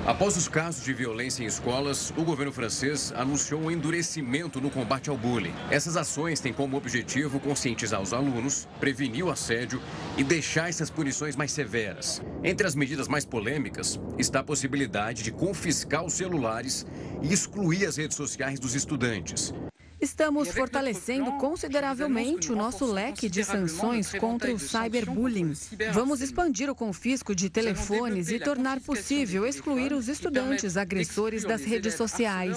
Após 0.06 0.36
os 0.36 0.48
casos 0.48 0.82
de 0.82 0.92
violência 0.92 1.42
em 1.42 1.46
escolas, 1.46 2.12
o 2.16 2.24
governo 2.24 2.52
francês 2.52 3.12
anunciou 3.14 3.60
um 3.60 3.70
endurecimento 3.70 4.60
no 4.60 4.70
combate 4.70 5.10
ao 5.10 5.16
bullying. 5.16 5.54
Essas 5.70 5.96
ações 5.96 6.40
têm 6.40 6.52
como 6.52 6.76
objetivo 6.76 7.38
conscientizar 7.38 8.00
os 8.00 8.12
alunos, 8.12 8.66
prevenir 8.80 9.24
o 9.24 9.30
assédio 9.30 9.80
e 10.16 10.24
deixar 10.24 10.68
essas 10.68 10.90
punições 10.90 11.36
mais 11.36 11.52
severas. 11.52 12.22
Entre 12.42 12.66
as 12.66 12.74
medidas 12.74 13.08
mais 13.08 13.24
polêmicas 13.24 14.00
está 14.18 14.40
a 14.40 14.44
possibilidade 14.44 15.22
de 15.22 15.30
confiscar 15.30 16.04
os 16.04 16.14
celulares 16.14 16.86
e 17.22 17.32
excluir 17.32 17.86
as 17.86 17.96
redes 17.96 18.16
sociais 18.16 18.58
dos 18.58 18.74
estudantes. 18.74 19.52
Estamos 20.00 20.48
fortalecendo 20.48 21.32
consideravelmente 21.32 22.50
o 22.50 22.56
nosso 22.56 22.86
leque 22.86 23.28
de 23.28 23.44
sanções 23.44 24.10
contra 24.12 24.50
o 24.52 24.58
cyberbullying. 24.58 25.52
Vamos 25.92 26.22
expandir 26.22 26.70
o 26.70 26.74
confisco 26.74 27.34
de 27.34 27.50
telefones 27.50 28.30
e 28.30 28.38
tornar 28.38 28.80
possível 28.80 29.46
excluir 29.46 29.92
os 29.92 30.08
estudantes 30.08 30.78
agressores 30.78 31.44
das 31.44 31.62
redes 31.64 31.94
sociais. 31.94 32.56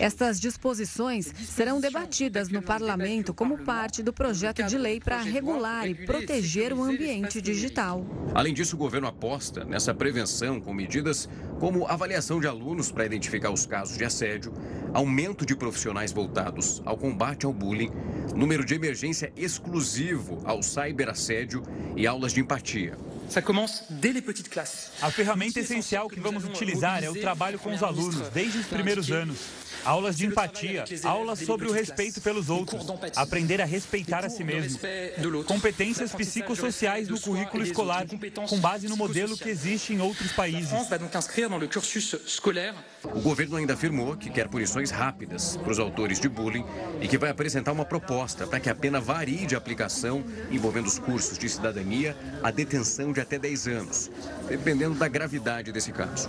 Estas 0.00 0.40
disposições 0.40 1.32
serão 1.44 1.80
debatidas 1.80 2.48
no 2.48 2.60
parlamento 2.60 3.32
como 3.32 3.58
parte 3.58 4.02
do 4.02 4.12
projeto 4.12 4.64
de 4.64 4.76
lei 4.76 4.98
para 4.98 5.20
regular 5.20 5.88
e 5.88 5.94
proteger 5.94 6.72
o 6.72 6.82
ambiente 6.82 7.40
digital. 7.40 8.04
Além 8.34 8.52
disso, 8.52 8.74
o 8.74 8.78
governo 8.78 9.06
aposta 9.06 9.64
nessa 9.64 9.94
prevenção 9.94 10.60
com 10.60 10.74
medidas 10.74 11.28
como 11.60 11.86
avaliação 11.86 12.40
de 12.40 12.48
alunos 12.48 12.90
para 12.90 13.06
identificar 13.06 13.50
os 13.50 13.64
casos 13.66 13.96
de 13.96 14.04
assédio, 14.04 14.52
aumento 14.92 15.46
de 15.46 15.54
profissionais 15.54 16.12
voltados 16.12 16.55
ao 16.84 16.96
combate 16.96 17.46
ao 17.46 17.52
bullying, 17.52 17.90
número 18.34 18.64
de 18.64 18.74
emergência 18.74 19.32
exclusivo 19.36 20.40
ao 20.44 20.62
cyberassédio 20.62 21.62
e 21.96 22.06
aulas 22.06 22.32
de 22.32 22.40
empatia. 22.40 22.96
A 25.02 25.10
ferramenta 25.10 25.58
essencial 25.58 26.08
que 26.08 26.20
vamos 26.20 26.44
utilizar 26.44 27.02
é 27.02 27.10
o 27.10 27.20
trabalho 27.20 27.58
com 27.58 27.72
os 27.72 27.82
alunos 27.82 28.28
desde 28.30 28.58
os 28.58 28.66
primeiros 28.66 29.10
anos. 29.10 29.38
Aulas 29.84 30.16
de 30.16 30.26
empatia, 30.26 30.84
aulas 31.04 31.40
sobre 31.40 31.68
o 31.68 31.72
respeito 31.72 32.20
pelos 32.20 32.48
outros, 32.50 32.84
aprender 33.14 33.60
a 33.60 33.64
respeitar 33.64 34.24
a 34.24 34.28
si 34.28 34.42
mesmo. 34.42 34.78
Competências 35.44 36.12
psicossociais 36.12 37.08
no 37.08 37.20
currículo 37.20 37.62
escolar, 37.62 38.06
com 38.48 38.58
base 38.58 38.88
no 38.88 38.96
modelo 38.96 39.36
que 39.36 39.48
existe 39.48 39.92
em 39.92 40.00
outros 40.00 40.32
países. 40.32 40.72
O 43.04 43.20
governo 43.20 43.56
ainda 43.56 43.74
afirmou 43.74 44.16
que 44.16 44.30
quer 44.30 44.48
punições 44.48 44.90
rápidas 44.90 45.56
para 45.56 45.70
os 45.70 45.78
autores 45.78 46.18
de 46.18 46.28
bullying 46.28 46.64
e 47.00 47.06
que 47.06 47.18
vai 47.18 47.30
apresentar 47.30 47.72
uma 47.72 47.84
proposta 47.84 48.46
para 48.46 48.58
que 48.58 48.70
a 48.70 48.74
pena 48.74 49.00
varie 49.00 49.46
de 49.46 49.54
aplicação, 49.54 50.24
envolvendo 50.50 50.86
os 50.86 50.98
cursos 50.98 51.38
de 51.38 51.48
cidadania, 51.48 52.16
a 52.42 52.50
detenção 52.50 53.12
de 53.12 53.20
até 53.20 53.38
10 53.38 53.68
anos, 53.68 54.10
dependendo 54.48 54.94
da 54.94 55.08
gravidade 55.08 55.72
desse 55.72 55.92
caso. 55.92 56.28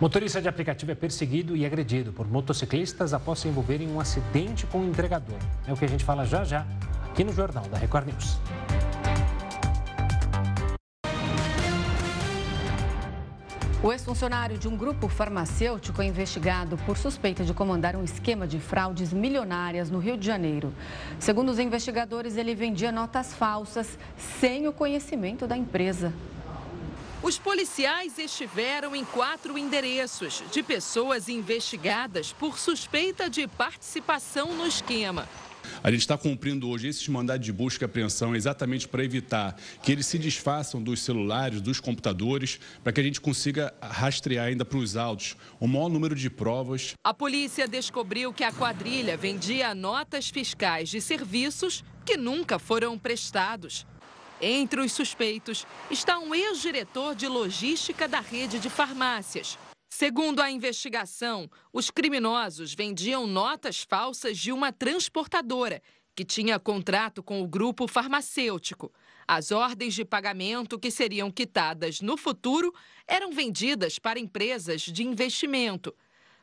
Motorista 0.00 0.42
de 0.42 0.48
aplicativo 0.48 0.92
é 0.92 0.94
perseguido 0.94 1.56
e 1.56 1.64
agredido 1.64 2.12
por 2.12 2.28
motociclistas 2.28 3.14
após 3.14 3.38
se 3.38 3.48
envolver 3.48 3.80
em 3.80 3.88
um 3.88 4.00
acidente 4.00 4.66
com 4.66 4.80
um 4.80 4.88
entregador. 4.88 5.38
É 5.66 5.72
o 5.72 5.76
que 5.76 5.84
a 5.84 5.88
gente 5.88 6.04
fala 6.04 6.26
já 6.26 6.44
já 6.44 6.66
aqui 7.10 7.24
no 7.24 7.32
Jornal 7.32 7.64
da 7.68 7.78
Record 7.78 8.08
News. 8.08 8.38
O 13.84 13.92
ex-funcionário 13.92 14.56
de 14.56 14.66
um 14.66 14.74
grupo 14.74 15.08
farmacêutico 15.08 16.00
é 16.00 16.06
investigado 16.06 16.78
por 16.86 16.96
suspeita 16.96 17.44
de 17.44 17.52
comandar 17.52 17.94
um 17.94 18.02
esquema 18.02 18.46
de 18.46 18.58
fraudes 18.58 19.12
milionárias 19.12 19.90
no 19.90 19.98
Rio 19.98 20.16
de 20.16 20.24
Janeiro. 20.24 20.72
Segundo 21.20 21.50
os 21.50 21.58
investigadores, 21.58 22.38
ele 22.38 22.54
vendia 22.54 22.90
notas 22.90 23.34
falsas 23.34 23.98
sem 24.40 24.66
o 24.66 24.72
conhecimento 24.72 25.46
da 25.46 25.54
empresa. 25.54 26.14
Os 27.22 27.38
policiais 27.38 28.18
estiveram 28.18 28.96
em 28.96 29.04
quatro 29.04 29.58
endereços 29.58 30.42
de 30.50 30.62
pessoas 30.62 31.28
investigadas 31.28 32.32
por 32.32 32.58
suspeita 32.58 33.28
de 33.28 33.46
participação 33.46 34.54
no 34.54 34.66
esquema. 34.66 35.28
A 35.84 35.90
gente 35.90 36.00
está 36.00 36.16
cumprindo 36.16 36.66
hoje 36.70 36.88
esses 36.88 37.06
mandados 37.08 37.44
de 37.44 37.52
busca 37.52 37.84
e 37.84 37.86
apreensão 37.86 38.34
exatamente 38.34 38.88
para 38.88 39.04
evitar 39.04 39.54
que 39.82 39.92
eles 39.92 40.06
se 40.06 40.18
desfaçam 40.18 40.82
dos 40.82 41.02
celulares, 41.02 41.60
dos 41.60 41.78
computadores, 41.78 42.58
para 42.82 42.90
que 42.90 43.02
a 43.02 43.04
gente 43.04 43.20
consiga 43.20 43.70
rastrear 43.82 44.46
ainda 44.46 44.64
para 44.64 44.78
os 44.78 44.96
autos 44.96 45.36
o 45.60 45.68
maior 45.68 45.90
número 45.90 46.14
de 46.14 46.30
provas. 46.30 46.94
A 47.04 47.12
polícia 47.12 47.68
descobriu 47.68 48.32
que 48.32 48.42
a 48.42 48.50
quadrilha 48.50 49.14
vendia 49.14 49.74
notas 49.74 50.30
fiscais 50.30 50.88
de 50.88 51.02
serviços 51.02 51.84
que 52.02 52.16
nunca 52.16 52.58
foram 52.58 52.98
prestados. 52.98 53.86
Entre 54.40 54.80
os 54.80 54.90
suspeitos 54.90 55.66
está 55.90 56.18
um 56.18 56.34
ex-diretor 56.34 57.14
de 57.14 57.28
logística 57.28 58.08
da 58.08 58.20
rede 58.20 58.58
de 58.58 58.70
farmácias. 58.70 59.58
Segundo 59.96 60.40
a 60.40 60.50
investigação, 60.50 61.48
os 61.72 61.88
criminosos 61.88 62.74
vendiam 62.74 63.28
notas 63.28 63.84
falsas 63.88 64.36
de 64.36 64.50
uma 64.50 64.72
transportadora 64.72 65.80
que 66.16 66.24
tinha 66.24 66.58
contrato 66.58 67.22
com 67.22 67.40
o 67.40 67.46
grupo 67.46 67.86
farmacêutico. 67.86 68.92
As 69.24 69.52
ordens 69.52 69.94
de 69.94 70.04
pagamento 70.04 70.80
que 70.80 70.90
seriam 70.90 71.30
quitadas 71.30 72.00
no 72.00 72.16
futuro 72.16 72.74
eram 73.06 73.30
vendidas 73.30 74.00
para 74.00 74.18
empresas 74.18 74.80
de 74.80 75.04
investimento. 75.04 75.94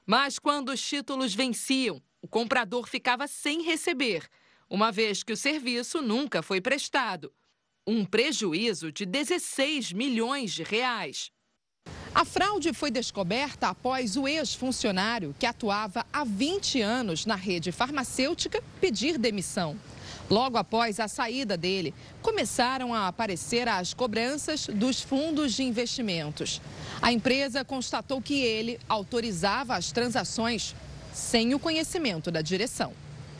Mas 0.05 0.39
quando 0.39 0.69
os 0.69 0.81
títulos 0.81 1.35
venciam, 1.35 2.01
o 2.21 2.29
comprador 2.29 2.87
ficava 2.87 3.27
sem 3.27 3.63
receber, 3.63 4.29
uma 4.69 4.93
vez 4.93 5.23
que 5.23 5.33
o 5.33 5.37
serviço 5.37 6.01
nunca 6.01 6.41
foi 6.41 6.61
prestado 6.61 7.33
um 7.85 8.05
prejuízo 8.05 8.93
de 8.93 9.05
16 9.05 9.91
milhões 9.91 10.53
de 10.53 10.63
reais. 10.63 11.31
A 12.13 12.25
fraude 12.25 12.73
foi 12.73 12.91
descoberta 12.91 13.69
após 13.69 14.17
o 14.17 14.27
ex-funcionário, 14.27 15.33
que 15.39 15.45
atuava 15.45 16.05
há 16.11 16.25
20 16.25 16.81
anos 16.81 17.25
na 17.25 17.35
rede 17.35 17.71
farmacêutica, 17.71 18.61
pedir 18.81 19.17
demissão. 19.17 19.77
Logo 20.29 20.57
após 20.57 20.99
a 20.99 21.07
saída 21.07 21.55
dele, 21.55 21.93
começaram 22.21 22.93
a 22.93 23.07
aparecer 23.07 23.67
as 23.67 23.93
cobranças 23.93 24.67
dos 24.67 25.01
fundos 25.01 25.53
de 25.53 25.63
investimentos. 25.63 26.61
A 27.01 27.13
empresa 27.13 27.63
constatou 27.63 28.21
que 28.21 28.41
ele 28.41 28.77
autorizava 28.89 29.75
as 29.75 29.91
transações 29.93 30.75
sem 31.13 31.53
o 31.53 31.59
conhecimento 31.59 32.29
da 32.29 32.41
direção 32.41 32.93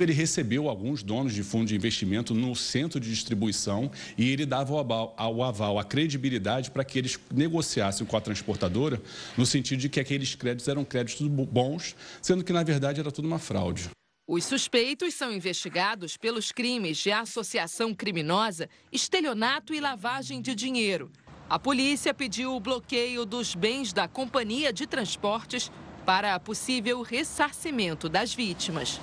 ele 0.04 0.14
recebeu 0.14 0.70
alguns 0.70 1.04
donos 1.04 1.34
de 1.34 1.44
fundo 1.44 1.68
de 1.68 1.76
investimento 1.76 2.34
no 2.34 2.56
centro 2.56 3.00
de 3.00 3.10
distribuição 3.10 3.92
e 4.18 4.30
ele 4.30 4.46
dava 4.46 4.74
o 4.74 4.80
aval, 4.80 5.16
o 5.18 5.44
aval 5.44 5.80
a 5.80 5.84
credibilidade 5.84 6.72
para 6.72 6.84
que 6.84 6.98
eles 6.98 7.20
negociassem 7.34 8.06
com 8.06 8.18
a 8.18 8.22
transportadora 8.22 9.02
no 9.38 9.46
sentido 9.46 9.80
de 9.80 9.90
que 9.90 10.00
aqueles 10.00 10.36
créditos 10.36 10.68
eram 10.68 10.84
créditos 10.84 11.28
bons, 11.28 11.96
sendo 12.22 12.44
que 12.44 12.54
na 12.54 12.64
verdade 12.64 13.00
era 13.00 13.12
tudo 13.12 13.28
uma 13.28 13.40
fraude. 13.40 13.90
Os 14.28 14.46
suspeitos 14.46 15.14
são 15.14 15.34
investigados 15.34 16.16
pelos 16.16 16.52
crimes 16.52 16.98
de 16.98 17.12
associação 17.12 17.94
criminosa, 17.94 18.70
estelionato 18.92 19.74
e 19.74 19.80
lavagem 19.80 20.42
de 20.42 20.56
dinheiro. 20.56 21.12
A 21.50 21.60
polícia 21.60 22.14
pediu 22.14 22.56
o 22.56 22.60
bloqueio 22.60 23.26
dos 23.26 23.56
bens 23.56 23.92
da 23.92 24.08
companhia 24.08 24.72
de 24.72 24.88
transportes 24.88 25.70
para 26.06 26.40
possível 26.40 27.02
ressarcimento 27.02 28.08
das 28.08 28.34
vítimas. 28.34 29.02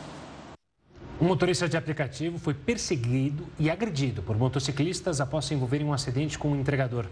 Um 1.20 1.26
motorista 1.26 1.68
de 1.68 1.76
aplicativo 1.76 2.38
foi 2.38 2.54
perseguido 2.54 3.44
e 3.58 3.68
agredido 3.68 4.22
por 4.22 4.38
motociclistas 4.38 5.20
após 5.20 5.46
se 5.46 5.54
envolver 5.54 5.80
em 5.80 5.84
um 5.84 5.92
acidente 5.92 6.38
com 6.38 6.48
um 6.52 6.60
entregador. 6.60 7.06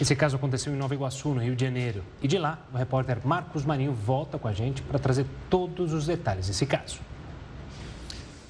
Esse 0.00 0.16
caso 0.16 0.34
aconteceu 0.34 0.72
em 0.72 0.76
Nova 0.76 0.94
Iguaçu, 0.94 1.28
no 1.28 1.40
Rio 1.40 1.54
de 1.54 1.64
Janeiro. 1.64 2.02
E 2.20 2.26
de 2.26 2.36
lá, 2.38 2.58
o 2.72 2.76
repórter 2.76 3.24
Marcos 3.24 3.64
Marinho 3.64 3.92
volta 3.92 4.36
com 4.36 4.48
a 4.48 4.52
gente 4.52 4.82
para 4.82 4.98
trazer 4.98 5.26
todos 5.48 5.92
os 5.92 6.06
detalhes 6.06 6.48
desse 6.48 6.66
caso. 6.66 6.98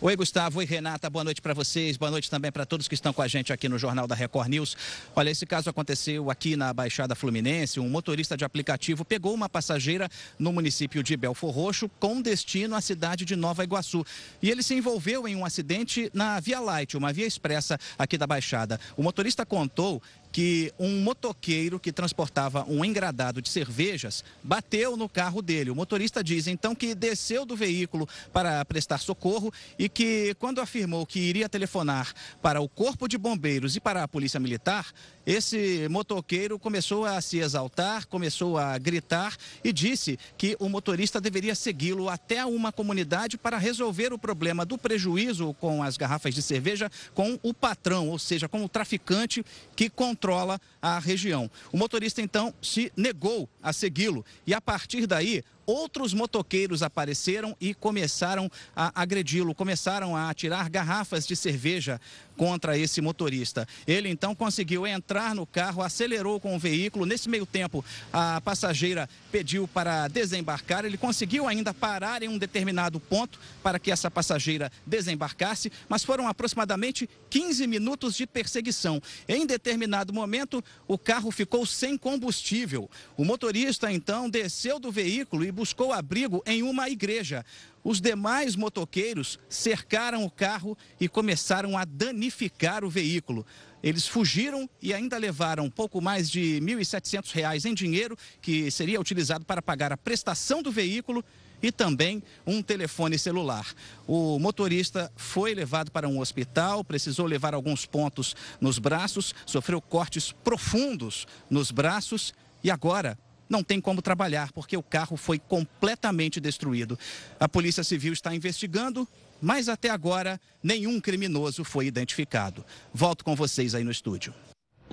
Oi, 0.01 0.15
Gustavo. 0.15 0.61
Oi, 0.61 0.65
Renata. 0.65 1.11
Boa 1.11 1.25
noite 1.25 1.43
para 1.43 1.53
vocês. 1.53 1.97
Boa 1.97 2.09
noite 2.09 2.31
também 2.31 2.53
para 2.53 2.65
todos 2.65 2.87
que 2.87 2.95
estão 2.95 3.13
com 3.13 3.21
a 3.21 3.27
gente 3.27 3.53
aqui 3.53 3.69
no 3.69 3.77
Jornal 3.77 4.07
da 4.07 4.15
Record 4.15 4.49
News. 4.49 4.77
Olha, 5.17 5.29
esse 5.29 5.45
caso 5.45 5.69
aconteceu 5.69 6.31
aqui 6.31 6.55
na 6.55 6.73
Baixada 6.73 7.17
Fluminense. 7.17 7.81
Um 7.81 7.89
motorista 7.89 8.37
de 8.37 8.45
aplicativo 8.45 9.05
pegou 9.05 9.35
uma 9.35 9.49
passageira 9.49 10.09
no 10.39 10.53
município 10.53 11.03
de 11.03 11.17
Belfor 11.17 11.51
Roxo 11.51 11.91
com 11.99 12.23
destino 12.23 12.77
à 12.77 12.81
cidade 12.81 13.25
de 13.25 13.35
Nova 13.35 13.65
Iguaçu. 13.65 14.07
E 14.41 14.49
ele 14.49 14.63
se 14.63 14.73
envolveu 14.73 15.27
em 15.27 15.35
um 15.35 15.45
acidente 15.45 16.09
na 16.15 16.39
Via 16.39 16.61
Light, 16.61 16.97
uma 16.97 17.13
via 17.13 17.27
expressa 17.27 17.77
aqui 17.99 18.17
da 18.17 18.25
Baixada. 18.25 18.79
O 18.97 19.03
motorista 19.03 19.45
contou 19.45 20.01
que 20.39 20.73
um 20.79 21.01
motoqueiro 21.01 21.81
que 21.81 21.91
transportava 21.91 22.65
um 22.69 22.85
engradado 22.85 23.43
de 23.43 23.49
cervejas 23.49 24.23
bateu 24.41 24.97
no 24.97 25.09
carro 25.09 25.43
dele. 25.43 25.69
O 25.69 25.75
motorista 25.75 26.23
diz 26.23 26.47
então 26.47 26.77
que 26.77 26.95
desceu 26.95 27.45
do 27.45 27.57
veículo 27.57 28.09
para 28.33 28.65
prestar 28.65 28.99
socorro 28.99 29.53
e 29.77 29.89
que, 29.89 30.37
quando 30.39 30.61
afirmou 30.61 31.05
que 31.05 31.19
iria 31.19 31.49
telefonar 31.49 32.15
para 32.41 32.61
o 32.61 32.69
Corpo 32.69 33.09
de 33.09 33.19
Bombeiros 33.19 33.75
e 33.75 33.81
para 33.81 34.05
a 34.05 34.07
Polícia 34.07 34.39
Militar, 34.39 34.93
esse 35.29 35.87
motoqueiro 35.91 36.59
começou 36.59 37.05
a 37.05 37.21
se 37.21 37.37
exaltar, 37.37 38.07
começou 38.07 38.57
a 38.57 38.79
gritar 38.79 39.37
e 39.63 39.75
disse 39.75 40.19
que 40.39 40.57
o 40.59 40.71
motorista 40.71 41.21
deveria 41.21 41.55
segui-lo 41.55 42.09
até 42.09 42.47
uma 42.47 42.73
comunidade 42.73 43.37
para 43.37 43.59
resolver 43.59 44.11
o 44.11 44.19
problema 44.19 44.65
do 44.65 44.79
prejuízo 44.79 45.53
com 45.61 45.83
as 45.83 45.99
garrafas 45.99 46.35
de 46.35 46.41
cerveja 46.41 46.91
com 47.13 47.39
o 47.43 47.53
patrão, 47.53 48.09
ou 48.09 48.19
seja, 48.19 48.49
com 48.49 48.65
o 48.65 48.69
traficante 48.71 49.45
que 49.77 49.91
controla 49.91 50.59
a 50.81 50.99
região. 50.99 51.51
O 51.71 51.77
motorista 51.77 52.23
então 52.23 52.55
se 52.63 52.91
negou 52.97 53.47
a 53.63 53.71
segui-lo 53.71 54.25
e 54.47 54.55
a 54.55 54.63
partir 54.63 55.07
daí 55.07 55.45
outros 55.69 56.15
motoqueiros 56.15 56.83
apareceram 56.83 57.55
e 57.61 57.75
começaram 57.75 58.51
a 58.75 58.91
agredi-lo, 59.03 59.55
começaram 59.55 60.17
a 60.17 60.31
atirar 60.31 60.71
garrafas 60.71 61.27
de 61.27 61.37
cerveja 61.37 62.01
contra 62.39 62.79
esse 62.79 63.03
motorista. 63.03 63.69
Ele 63.87 64.09
então 64.09 64.35
conseguiu 64.35 64.87
entrar 64.87 65.35
no 65.35 65.45
carro, 65.45 65.83
acelerou 65.83 66.41
com 66.41 66.57
o 66.57 66.59
veículo. 66.59 67.05
Nesse 67.05 67.29
meio 67.29 67.45
tempo, 67.45 67.85
a 68.11 68.41
passageira 68.41 69.11
pediu 69.31 69.69
para 69.69 70.09
desembarcar. 70.09 70.87
Ele 70.87 70.97
conseguiu 70.97 71.47
ainda 71.47 71.75
parar 71.75 72.23
em 72.23 72.29
um 72.29 72.39
determinado 72.39 72.99
ponto 72.99 73.39
para 73.63 73.79
que 73.79 73.91
essa 73.91 74.11
passageira 74.11 74.73
desembarcasse, 74.87 75.71
mas 75.89 76.03
foram 76.03 76.29
aproximadamente 76.29 77.11
15 77.29 77.67
minutos 77.67 78.15
de 78.15 78.27
perseguição. 78.27 79.03
Em 79.29 79.45
determinado 79.45 80.15
momento, 80.15 80.65
o 80.87 80.97
carro 80.97 81.31
ficou 81.31 81.67
sem 81.67 81.99
combustível. 81.99 82.89
O 83.17 83.25
motorista 83.25 83.93
então 83.93 84.31
desceu 84.31 84.79
do 84.79 84.91
veículo 84.93 85.45
e 85.45 85.58
buscou 85.59 85.93
abrigo 85.93 86.41
em 86.47 86.63
uma 86.63 86.89
igreja. 86.89 87.45
Os 87.83 88.01
demais 88.01 88.55
motoqueiros 88.55 89.41
cercaram 89.49 90.25
o 90.25 90.31
carro 90.31 90.79
e 91.01 91.09
começaram 91.09 91.77
a 91.77 91.85
danificar 91.85 92.85
o 92.85 92.89
veículo. 92.89 93.45
Eles 93.83 94.07
fugiram 94.07 94.71
e 94.81 94.95
ainda 94.95 95.19
levaram 95.19 95.69
pouco 95.69 96.01
mais 96.01 96.31
de 96.31 96.61
R$ 96.61 96.61
1.700 96.61 97.65
em 97.65 97.75
dinheiro, 97.75 98.17
que 98.41 98.71
seria 98.71 99.01
utilizado 99.01 99.45
para 99.45 99.61
pagar 99.61 99.93
a 99.93 99.97
prestação 99.97 100.63
do 100.63 100.71
veículo 100.71 101.25
e 101.61 101.73
também 101.73 102.23
um 102.47 102.63
telefone 102.63 103.19
celular. 103.19 103.67
O 104.07 104.39
motorista 104.39 105.11
foi 105.17 105.55
levado 105.55 105.91
para 105.91 106.09
um 106.09 106.21
hospital, 106.21 106.85
precisou 106.85 107.27
levar 107.27 107.53
alguns 107.53 107.85
pontos 107.85 108.37
nos 108.61 108.79
braços, 108.79 109.35
sofreu 109.45 109.81
cortes 109.81 110.31
profundos 110.31 111.27
nos 111.51 111.73
braços 111.73 112.33
e 112.63 112.71
agora 112.71 113.19
não 113.49 113.63
tem 113.63 113.81
como 113.81 114.03
trabalhar 114.03 114.53
porque 114.53 114.77
o 114.77 114.83
carro 114.83 115.17
foi 115.17 115.39
completamente 115.39 116.41
destruído. 116.41 116.99
A 117.39 117.49
Polícia 117.49 117.83
Civil 117.85 118.13
está 118.13 118.35
investigando, 118.35 119.07
mas 119.41 119.69
até 119.69 119.91
agora 119.91 120.41
nenhum 120.63 121.01
criminoso 121.01 121.65
foi 121.65 121.87
identificado. 121.87 122.65
Volto 122.93 123.25
com 123.25 123.35
vocês 123.35 123.75
aí 123.75 123.85
no 123.85 123.91
estúdio. 123.91 124.35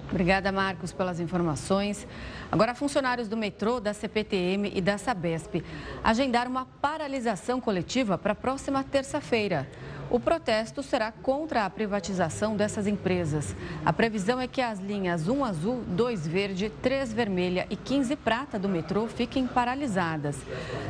Obrigada, 0.09 0.51
Marcos, 0.51 0.91
pelas 0.91 1.19
informações. 1.19 2.05
Agora, 2.51 2.75
funcionários 2.75 3.27
do 3.27 3.37
metrô, 3.37 3.79
da 3.79 3.93
CPTM 3.93 4.71
e 4.75 4.81
da 4.81 4.97
Sabesp 4.97 5.63
agendaram 6.03 6.51
uma 6.51 6.65
paralisação 6.65 7.59
coletiva 7.59 8.17
para 8.17 8.33
a 8.33 8.35
próxima 8.35 8.83
terça-feira. 8.83 9.67
O 10.07 10.19
protesto 10.19 10.83
será 10.83 11.11
contra 11.11 11.65
a 11.65 11.69
privatização 11.69 12.55
dessas 12.55 12.85
empresas. 12.85 13.55
A 13.83 13.91
previsão 13.91 14.39
é 14.39 14.47
que 14.47 14.61
as 14.61 14.79
linhas 14.79 15.27
1 15.27 15.43
azul, 15.43 15.83
2 15.87 16.27
verde, 16.27 16.71
3 16.81 17.11
vermelha 17.11 17.65
e 17.71 17.75
15 17.75 18.15
prata 18.15 18.59
do 18.59 18.69
metrô 18.69 19.07
fiquem 19.07 19.47
paralisadas. 19.47 20.37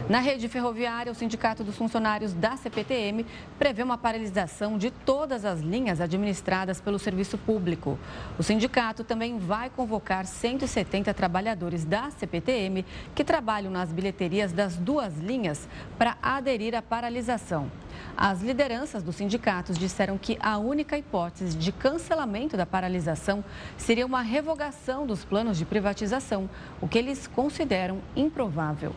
Na 0.09 0.19
rede 0.19 0.49
ferroviária, 0.49 1.11
o 1.11 1.15
Sindicato 1.15 1.63
dos 1.63 1.77
Funcionários 1.77 2.33
da 2.33 2.57
CPTM 2.57 3.25
prevê 3.57 3.83
uma 3.83 3.97
paralisação 3.97 4.77
de 4.77 4.91
todas 4.91 5.45
as 5.45 5.61
linhas 5.61 6.01
administradas 6.01 6.81
pelo 6.81 6.99
serviço 6.99 7.37
público. 7.37 7.97
O 8.37 8.43
sindicato 8.43 9.03
também 9.03 9.39
vai 9.39 9.69
convocar 9.69 10.25
170 10.25 11.13
trabalhadores 11.13 11.85
da 11.85 12.11
CPTM 12.11 12.85
que 13.15 13.23
trabalham 13.23 13.71
nas 13.71 13.93
bilheterias 13.93 14.51
das 14.51 14.75
duas 14.75 15.17
linhas 15.17 15.67
para 15.97 16.17
aderir 16.21 16.75
à 16.75 16.81
paralisação. 16.81 17.71
As 18.17 18.41
lideranças 18.41 19.03
dos 19.03 19.15
sindicatos 19.15 19.77
disseram 19.77 20.17
que 20.17 20.37
a 20.41 20.57
única 20.57 20.97
hipótese 20.97 21.57
de 21.57 21.71
cancelamento 21.71 22.55
da 22.55 22.65
paralisação 22.65 23.43
seria 23.77 24.05
uma 24.05 24.21
revogação 24.21 25.05
dos 25.05 25.25
planos 25.25 25.57
de 25.57 25.65
privatização, 25.65 26.49
o 26.81 26.87
que 26.87 26.97
eles 26.97 27.27
consideram 27.27 27.99
improvável. 28.15 28.93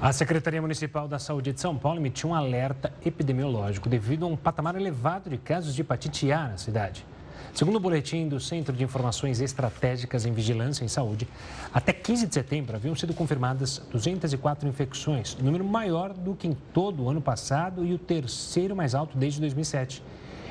A 0.00 0.12
Secretaria 0.12 0.60
Municipal 0.60 1.08
da 1.08 1.18
Saúde 1.18 1.52
de 1.52 1.60
São 1.60 1.76
Paulo 1.76 1.98
emitiu 1.98 2.30
um 2.30 2.34
alerta 2.34 2.92
epidemiológico 3.04 3.88
devido 3.88 4.26
a 4.26 4.28
um 4.28 4.36
patamar 4.36 4.76
elevado 4.76 5.30
de 5.30 5.38
casos 5.38 5.74
de 5.74 5.80
hepatite 5.80 6.30
A 6.30 6.48
na 6.48 6.56
cidade. 6.58 7.06
Segundo 7.56 7.76
o 7.76 7.80
boletim 7.80 8.28
do 8.28 8.38
Centro 8.38 8.76
de 8.76 8.84
Informações 8.84 9.40
Estratégicas 9.40 10.26
em 10.26 10.32
Vigilância 10.34 10.84
em 10.84 10.88
Saúde, 10.88 11.26
até 11.72 11.90
15 11.90 12.26
de 12.26 12.34
setembro 12.34 12.76
haviam 12.76 12.94
sido 12.94 13.14
confirmadas 13.14 13.80
204 13.90 14.68
infecções, 14.68 15.34
número 15.36 15.64
maior 15.64 16.12
do 16.12 16.34
que 16.34 16.46
em 16.46 16.52
todo 16.74 17.04
o 17.04 17.08
ano 17.08 17.22
passado 17.22 17.82
e 17.82 17.94
o 17.94 17.98
terceiro 17.98 18.76
mais 18.76 18.94
alto 18.94 19.16
desde 19.16 19.40
2007. 19.40 20.02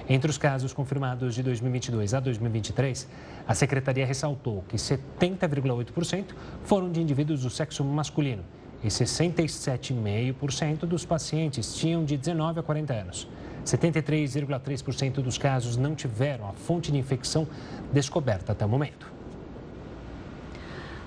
Entre 0.10 0.32
os 0.32 0.40
casos 0.40 0.74
confirmados 0.74 1.36
de 1.36 1.44
2022 1.44 2.16
a 2.16 2.20
2023, 2.20 3.08
a 3.48 3.54
secretaria 3.54 4.04
ressaltou 4.04 4.64
que 4.68 4.76
70,8% 4.76 6.34
foram 6.64 6.92
de 6.92 7.00
indivíduos 7.00 7.44
do 7.44 7.52
sexo 7.52 7.84
masculino 7.84 8.44
e 8.84 8.88
67,5% 8.88 10.88
dos 10.88 11.06
pacientes 11.06 11.76
tinham 11.76 12.04
de 12.04 12.18
19 12.18 12.62
a 12.62 12.64
40 12.64 12.94
anos. 12.96 13.28
73,3% 13.66 15.16
dos 15.16 15.38
casos 15.38 15.76
não 15.76 15.96
tiveram 15.96 16.48
a 16.48 16.54
fonte 16.54 16.92
de 16.92 16.98
infecção 16.98 17.48
descoberta 17.92 18.52
até 18.52 18.66
o 18.66 18.70
momento. 18.70 19.15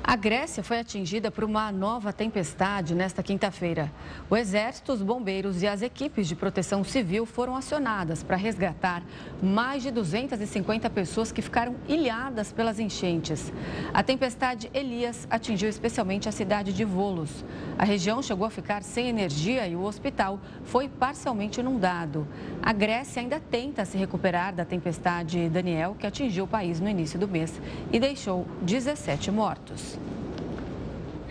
A 0.09 0.17
Grécia 0.17 0.63
foi 0.63 0.79
atingida 0.79 1.31
por 1.31 1.45
uma 1.45 1.71
nova 1.71 2.15
tempestade 2.15 2.95
nesta 2.95 3.23
quinta-feira. 3.23 3.93
O 4.31 4.35
Exército, 4.39 4.91
os 4.91 5.03
bombeiros 5.03 5.63
e 5.63 5.67
as 5.67 5.83
equipes 5.83 6.27
de 6.27 6.35
proteção 6.35 6.83
civil 6.83 7.27
foram 7.27 7.55
acionadas 7.55 8.23
para 8.23 8.35
resgatar 8.35 9.03
mais 9.43 9.83
de 9.83 9.91
250 9.91 10.89
pessoas 10.89 11.31
que 11.31 11.43
ficaram 11.43 11.77
ilhadas 11.87 12.51
pelas 12.51 12.79
enchentes. 12.79 13.53
A 13.93 14.03
tempestade 14.03 14.71
Elias 14.73 15.29
atingiu 15.29 15.69
especialmente 15.69 16.27
a 16.27 16.33
cidade 16.33 16.73
de 16.73 16.87
Volos. 16.87 17.45
A 17.77 17.85
região 17.85 18.23
chegou 18.23 18.47
a 18.47 18.51
ficar 18.51 18.83
sem 18.83 19.09
energia 19.09 19.69
e 19.69 19.77
o 19.77 19.83
hospital 19.83 20.41
foi 20.65 20.89
parcialmente 20.89 21.61
inundado. 21.61 22.27
A 22.63 22.73
Grécia 22.73 23.21
ainda 23.21 23.39
tenta 23.39 23.85
se 23.85 23.99
recuperar 23.99 24.55
da 24.55 24.65
tempestade 24.65 25.51
Daniel, 25.51 25.95
que 25.99 26.07
atingiu 26.07 26.45
o 26.45 26.49
país 26.49 26.81
no 26.81 26.89
início 26.89 27.19
do 27.19 27.29
mês 27.29 27.61
e 27.93 28.01
deixou 28.01 28.47
17 28.63 29.31
mortos. 29.31 29.98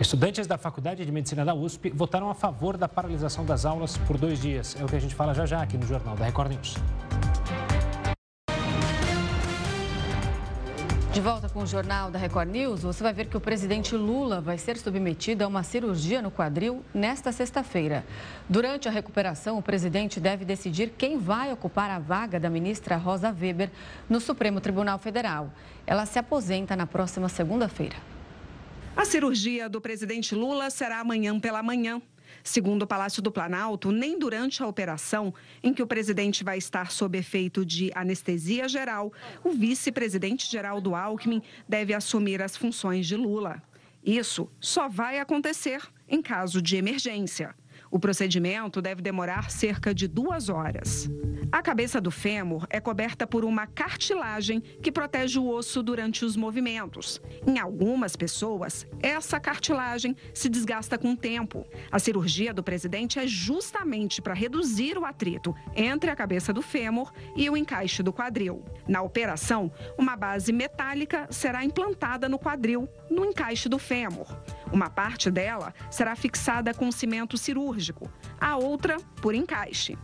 Estudantes 0.00 0.46
da 0.46 0.56
Faculdade 0.56 1.04
de 1.04 1.10
Medicina 1.10 1.44
da 1.44 1.54
USP 1.54 1.90
votaram 1.90 2.30
a 2.30 2.34
favor 2.34 2.76
da 2.76 2.88
paralisação 2.88 3.44
das 3.44 3.66
aulas 3.66 3.96
por 3.98 4.16
dois 4.16 4.40
dias. 4.40 4.76
É 4.80 4.84
o 4.84 4.86
que 4.86 4.94
a 4.94 5.00
gente 5.00 5.14
fala 5.14 5.34
já 5.34 5.44
já 5.44 5.60
aqui 5.60 5.76
no 5.76 5.84
Jornal 5.86 6.14
da 6.14 6.24
Record 6.24 6.52
News. 6.52 6.76
De 11.12 11.20
volta 11.20 11.48
com 11.48 11.64
o 11.64 11.66
Jornal 11.66 12.12
da 12.12 12.18
Record 12.18 12.48
News, 12.48 12.82
você 12.82 13.02
vai 13.02 13.12
ver 13.12 13.26
que 13.26 13.36
o 13.36 13.40
presidente 13.40 13.96
Lula 13.96 14.40
vai 14.40 14.56
ser 14.56 14.76
submetido 14.76 15.42
a 15.42 15.48
uma 15.48 15.64
cirurgia 15.64 16.22
no 16.22 16.30
quadril 16.30 16.84
nesta 16.94 17.32
sexta-feira. 17.32 18.04
Durante 18.48 18.86
a 18.86 18.92
recuperação, 18.92 19.58
o 19.58 19.62
presidente 19.62 20.20
deve 20.20 20.44
decidir 20.44 20.94
quem 20.96 21.18
vai 21.18 21.52
ocupar 21.52 21.90
a 21.90 21.98
vaga 21.98 22.38
da 22.38 22.48
ministra 22.48 22.96
Rosa 22.96 23.34
Weber 23.36 23.68
no 24.08 24.20
Supremo 24.20 24.60
Tribunal 24.60 25.00
Federal. 25.00 25.50
Ela 25.84 26.06
se 26.06 26.20
aposenta 26.20 26.76
na 26.76 26.86
próxima 26.86 27.28
segunda-feira. 27.28 27.96
A 28.98 29.04
cirurgia 29.04 29.68
do 29.68 29.80
presidente 29.80 30.34
Lula 30.34 30.70
será 30.70 30.98
amanhã 30.98 31.38
pela 31.38 31.62
manhã. 31.62 32.02
Segundo 32.42 32.82
o 32.82 32.86
Palácio 32.86 33.22
do 33.22 33.30
Planalto, 33.30 33.92
nem 33.92 34.18
durante 34.18 34.60
a 34.60 34.66
operação, 34.66 35.32
em 35.62 35.72
que 35.72 35.80
o 35.80 35.86
presidente 35.86 36.42
vai 36.42 36.58
estar 36.58 36.90
sob 36.90 37.16
efeito 37.16 37.64
de 37.64 37.92
anestesia 37.94 38.68
geral, 38.68 39.12
o 39.44 39.50
vice-presidente 39.50 40.50
Geraldo 40.50 40.96
Alckmin 40.96 41.40
deve 41.68 41.94
assumir 41.94 42.42
as 42.42 42.56
funções 42.56 43.06
de 43.06 43.14
Lula. 43.14 43.62
Isso 44.04 44.50
só 44.58 44.88
vai 44.88 45.20
acontecer 45.20 45.80
em 46.08 46.20
caso 46.20 46.60
de 46.60 46.74
emergência. 46.74 47.54
O 47.90 47.98
procedimento 47.98 48.82
deve 48.82 49.00
demorar 49.00 49.50
cerca 49.50 49.94
de 49.94 50.06
duas 50.06 50.48
horas. 50.48 51.08
A 51.50 51.62
cabeça 51.62 51.98
do 51.98 52.10
fêmur 52.10 52.66
é 52.68 52.78
coberta 52.78 53.26
por 53.26 53.42
uma 53.42 53.66
cartilagem 53.66 54.60
que 54.82 54.92
protege 54.92 55.38
o 55.38 55.48
osso 55.48 55.82
durante 55.82 56.22
os 56.22 56.36
movimentos. 56.36 57.20
Em 57.46 57.58
algumas 57.58 58.14
pessoas, 58.14 58.86
essa 59.02 59.40
cartilagem 59.40 60.14
se 60.34 60.50
desgasta 60.50 60.98
com 60.98 61.12
o 61.12 61.16
tempo. 61.16 61.66
A 61.90 61.98
cirurgia 61.98 62.52
do 62.52 62.62
presidente 62.62 63.18
é 63.18 63.26
justamente 63.26 64.20
para 64.20 64.34
reduzir 64.34 64.98
o 64.98 65.06
atrito 65.06 65.54
entre 65.74 66.10
a 66.10 66.16
cabeça 66.16 66.52
do 66.52 66.60
fêmur 66.60 67.10
e 67.34 67.48
o 67.48 67.56
encaixe 67.56 68.02
do 68.02 68.12
quadril. 68.12 68.62
Na 68.86 69.00
operação, 69.00 69.72
uma 69.96 70.14
base 70.14 70.52
metálica 70.52 71.26
será 71.30 71.64
implantada 71.64 72.28
no 72.28 72.38
quadril, 72.38 72.86
no 73.10 73.24
encaixe 73.24 73.70
do 73.70 73.78
fêmur. 73.78 74.26
Uma 74.72 74.90
parte 74.90 75.30
dela 75.30 75.74
será 75.90 76.14
fixada 76.14 76.74
com 76.74 76.92
cimento 76.92 77.38
cirúrgico, 77.38 78.10
a 78.40 78.56
outra 78.56 78.98
por 79.22 79.34
encaixe. 79.34 79.96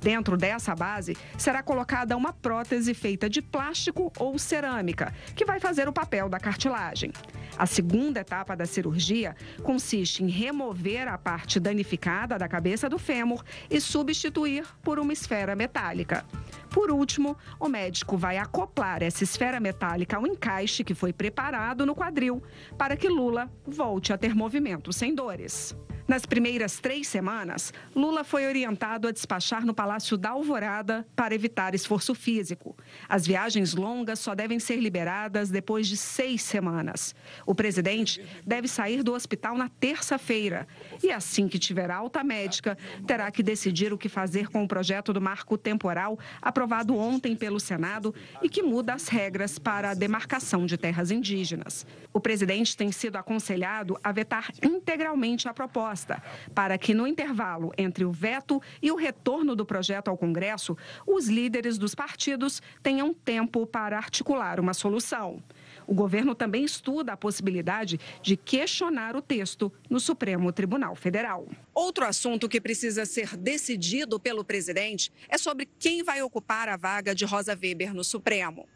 Dentro 0.00 0.36
dessa 0.36 0.74
base 0.74 1.16
será 1.38 1.62
colocada 1.62 2.16
uma 2.16 2.32
prótese 2.32 2.92
feita 2.92 3.30
de 3.30 3.40
plástico 3.40 4.12
ou 4.18 4.38
cerâmica, 4.38 5.14
que 5.36 5.44
vai 5.44 5.60
fazer 5.60 5.88
o 5.88 5.92
papel 5.92 6.28
da 6.28 6.40
cartilagem. 6.40 7.12
A 7.56 7.66
segunda 7.66 8.20
etapa 8.20 8.56
da 8.56 8.66
cirurgia 8.66 9.36
consiste 9.62 10.24
em 10.24 10.28
remover 10.28 11.06
a 11.06 11.16
parte 11.16 11.60
danificada 11.60 12.36
da 12.36 12.48
cabeça 12.48 12.88
do 12.88 12.98
fêmur 12.98 13.44
e 13.70 13.80
substituir 13.80 14.66
por 14.82 14.98
uma 14.98 15.12
esfera 15.12 15.54
metálica. 15.54 16.24
Por 16.72 16.90
último, 16.90 17.36
o 17.60 17.68
médico 17.68 18.16
vai 18.16 18.38
acoplar 18.38 19.02
essa 19.02 19.22
esfera 19.22 19.60
metálica 19.60 20.16
ao 20.16 20.26
encaixe 20.26 20.82
que 20.82 20.94
foi 20.94 21.12
preparado 21.12 21.84
no 21.84 21.94
quadril 21.94 22.42
para 22.78 22.96
que 22.96 23.08
Lula 23.08 23.50
volte 23.66 24.12
a 24.12 24.18
ter 24.18 24.34
movimento 24.34 24.90
sem 24.92 25.14
dores. 25.14 25.76
Nas 26.08 26.26
primeiras 26.26 26.80
três 26.80 27.06
semanas, 27.06 27.72
Lula 27.94 28.24
foi 28.24 28.46
orientado 28.46 29.06
a 29.06 29.12
despachar 29.12 29.64
no 29.64 29.72
Palácio 29.72 30.16
da 30.16 30.30
Alvorada 30.30 31.06
para 31.14 31.34
evitar 31.34 31.74
esforço 31.74 32.12
físico. 32.12 32.76
As 33.08 33.24
viagens 33.24 33.72
longas 33.72 34.18
só 34.18 34.34
devem 34.34 34.58
ser 34.58 34.76
liberadas 34.76 35.48
depois 35.48 35.86
de 35.86 35.96
seis 35.96 36.42
semanas. 36.42 37.14
O 37.46 37.54
presidente 37.54 38.20
deve 38.44 38.66
sair 38.66 39.02
do 39.02 39.14
hospital 39.14 39.56
na 39.56 39.68
terça-feira 39.68 40.66
e, 41.02 41.12
assim 41.12 41.46
que 41.46 41.58
tiver 41.58 41.90
alta 41.90 42.24
médica, 42.24 42.76
terá 43.06 43.30
que 43.30 43.42
decidir 43.42 43.92
o 43.92 43.98
que 43.98 44.08
fazer 44.08 44.48
com 44.48 44.64
o 44.64 44.68
projeto 44.68 45.12
do 45.12 45.20
marco 45.20 45.56
temporal 45.56 46.18
aprovado 46.40 46.61
ontem 46.94 47.34
pelo 47.36 47.60
Senado 47.60 48.14
e 48.42 48.48
que 48.48 48.62
muda 48.62 48.94
as 48.94 49.08
regras 49.08 49.58
para 49.58 49.90
a 49.90 49.94
demarcação 49.94 50.66
de 50.66 50.76
terras 50.76 51.10
indígenas. 51.10 51.86
O 52.12 52.20
presidente 52.20 52.76
tem 52.76 52.92
sido 52.92 53.16
aconselhado 53.16 53.98
a 54.02 54.12
vetar 54.12 54.50
integralmente 54.62 55.48
a 55.48 55.54
proposta 55.54 56.22
para 56.54 56.76
que, 56.76 56.94
no 56.94 57.06
intervalo 57.06 57.72
entre 57.76 58.04
o 58.04 58.12
veto 58.12 58.60
e 58.80 58.90
o 58.90 58.96
retorno 58.96 59.56
do 59.56 59.64
projeto 59.64 60.08
ao 60.08 60.18
Congresso, 60.18 60.76
os 61.06 61.28
líderes 61.28 61.78
dos 61.78 61.94
partidos 61.94 62.62
tenham 62.82 63.14
tempo 63.14 63.66
para 63.66 63.96
articular 63.96 64.60
uma 64.60 64.74
solução. 64.74 65.42
O 65.86 65.94
governo 65.94 66.34
também 66.34 66.64
estuda 66.64 67.12
a 67.12 67.16
possibilidade 67.16 67.98
de 68.22 68.36
questionar 68.36 69.16
o 69.16 69.22
texto 69.22 69.72
no 69.88 70.00
Supremo 70.00 70.52
Tribunal 70.52 70.94
Federal. 70.94 71.48
Outro 71.74 72.04
assunto 72.04 72.48
que 72.48 72.60
precisa 72.60 73.04
ser 73.04 73.36
decidido 73.36 74.18
pelo 74.18 74.44
presidente 74.44 75.12
é 75.28 75.38
sobre 75.38 75.68
quem 75.78 76.02
vai 76.02 76.22
ocupar 76.22 76.68
a 76.68 76.76
vaga 76.76 77.14
de 77.14 77.24
Rosa 77.24 77.58
Weber 77.60 77.94
no 77.94 78.04
Supremo. 78.04 78.68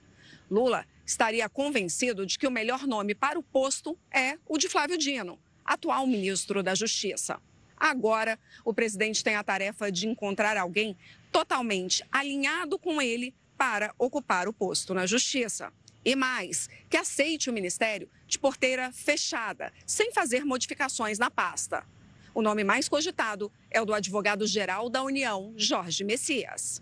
Lula 0.51 0.87
estaria 1.05 1.49
convencido 1.49 2.25
de 2.25 2.39
que 2.39 2.47
o 2.47 2.51
melhor 2.51 2.87
nome 2.87 3.15
para 3.15 3.39
o 3.39 3.43
posto 3.43 3.99
é 4.13 4.39
o 4.49 4.59
de 4.59 4.69
Flávio 4.69 4.99
Dino, 4.99 5.39
atual 5.65 6.07
ministro 6.07 6.63
da 6.63 6.75
Justiça. 6.75 7.41
Agora, 7.77 8.39
o 8.65 8.73
presidente 8.73 9.23
tem 9.23 9.37
a 9.37 9.45
tarefa 9.45 9.93
de 9.93 10.09
encontrar 10.09 10.57
alguém 10.57 10.97
totalmente 11.31 12.03
alinhado 12.11 12.79
com 12.79 13.03
ele 13.03 13.35
para 13.57 13.95
ocupar 13.99 14.49
o 14.49 14.53
posto 14.53 14.95
na 14.95 15.07
Justiça. 15.07 15.73
E 16.07 16.15
mais, 16.15 16.71
que 16.89 16.97
aceite 16.97 17.51
o 17.51 17.53
ministério 17.53 18.09
de 18.29 18.39
porteira 18.39 18.93
fechada, 18.93 19.73
sem 19.85 20.13
fazer 20.13 20.45
modificações 20.45 21.19
na 21.19 21.33
pasta. 21.33 21.83
O 22.33 22.41
nome 22.41 22.63
mais 22.63 22.89
cogitado 22.89 23.51
é 23.69 23.83
o 23.83 23.85
do 23.85 23.93
advogado-geral 23.93 24.89
da 24.89 25.03
União, 25.03 25.53
Jorge 25.57 26.05
Messias. 26.05 26.81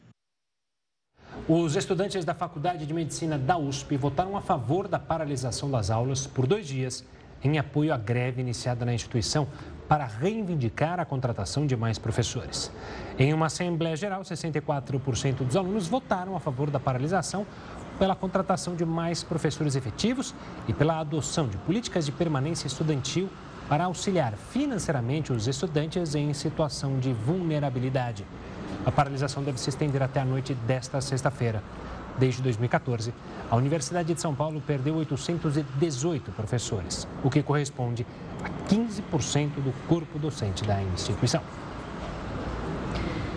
Os 1.48 1.74
estudantes 1.74 2.22
da 2.22 2.34
Faculdade 2.34 2.84
de 2.84 2.92
Medicina 2.92 3.38
da 3.38 3.56
USP 3.56 3.96
votaram 3.96 4.36
a 4.36 4.42
favor 4.42 4.86
da 4.86 4.98
paralisação 4.98 5.70
das 5.70 5.88
aulas 5.88 6.26
por 6.26 6.46
dois 6.46 6.68
dias 6.68 7.02
em 7.42 7.58
apoio 7.58 7.94
à 7.94 7.96
greve 7.96 8.42
iniciada 8.42 8.84
na 8.84 8.92
instituição 8.92 9.48
para 9.88 10.04
reivindicar 10.04 11.00
a 11.00 11.04
contratação 11.04 11.66
de 11.66 11.76
mais 11.76 11.98
professores. 11.98 12.70
Em 13.18 13.32
uma 13.32 13.46
Assembleia 13.46 13.96
Geral, 13.96 14.22
64% 14.22 15.44
dos 15.44 15.56
alunos 15.56 15.86
votaram 15.86 16.36
a 16.36 16.40
favor 16.40 16.70
da 16.70 16.80
paralisação 16.80 17.46
pela 17.98 18.14
contratação 18.14 18.74
de 18.74 18.84
mais 18.84 19.22
professores 19.22 19.76
efetivos 19.76 20.34
e 20.68 20.72
pela 20.72 20.98
adoção 21.00 21.46
de 21.46 21.56
políticas 21.58 22.04
de 22.04 22.12
permanência 22.12 22.66
estudantil 22.66 23.28
para 23.68 23.84
auxiliar 23.84 24.34
financeiramente 24.34 25.32
os 25.32 25.46
estudantes 25.48 26.14
em 26.14 26.32
situação 26.34 26.98
de 26.98 27.12
vulnerabilidade. 27.12 28.26
A 28.84 28.92
paralisação 28.92 29.42
deve 29.42 29.58
se 29.58 29.70
estender 29.70 30.02
até 30.02 30.20
a 30.20 30.24
noite 30.24 30.54
desta 30.54 31.00
sexta-feira. 31.00 31.62
Desde 32.18 32.42
2014, 32.42 33.12
a 33.50 33.56
Universidade 33.56 34.14
de 34.14 34.20
São 34.20 34.34
Paulo 34.34 34.60
perdeu 34.60 34.94
818 34.96 36.30
professores, 36.32 37.08
o 37.24 37.30
que 37.30 37.42
corresponde 37.42 38.06
a 38.44 38.72
15% 38.72 39.54
do 39.56 39.72
corpo 39.88 40.18
docente 40.18 40.64
da 40.64 40.80
instituição. 40.82 41.42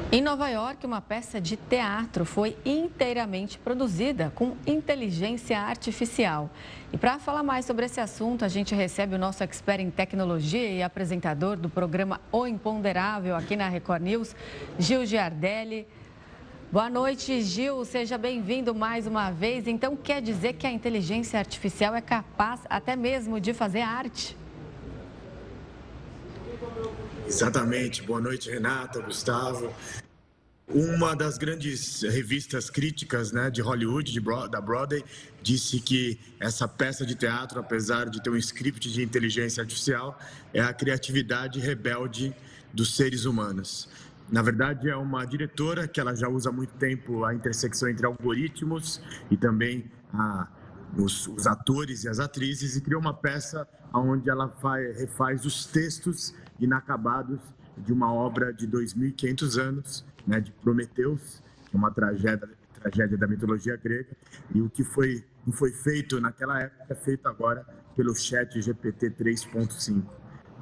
Em 0.10 0.22
Nova 0.22 0.48
York, 0.48 0.86
uma 0.86 1.02
peça 1.02 1.42
de 1.42 1.58
teatro 1.58 2.24
foi 2.24 2.56
inteiramente 2.66 3.58
produzida 3.58 4.32
com 4.34 4.56
inteligência 4.66 5.60
artificial. 5.60 6.50
E 6.94 6.98
para 6.98 7.20
falar 7.20 7.44
mais 7.44 7.66
sobre 7.66 7.86
esse 7.86 8.00
assunto, 8.00 8.46
a 8.46 8.48
gente 8.48 8.74
recebe 8.74 9.16
o 9.16 9.18
nosso 9.18 9.44
expert 9.44 9.82
em 9.82 9.92
tecnologia 9.92 10.70
e 10.70 10.82
apresentador 10.82 11.58
do 11.58 11.68
programa 11.68 12.22
O 12.32 12.48
Imponderável 12.48 13.36
aqui 13.36 13.58
na 13.58 13.68
Record 13.68 14.02
News, 14.02 14.34
Gil 14.80 15.06
Giardelli. 15.06 15.86
Boa 16.72 16.90
noite, 16.90 17.42
Gil. 17.42 17.84
Seja 17.84 18.18
bem-vindo 18.18 18.74
mais 18.74 19.08
uma 19.08 19.30
vez. 19.30 19.68
Então, 19.68 19.98
quer 19.98 20.22
dizer 20.22 20.54
que 20.54 20.66
a 20.66 20.72
inteligência 20.72 21.38
artificial 21.38 21.94
é 21.94 22.02
capaz 22.02 22.62
até 22.70 22.96
mesmo 22.96 23.42
de 23.42 23.54
fazer 23.54 23.82
arte? 23.82 24.38
Exatamente. 27.28 28.02
Boa 28.02 28.22
noite, 28.22 28.50
Renata, 28.50 29.02
Gustavo. 29.02 29.74
Uma 30.66 31.14
das 31.14 31.38
grandes 31.38 32.02
revistas 32.02 32.70
críticas 32.70 33.34
né, 33.34 33.52
de 33.52 33.62
Hollywood, 33.62 34.12
de 34.14 34.22
da 34.50 34.62
Broadway, 34.62 35.04
disse 35.42 35.82
que 35.82 36.18
essa 36.40 36.70
peça 36.70 37.06
de 37.06 37.16
teatro, 37.16 37.60
apesar 37.60 38.10
de 38.10 38.24
ter 38.24 38.30
um 38.30 38.38
script 38.38 38.90
de 38.92 39.04
inteligência 39.04 39.62
artificial, 39.62 40.18
é 40.54 40.62
a 40.62 40.74
criatividade 40.74 41.60
rebelde 41.60 42.34
dos 42.74 42.96
seres 42.96 43.26
humanos. 43.26 43.90
Na 44.30 44.42
verdade, 44.42 44.90
é 44.90 44.96
uma 44.96 45.26
diretora 45.26 45.86
que 45.86 46.00
ela 46.00 46.16
já 46.16 46.30
usa 46.30 46.50
há 46.50 46.52
muito 46.52 46.76
tempo 46.76 47.26
a 47.26 47.36
intersecção 47.36 47.90
entre 47.90 48.06
algoritmos 48.06 49.02
e 49.30 49.36
também 49.36 49.92
a, 50.14 50.48
os, 50.98 51.28
os, 51.28 51.46
atores 51.46 52.06
e 52.06 52.10
as 52.10 52.20
atrizes 52.20 52.78
e 52.78 52.82
criou 52.82 53.02
uma 53.02 53.14
peça 53.14 53.68
onde 53.94 54.30
ela 54.30 54.50
faz, 54.50 54.98
refaz 54.98 55.46
os 55.46 55.66
textos 55.66 56.34
inacabados 56.60 57.40
de 57.78 57.94
uma 57.94 58.12
obra 58.12 58.54
de 58.54 58.68
2.500 58.68 59.62
anos, 59.62 60.06
né, 60.26 60.40
de 60.40 60.52
Prometeus, 60.52 61.42
é 61.74 61.78
uma 61.78 61.92
tragédia, 61.92 62.50
tragédia 62.74 63.18
da 63.18 63.28
mitologia 63.28 63.78
grega, 63.78 64.10
e 64.54 64.62
o 64.62 64.70
que 64.70 64.84
foi, 64.84 65.24
foi 65.52 65.72
feito 65.72 66.20
naquela 66.20 66.60
época 66.62 66.86
é 66.90 66.96
feito 66.96 67.28
agora 67.28 67.66
pelo 67.96 68.16
chat 68.16 68.62
GPT 68.62 69.12
3.5. 69.12 70.04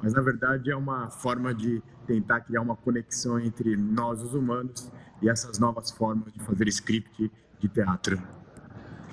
Mas, 0.02 0.12
na 0.12 0.20
verdade, 0.20 0.70
é 0.70 0.76
uma 0.76 1.10
forma 1.10 1.54
de 1.54 1.82
tentar 2.06 2.40
criar 2.40 2.60
uma 2.60 2.76
conexão 2.76 3.40
entre 3.40 3.76
nós, 3.76 4.22
os 4.22 4.34
humanos, 4.34 4.90
e 5.22 5.28
essas 5.28 5.58
novas 5.58 5.90
formas 5.90 6.32
de 6.32 6.40
fazer 6.40 6.68
script 6.68 7.30
de 7.58 7.68
teatro. 7.68 8.22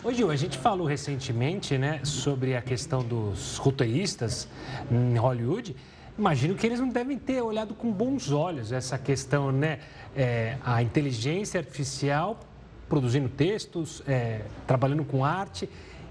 Ô 0.04 0.12
Gil, 0.12 0.30
a 0.30 0.36
gente 0.36 0.58
falou 0.58 0.86
recentemente 0.86 1.78
né, 1.78 2.04
sobre 2.04 2.58
a 2.58 2.62
questão 2.62 3.02
dos 3.02 3.58
roteiristas 3.58 4.50
em 4.92 5.18
Hollywood. 5.18 5.76
Imagino 6.18 6.56
que 6.56 6.68
eles 6.68 6.80
não 6.80 6.90
devem 6.90 7.18
ter 7.18 7.42
olhado 7.42 7.74
com 7.74 7.92
bons 7.92 8.32
olhos 8.32 8.72
essa 8.72 8.98
questão, 8.98 9.52
né? 9.52 9.80
É, 10.16 10.58
a 10.64 10.82
inteligência 10.84 11.60
artificial 11.60 12.40
produzindo 12.88 13.28
textos, 13.28 14.04
é, 14.08 14.42
trabalhando 14.68 15.04
com 15.04 15.26
arte. 15.26 15.68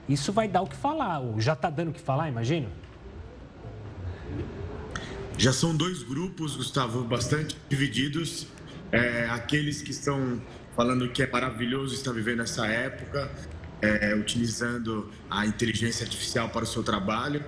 Isso 0.08 0.32
vai 0.32 0.48
dar 0.48 0.62
o 0.62 0.66
que 0.66 0.74
falar, 0.74 1.20
ou 1.20 1.40
já 1.40 1.52
está 1.52 1.70
dando 1.70 1.90
o 1.90 1.92
que 1.92 2.00
falar, 2.00 2.28
imagino? 2.28 2.68
Já 5.38 5.52
são 5.52 5.76
dois 5.76 6.02
grupos, 6.02 6.56
Gustavo, 6.56 7.04
bastante 7.04 7.56
divididos. 7.68 8.48
É, 8.90 9.28
aqueles 9.30 9.80
que 9.80 9.92
estão 9.92 10.42
falando 10.74 11.08
que 11.08 11.22
é 11.22 11.30
maravilhoso 11.30 11.94
estar 11.94 12.12
vivendo 12.12 12.42
essa 12.42 12.66
época, 12.66 13.30
é, 13.80 14.14
utilizando 14.14 15.08
a 15.30 15.46
inteligência 15.46 16.04
artificial 16.04 16.48
para 16.48 16.64
o 16.64 16.66
seu 16.66 16.82
trabalho. 16.82 17.44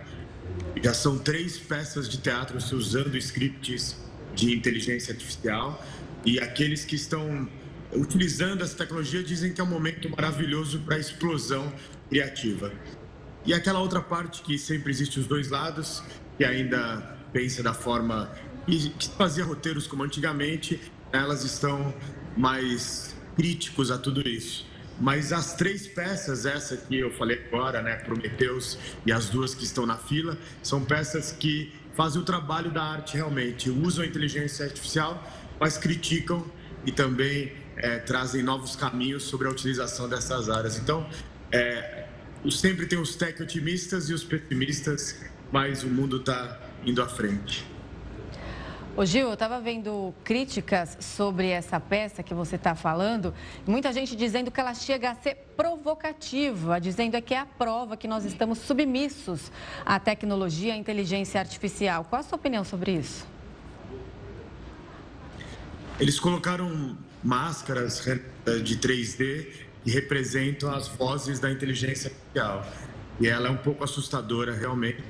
Já 0.83 0.93
são 0.93 1.19
três 1.19 1.59
peças 1.59 2.09
de 2.09 2.19
teatro 2.19 2.61
se 2.61 2.75
usando 2.75 3.17
scripts 3.17 3.97
de 4.35 4.55
inteligência 4.55 5.13
artificial. 5.13 5.83
E 6.25 6.41
aqueles 6.41 6.85
que 6.85 6.97
estão 6.97 7.49
utilizando 7.93 8.63
essa 8.63 8.77
tecnologia, 8.77 9.23
dizem 9.23 9.53
que 9.53 9.61
é 9.61 9.65
um 9.65 9.69
momento 9.69 10.11
maravilhoso 10.11 10.81
para 10.81 10.97
a 10.97 10.99
explosão 10.99 11.73
criativa. 12.09 12.73
E 13.47 13.53
aquela 13.53 13.79
outra 13.79 14.01
parte 14.01 14.43
que 14.43 14.59
sempre 14.59 14.91
existe 14.91 15.21
os 15.21 15.27
dois 15.27 15.51
lados, 15.51 16.03
que 16.37 16.45
ainda 16.45 17.19
pensa 17.33 17.63
da 17.63 17.75
forma 17.75 18.31
que 18.67 18.91
fazia 19.19 19.45
roteiros 19.45 19.87
como 19.87 20.03
antigamente, 20.03 20.81
elas 21.13 21.45
estão 21.45 21.95
mais 22.37 23.15
críticos 23.37 23.91
a 23.91 23.99
tudo 23.99 24.27
isso. 24.27 24.67
Mas 25.01 25.33
as 25.33 25.55
três 25.55 25.87
peças, 25.87 26.47
essa 26.47 26.77
que 26.77 26.99
eu 26.99 27.11
falei 27.11 27.43
agora, 27.49 27.83
né, 27.83 27.97
Prometeus 27.97 28.79
e 29.05 29.13
as 29.13 29.29
duas 29.29 29.55
que 29.55 29.65
estão 29.65 29.85
na 29.85 29.97
fila, 29.97 30.39
são 30.63 30.85
peças 30.85 31.33
que 31.33 31.73
fazem 31.95 32.21
o 32.21 32.25
trabalho 32.25 32.71
da 32.71 32.83
arte 32.83 33.17
realmente, 33.17 33.71
usam 33.71 34.05
a 34.05 34.07
inteligência 34.07 34.65
artificial, 34.65 35.23
mas 35.59 35.77
criticam 35.77 36.45
e 36.87 36.93
também 36.93 37.53
é, 37.77 37.99
trazem 37.99 38.43
novos 38.43 38.77
caminhos 38.77 39.25
sobre 39.25 39.49
a 39.49 39.51
utilização 39.51 40.09
dessas 40.09 40.49
áreas. 40.49 40.79
Então, 40.79 41.09
é, 41.51 42.07
sempre 42.51 42.87
tem 42.87 42.99
os 42.99 43.17
tech 43.17 43.43
otimistas 43.43 44.09
e 44.11 44.15
os 44.15 44.23
pessimistas, 44.23 45.21
mas 45.51 45.83
o 45.83 45.89
mundo 45.89 46.19
está 46.19 46.61
indo 46.85 47.03
à 47.03 47.09
frente. 47.09 47.74
Ô 48.97 49.05
Gil, 49.05 49.27
eu 49.27 49.35
estava 49.35 49.61
vendo 49.61 50.15
críticas 50.23 50.97
sobre 51.01 51.49
essa 51.49 51.81
peça 51.81 52.23
que 52.23 52.33
você 52.33 52.55
está 52.55 52.77
falando, 52.77 53.35
muita 53.67 53.93
gente 53.93 54.15
dizendo 54.15 54.53
que 54.53 54.61
ela 54.61 54.73
chega 54.73 55.11
a 55.11 55.17
ser 55.17 55.35
provocativa, 55.57 56.81
dizendo 56.81 57.21
que 57.21 57.35
é 57.35 57.41
a 57.41 57.45
prova 57.45 57.97
que 57.97 58.07
nós 58.07 58.25
estamos 58.25 58.59
submissos 58.59 59.51
à 59.85 59.99
tecnologia 59.99 60.69
e 60.69 60.71
à 60.71 60.77
inteligência 60.77 61.41
artificial. 61.41 62.05
Qual 62.05 62.21
a 62.21 62.23
sua 62.23 62.37
opinião 62.37 62.63
sobre 62.63 62.93
isso? 62.93 63.27
Eles 65.99 66.21
colocaram 66.21 66.97
máscaras 67.21 68.01
de 68.63 68.77
3D 68.77 69.49
que 69.83 69.91
representam 69.91 70.73
as 70.73 70.87
vozes 70.87 71.41
da 71.41 71.51
inteligência 71.51 72.13
artificial. 72.13 72.65
E 73.19 73.27
ela 73.27 73.49
é 73.49 73.51
um 73.51 73.57
pouco 73.57 73.83
assustadora, 73.83 74.55
realmente. 74.55 75.03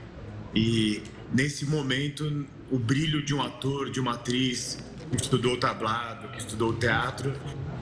E 0.54 1.02
nesse 1.30 1.66
momento, 1.66 2.46
o 2.70 2.78
brilho 2.78 3.22
de 3.22 3.34
um 3.34 3.42
ator, 3.42 3.90
de 3.90 4.00
uma 4.00 4.14
atriz 4.14 4.78
que 5.10 5.22
estudou 5.22 5.56
tablado, 5.56 6.28
que 6.28 6.38
estudou 6.38 6.74
teatro, 6.74 7.32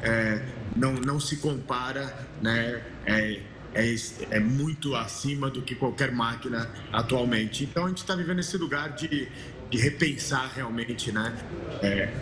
é, 0.02 0.44
não, 0.76 0.94
não 0.94 1.20
se 1.20 1.36
compara, 1.36 2.28
né? 2.40 2.82
É, 3.06 3.40
é, 3.74 3.94
é, 4.30 4.38
muito 4.38 4.94
acima 4.94 5.48
do 5.48 5.62
que 5.62 5.74
qualquer 5.74 6.12
máquina 6.12 6.70
atualmente. 6.92 7.64
Então 7.64 7.86
a 7.86 7.88
gente 7.88 7.98
está 7.98 8.14
vivendo 8.14 8.38
esse 8.38 8.56
lugar 8.58 8.92
de, 8.92 9.28
de 9.70 9.78
repensar 9.78 10.52
realmente, 10.54 11.10
né? 11.10 11.34
É, 11.82 12.12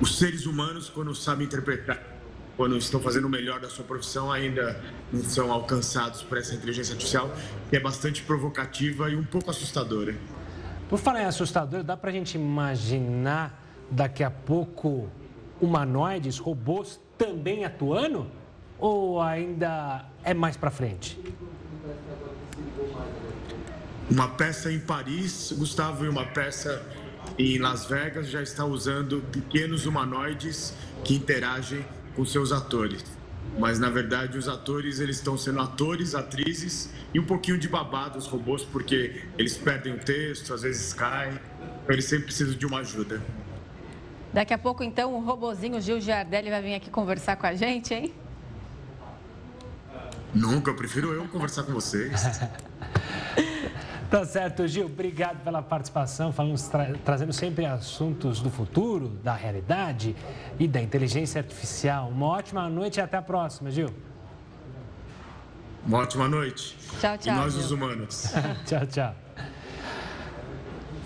os 0.00 0.18
seres 0.18 0.46
humanos, 0.46 0.88
quando 0.88 1.14
sabem 1.14 1.46
interpretar, 1.46 2.02
quando 2.56 2.76
estão 2.76 3.00
fazendo 3.00 3.26
o 3.26 3.30
melhor 3.30 3.60
da 3.60 3.68
sua 3.68 3.84
profissão, 3.84 4.32
ainda 4.32 4.80
não 5.12 5.22
são 5.22 5.52
alcançados 5.52 6.22
por 6.22 6.38
essa 6.38 6.54
inteligência 6.54 6.92
artificial, 6.92 7.34
que 7.70 7.76
é 7.76 7.80
bastante 7.80 8.22
provocativa 8.22 9.10
e 9.10 9.16
um 9.16 9.24
pouco 9.24 9.50
assustadora. 9.50 10.14
Por 10.88 10.98
falar 10.98 11.22
em 11.22 11.26
assustador, 11.26 11.82
dá 11.82 11.96
para 11.96 12.10
a 12.10 12.12
gente 12.12 12.36
imaginar 12.36 13.62
daqui 13.90 14.22
a 14.22 14.30
pouco 14.30 15.08
humanoides, 15.60 16.38
robôs 16.38 17.00
também 17.16 17.64
atuando? 17.64 18.26
Ou 18.78 19.20
ainda 19.20 20.04
é 20.22 20.34
mais 20.34 20.56
para 20.56 20.70
frente? 20.70 21.18
Uma 24.10 24.28
peça 24.28 24.70
em 24.70 24.78
Paris, 24.78 25.54
Gustavo, 25.56 26.04
e 26.04 26.08
uma 26.08 26.26
peça 26.26 26.84
em 27.38 27.58
Las 27.58 27.86
Vegas 27.86 28.28
já 28.28 28.42
está 28.42 28.64
usando 28.64 29.22
pequenos 29.32 29.86
humanoides 29.86 30.74
que 31.02 31.14
interagem 31.14 31.84
com 32.14 32.24
seus 32.24 32.52
atores. 32.52 33.02
Mas 33.58 33.78
na 33.78 33.88
verdade 33.88 34.36
os 34.36 34.48
atores 34.48 34.98
eles 35.00 35.16
estão 35.16 35.38
sendo 35.38 35.60
atores, 35.60 36.14
atrizes 36.14 36.90
e 37.12 37.20
um 37.20 37.24
pouquinho 37.24 37.56
de 37.56 37.68
babado 37.68 38.18
os 38.18 38.26
robôs 38.26 38.64
porque 38.64 39.22
eles 39.38 39.56
perdem 39.56 39.94
o 39.94 39.98
texto, 39.98 40.52
às 40.52 40.62
vezes 40.62 40.92
caem, 40.92 41.38
então 41.84 41.94
eles 41.94 42.04
sempre 42.04 42.26
precisam 42.26 42.54
de 42.54 42.66
uma 42.66 42.78
ajuda. 42.78 43.22
Daqui 44.32 44.52
a 44.52 44.58
pouco 44.58 44.82
então 44.82 45.14
o 45.14 45.20
robozinho 45.20 45.80
Gil 45.80 46.00
Giardelli 46.00 46.50
vai 46.50 46.60
vir 46.60 46.74
aqui 46.74 46.90
conversar 46.90 47.36
com 47.36 47.46
a 47.46 47.54
gente, 47.54 47.94
hein? 47.94 48.12
Nunca, 50.34 50.72
eu 50.72 50.74
prefiro 50.74 51.12
eu 51.12 51.28
conversar 51.28 51.62
com 51.62 51.72
vocês. 51.72 52.20
Tá 54.14 54.24
certo, 54.24 54.64
Gil. 54.68 54.86
Obrigado 54.86 55.42
pela 55.42 55.60
participação, 55.60 56.32
falando, 56.32 56.56
tra 56.70 56.94
trazendo 57.04 57.32
sempre 57.32 57.66
assuntos 57.66 58.38
do 58.38 58.48
futuro, 58.48 59.08
da 59.08 59.34
realidade 59.34 60.14
e 60.56 60.68
da 60.68 60.80
inteligência 60.80 61.40
artificial. 61.40 62.10
Uma 62.10 62.26
ótima 62.26 62.68
noite 62.68 62.98
e 62.98 63.00
até 63.00 63.16
a 63.16 63.22
próxima, 63.22 63.72
Gil. 63.72 63.88
Uma 65.84 65.98
ótima 65.98 66.28
noite. 66.28 66.78
Tchau, 67.00 67.18
tchau. 67.18 67.34
E 67.34 67.36
nós, 67.36 67.54
Gil. 67.54 67.62
os 67.62 67.70
humanos. 67.72 68.32
tchau, 68.64 68.86
tchau. 68.86 69.14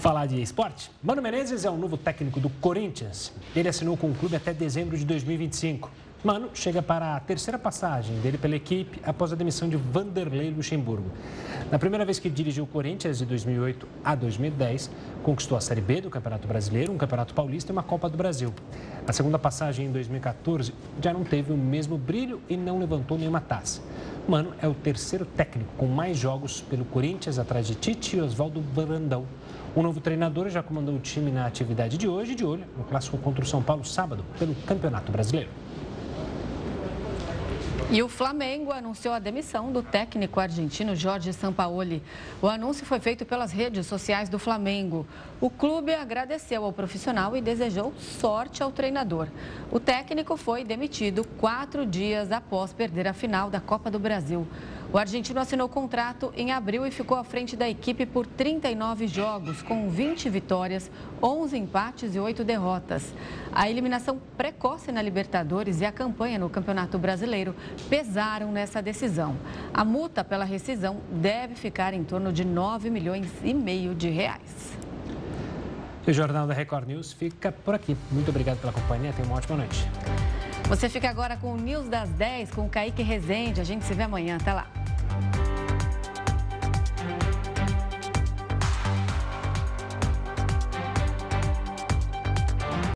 Falar 0.01 0.27
de 0.27 0.43
esporte. 0.43 0.91
Mano 1.03 1.23
Menezes 1.23 1.65
é 1.65 1.71
o 1.71 1.79
novo 1.79 1.97
técnico 1.97 2.39
do 2.39 2.51
Corinthians. 2.51 3.33
Ele 3.57 3.71
assinou 3.71 3.97
com 3.97 4.11
o 4.11 4.15
clube 4.15 4.37
até 4.37 4.53
dezembro 4.53 4.99
de 4.99 5.07
2025. 5.07 5.91
Mano 6.25 6.51
chega 6.53 6.83
para 6.83 7.15
a 7.15 7.21
terceira 7.21 7.57
passagem 7.57 8.19
dele 8.19 8.37
pela 8.37 8.57
equipe 8.57 9.01
após 9.05 9.33
a 9.33 9.37
demissão 9.37 9.69
de 9.69 9.77
Vanderlei 9.77 10.51
Luxemburgo. 10.51 11.13
Na 11.71 11.79
primeira 11.79 12.05
vez 12.05 12.19
que 12.19 12.29
dirigiu 12.29 12.65
o 12.65 12.67
Corinthians, 12.67 13.19
de 13.19 13.25
2008 13.25 13.87
a 14.03 14.17
2010, 14.17 14.91
conquistou 15.23 15.57
a 15.57 15.61
Série 15.61 15.81
B 15.81 16.01
do 16.01 16.11
Campeonato 16.11 16.49
Brasileiro, 16.49 16.93
um 16.93 16.99
Campeonato 16.99 17.33
Paulista 17.33 17.71
e 17.71 17.73
uma 17.73 17.85
Copa 17.85 18.09
do 18.09 18.17
Brasil. 18.17 18.53
A 19.07 19.13
segunda 19.13 19.39
passagem, 19.39 19.87
em 19.87 19.93
2014, 19.93 20.75
já 21.01 21.13
não 21.13 21.23
teve 21.23 21.53
o 21.53 21.57
mesmo 21.57 21.97
brilho 21.97 22.41
e 22.49 22.57
não 22.57 22.81
levantou 22.81 23.17
nenhuma 23.17 23.41
taça. 23.41 23.81
Mano 24.27 24.55
é 24.61 24.67
o 24.67 24.75
terceiro 24.75 25.25
técnico 25.25 25.71
com 25.79 25.87
mais 25.87 26.19
jogos 26.19 26.61
pelo 26.61 26.85
Corinthians, 26.85 27.39
atrás 27.39 27.65
de 27.65 27.77
Tite 27.77 28.17
e 28.17 28.21
Oswaldo 28.21 28.61
Brandão. 28.61 29.25
O 29.73 29.83
novo 29.85 30.01
treinador 30.01 30.51
já 30.51 30.65
comandou 30.65 30.97
o 30.97 30.99
time 30.99 31.31
na 31.31 31.47
atividade 31.47 31.97
de 31.97 32.09
hoje, 32.09 32.35
de 32.35 32.45
olho 32.45 32.65
no 32.77 32.83
clássico 32.83 33.17
contra 33.19 33.45
o 33.45 33.47
São 33.47 33.63
Paulo, 33.63 33.85
sábado, 33.85 34.25
pelo 34.37 34.53
Campeonato 34.67 35.13
Brasileiro. 35.13 35.68
E 37.91 38.03
o 38.03 38.09
Flamengo 38.09 38.71
anunciou 38.71 39.15
a 39.15 39.19
demissão 39.19 39.73
do 39.73 39.83
técnico 39.83 40.39
argentino 40.39 40.95
Jorge 40.95 41.33
Sampaoli. 41.33 42.03
O 42.43 42.47
anúncio 42.47 42.85
foi 42.85 43.01
feito 43.01 43.25
pelas 43.25 43.51
redes 43.51 43.87
sociais 43.87 44.29
do 44.29 44.39
Flamengo. 44.39 45.07
O 45.41 45.49
clube 45.49 45.95
agradeceu 45.95 46.65
ao 46.65 46.73
profissional 46.73 47.35
e 47.35 47.41
desejou 47.41 47.95
sorte 47.99 48.63
ao 48.63 48.71
treinador. 48.71 49.29
O 49.73 49.81
técnico 49.81 50.37
foi 50.37 50.65
demitido 50.65 51.27
quatro 51.39 51.87
dias 51.87 52.31
após 52.31 52.75
perder 52.75 53.09
a 53.09 53.15
final 53.15 53.49
da 53.49 53.59
Copa 53.59 53.91
do 53.91 53.99
Brasil. 53.99 54.47
O 54.91 54.97
argentino 54.97 55.39
assinou 55.39 55.69
contrato 55.69 56.33
em 56.35 56.51
abril 56.51 56.87
e 56.87 56.91
ficou 56.91 57.19
à 57.19 57.23
frente 57.23 57.55
da 57.55 57.69
equipe 57.69 58.07
por 58.07 58.27
39 58.27 59.07
jogos, 59.07 59.61
com 59.61 59.91
20 59.91 60.31
vitórias, 60.31 60.91
11 61.23 61.59
empates 61.59 62.15
e 62.15 62.19
8 62.19 62.43
derrotas. 62.43 63.13
A 63.53 63.69
eliminação 63.69 64.19
precoce 64.35 64.91
na 64.91 65.03
Libertadores 65.03 65.83
e 65.83 65.85
a 65.85 65.93
campanha 65.93 66.39
no 66.39 66.49
Campeonato 66.49 66.99
Brasileiro 66.99 67.55
pesaram 67.91 68.51
nessa 68.51 68.81
decisão. 68.81 69.37
A 69.75 69.85
multa 69.85 70.25
pela 70.25 70.47
rescisão 70.47 71.03
deve 71.13 71.55
ficar 71.55 71.93
em 71.93 72.03
torno 72.03 72.33
de 72.33 72.45
9 72.45 72.89
milhões 72.89 73.31
e 73.45 73.53
meio 73.53 73.95
de 73.95 74.09
reais. 74.09 74.73
O 76.07 76.13
Jornal 76.15 76.47
da 76.47 76.55
Record 76.55 76.89
News 76.89 77.13
fica 77.13 77.53
por 77.53 77.75
aqui. 77.75 77.95
Muito 78.11 78.31
obrigado 78.31 78.59
pela 78.59 78.73
companhia. 78.73 79.13
Tenha 79.13 79.29
uma 79.29 79.37
ótima 79.37 79.59
noite. 79.59 79.87
Você 80.69 80.87
fica 80.87 81.09
agora 81.09 81.35
com 81.35 81.55
o 81.55 81.57
News 81.57 81.89
das 81.89 82.11
10 82.11 82.51
com 82.51 82.67
o 82.67 82.69
Kaique 82.69 83.03
Rezende. 83.03 83.59
A 83.59 83.65
gente 83.65 83.87
se 83.87 83.95
vê 83.95 84.03
amanhã. 84.03 84.37
Até 84.37 84.53
lá. 84.53 84.67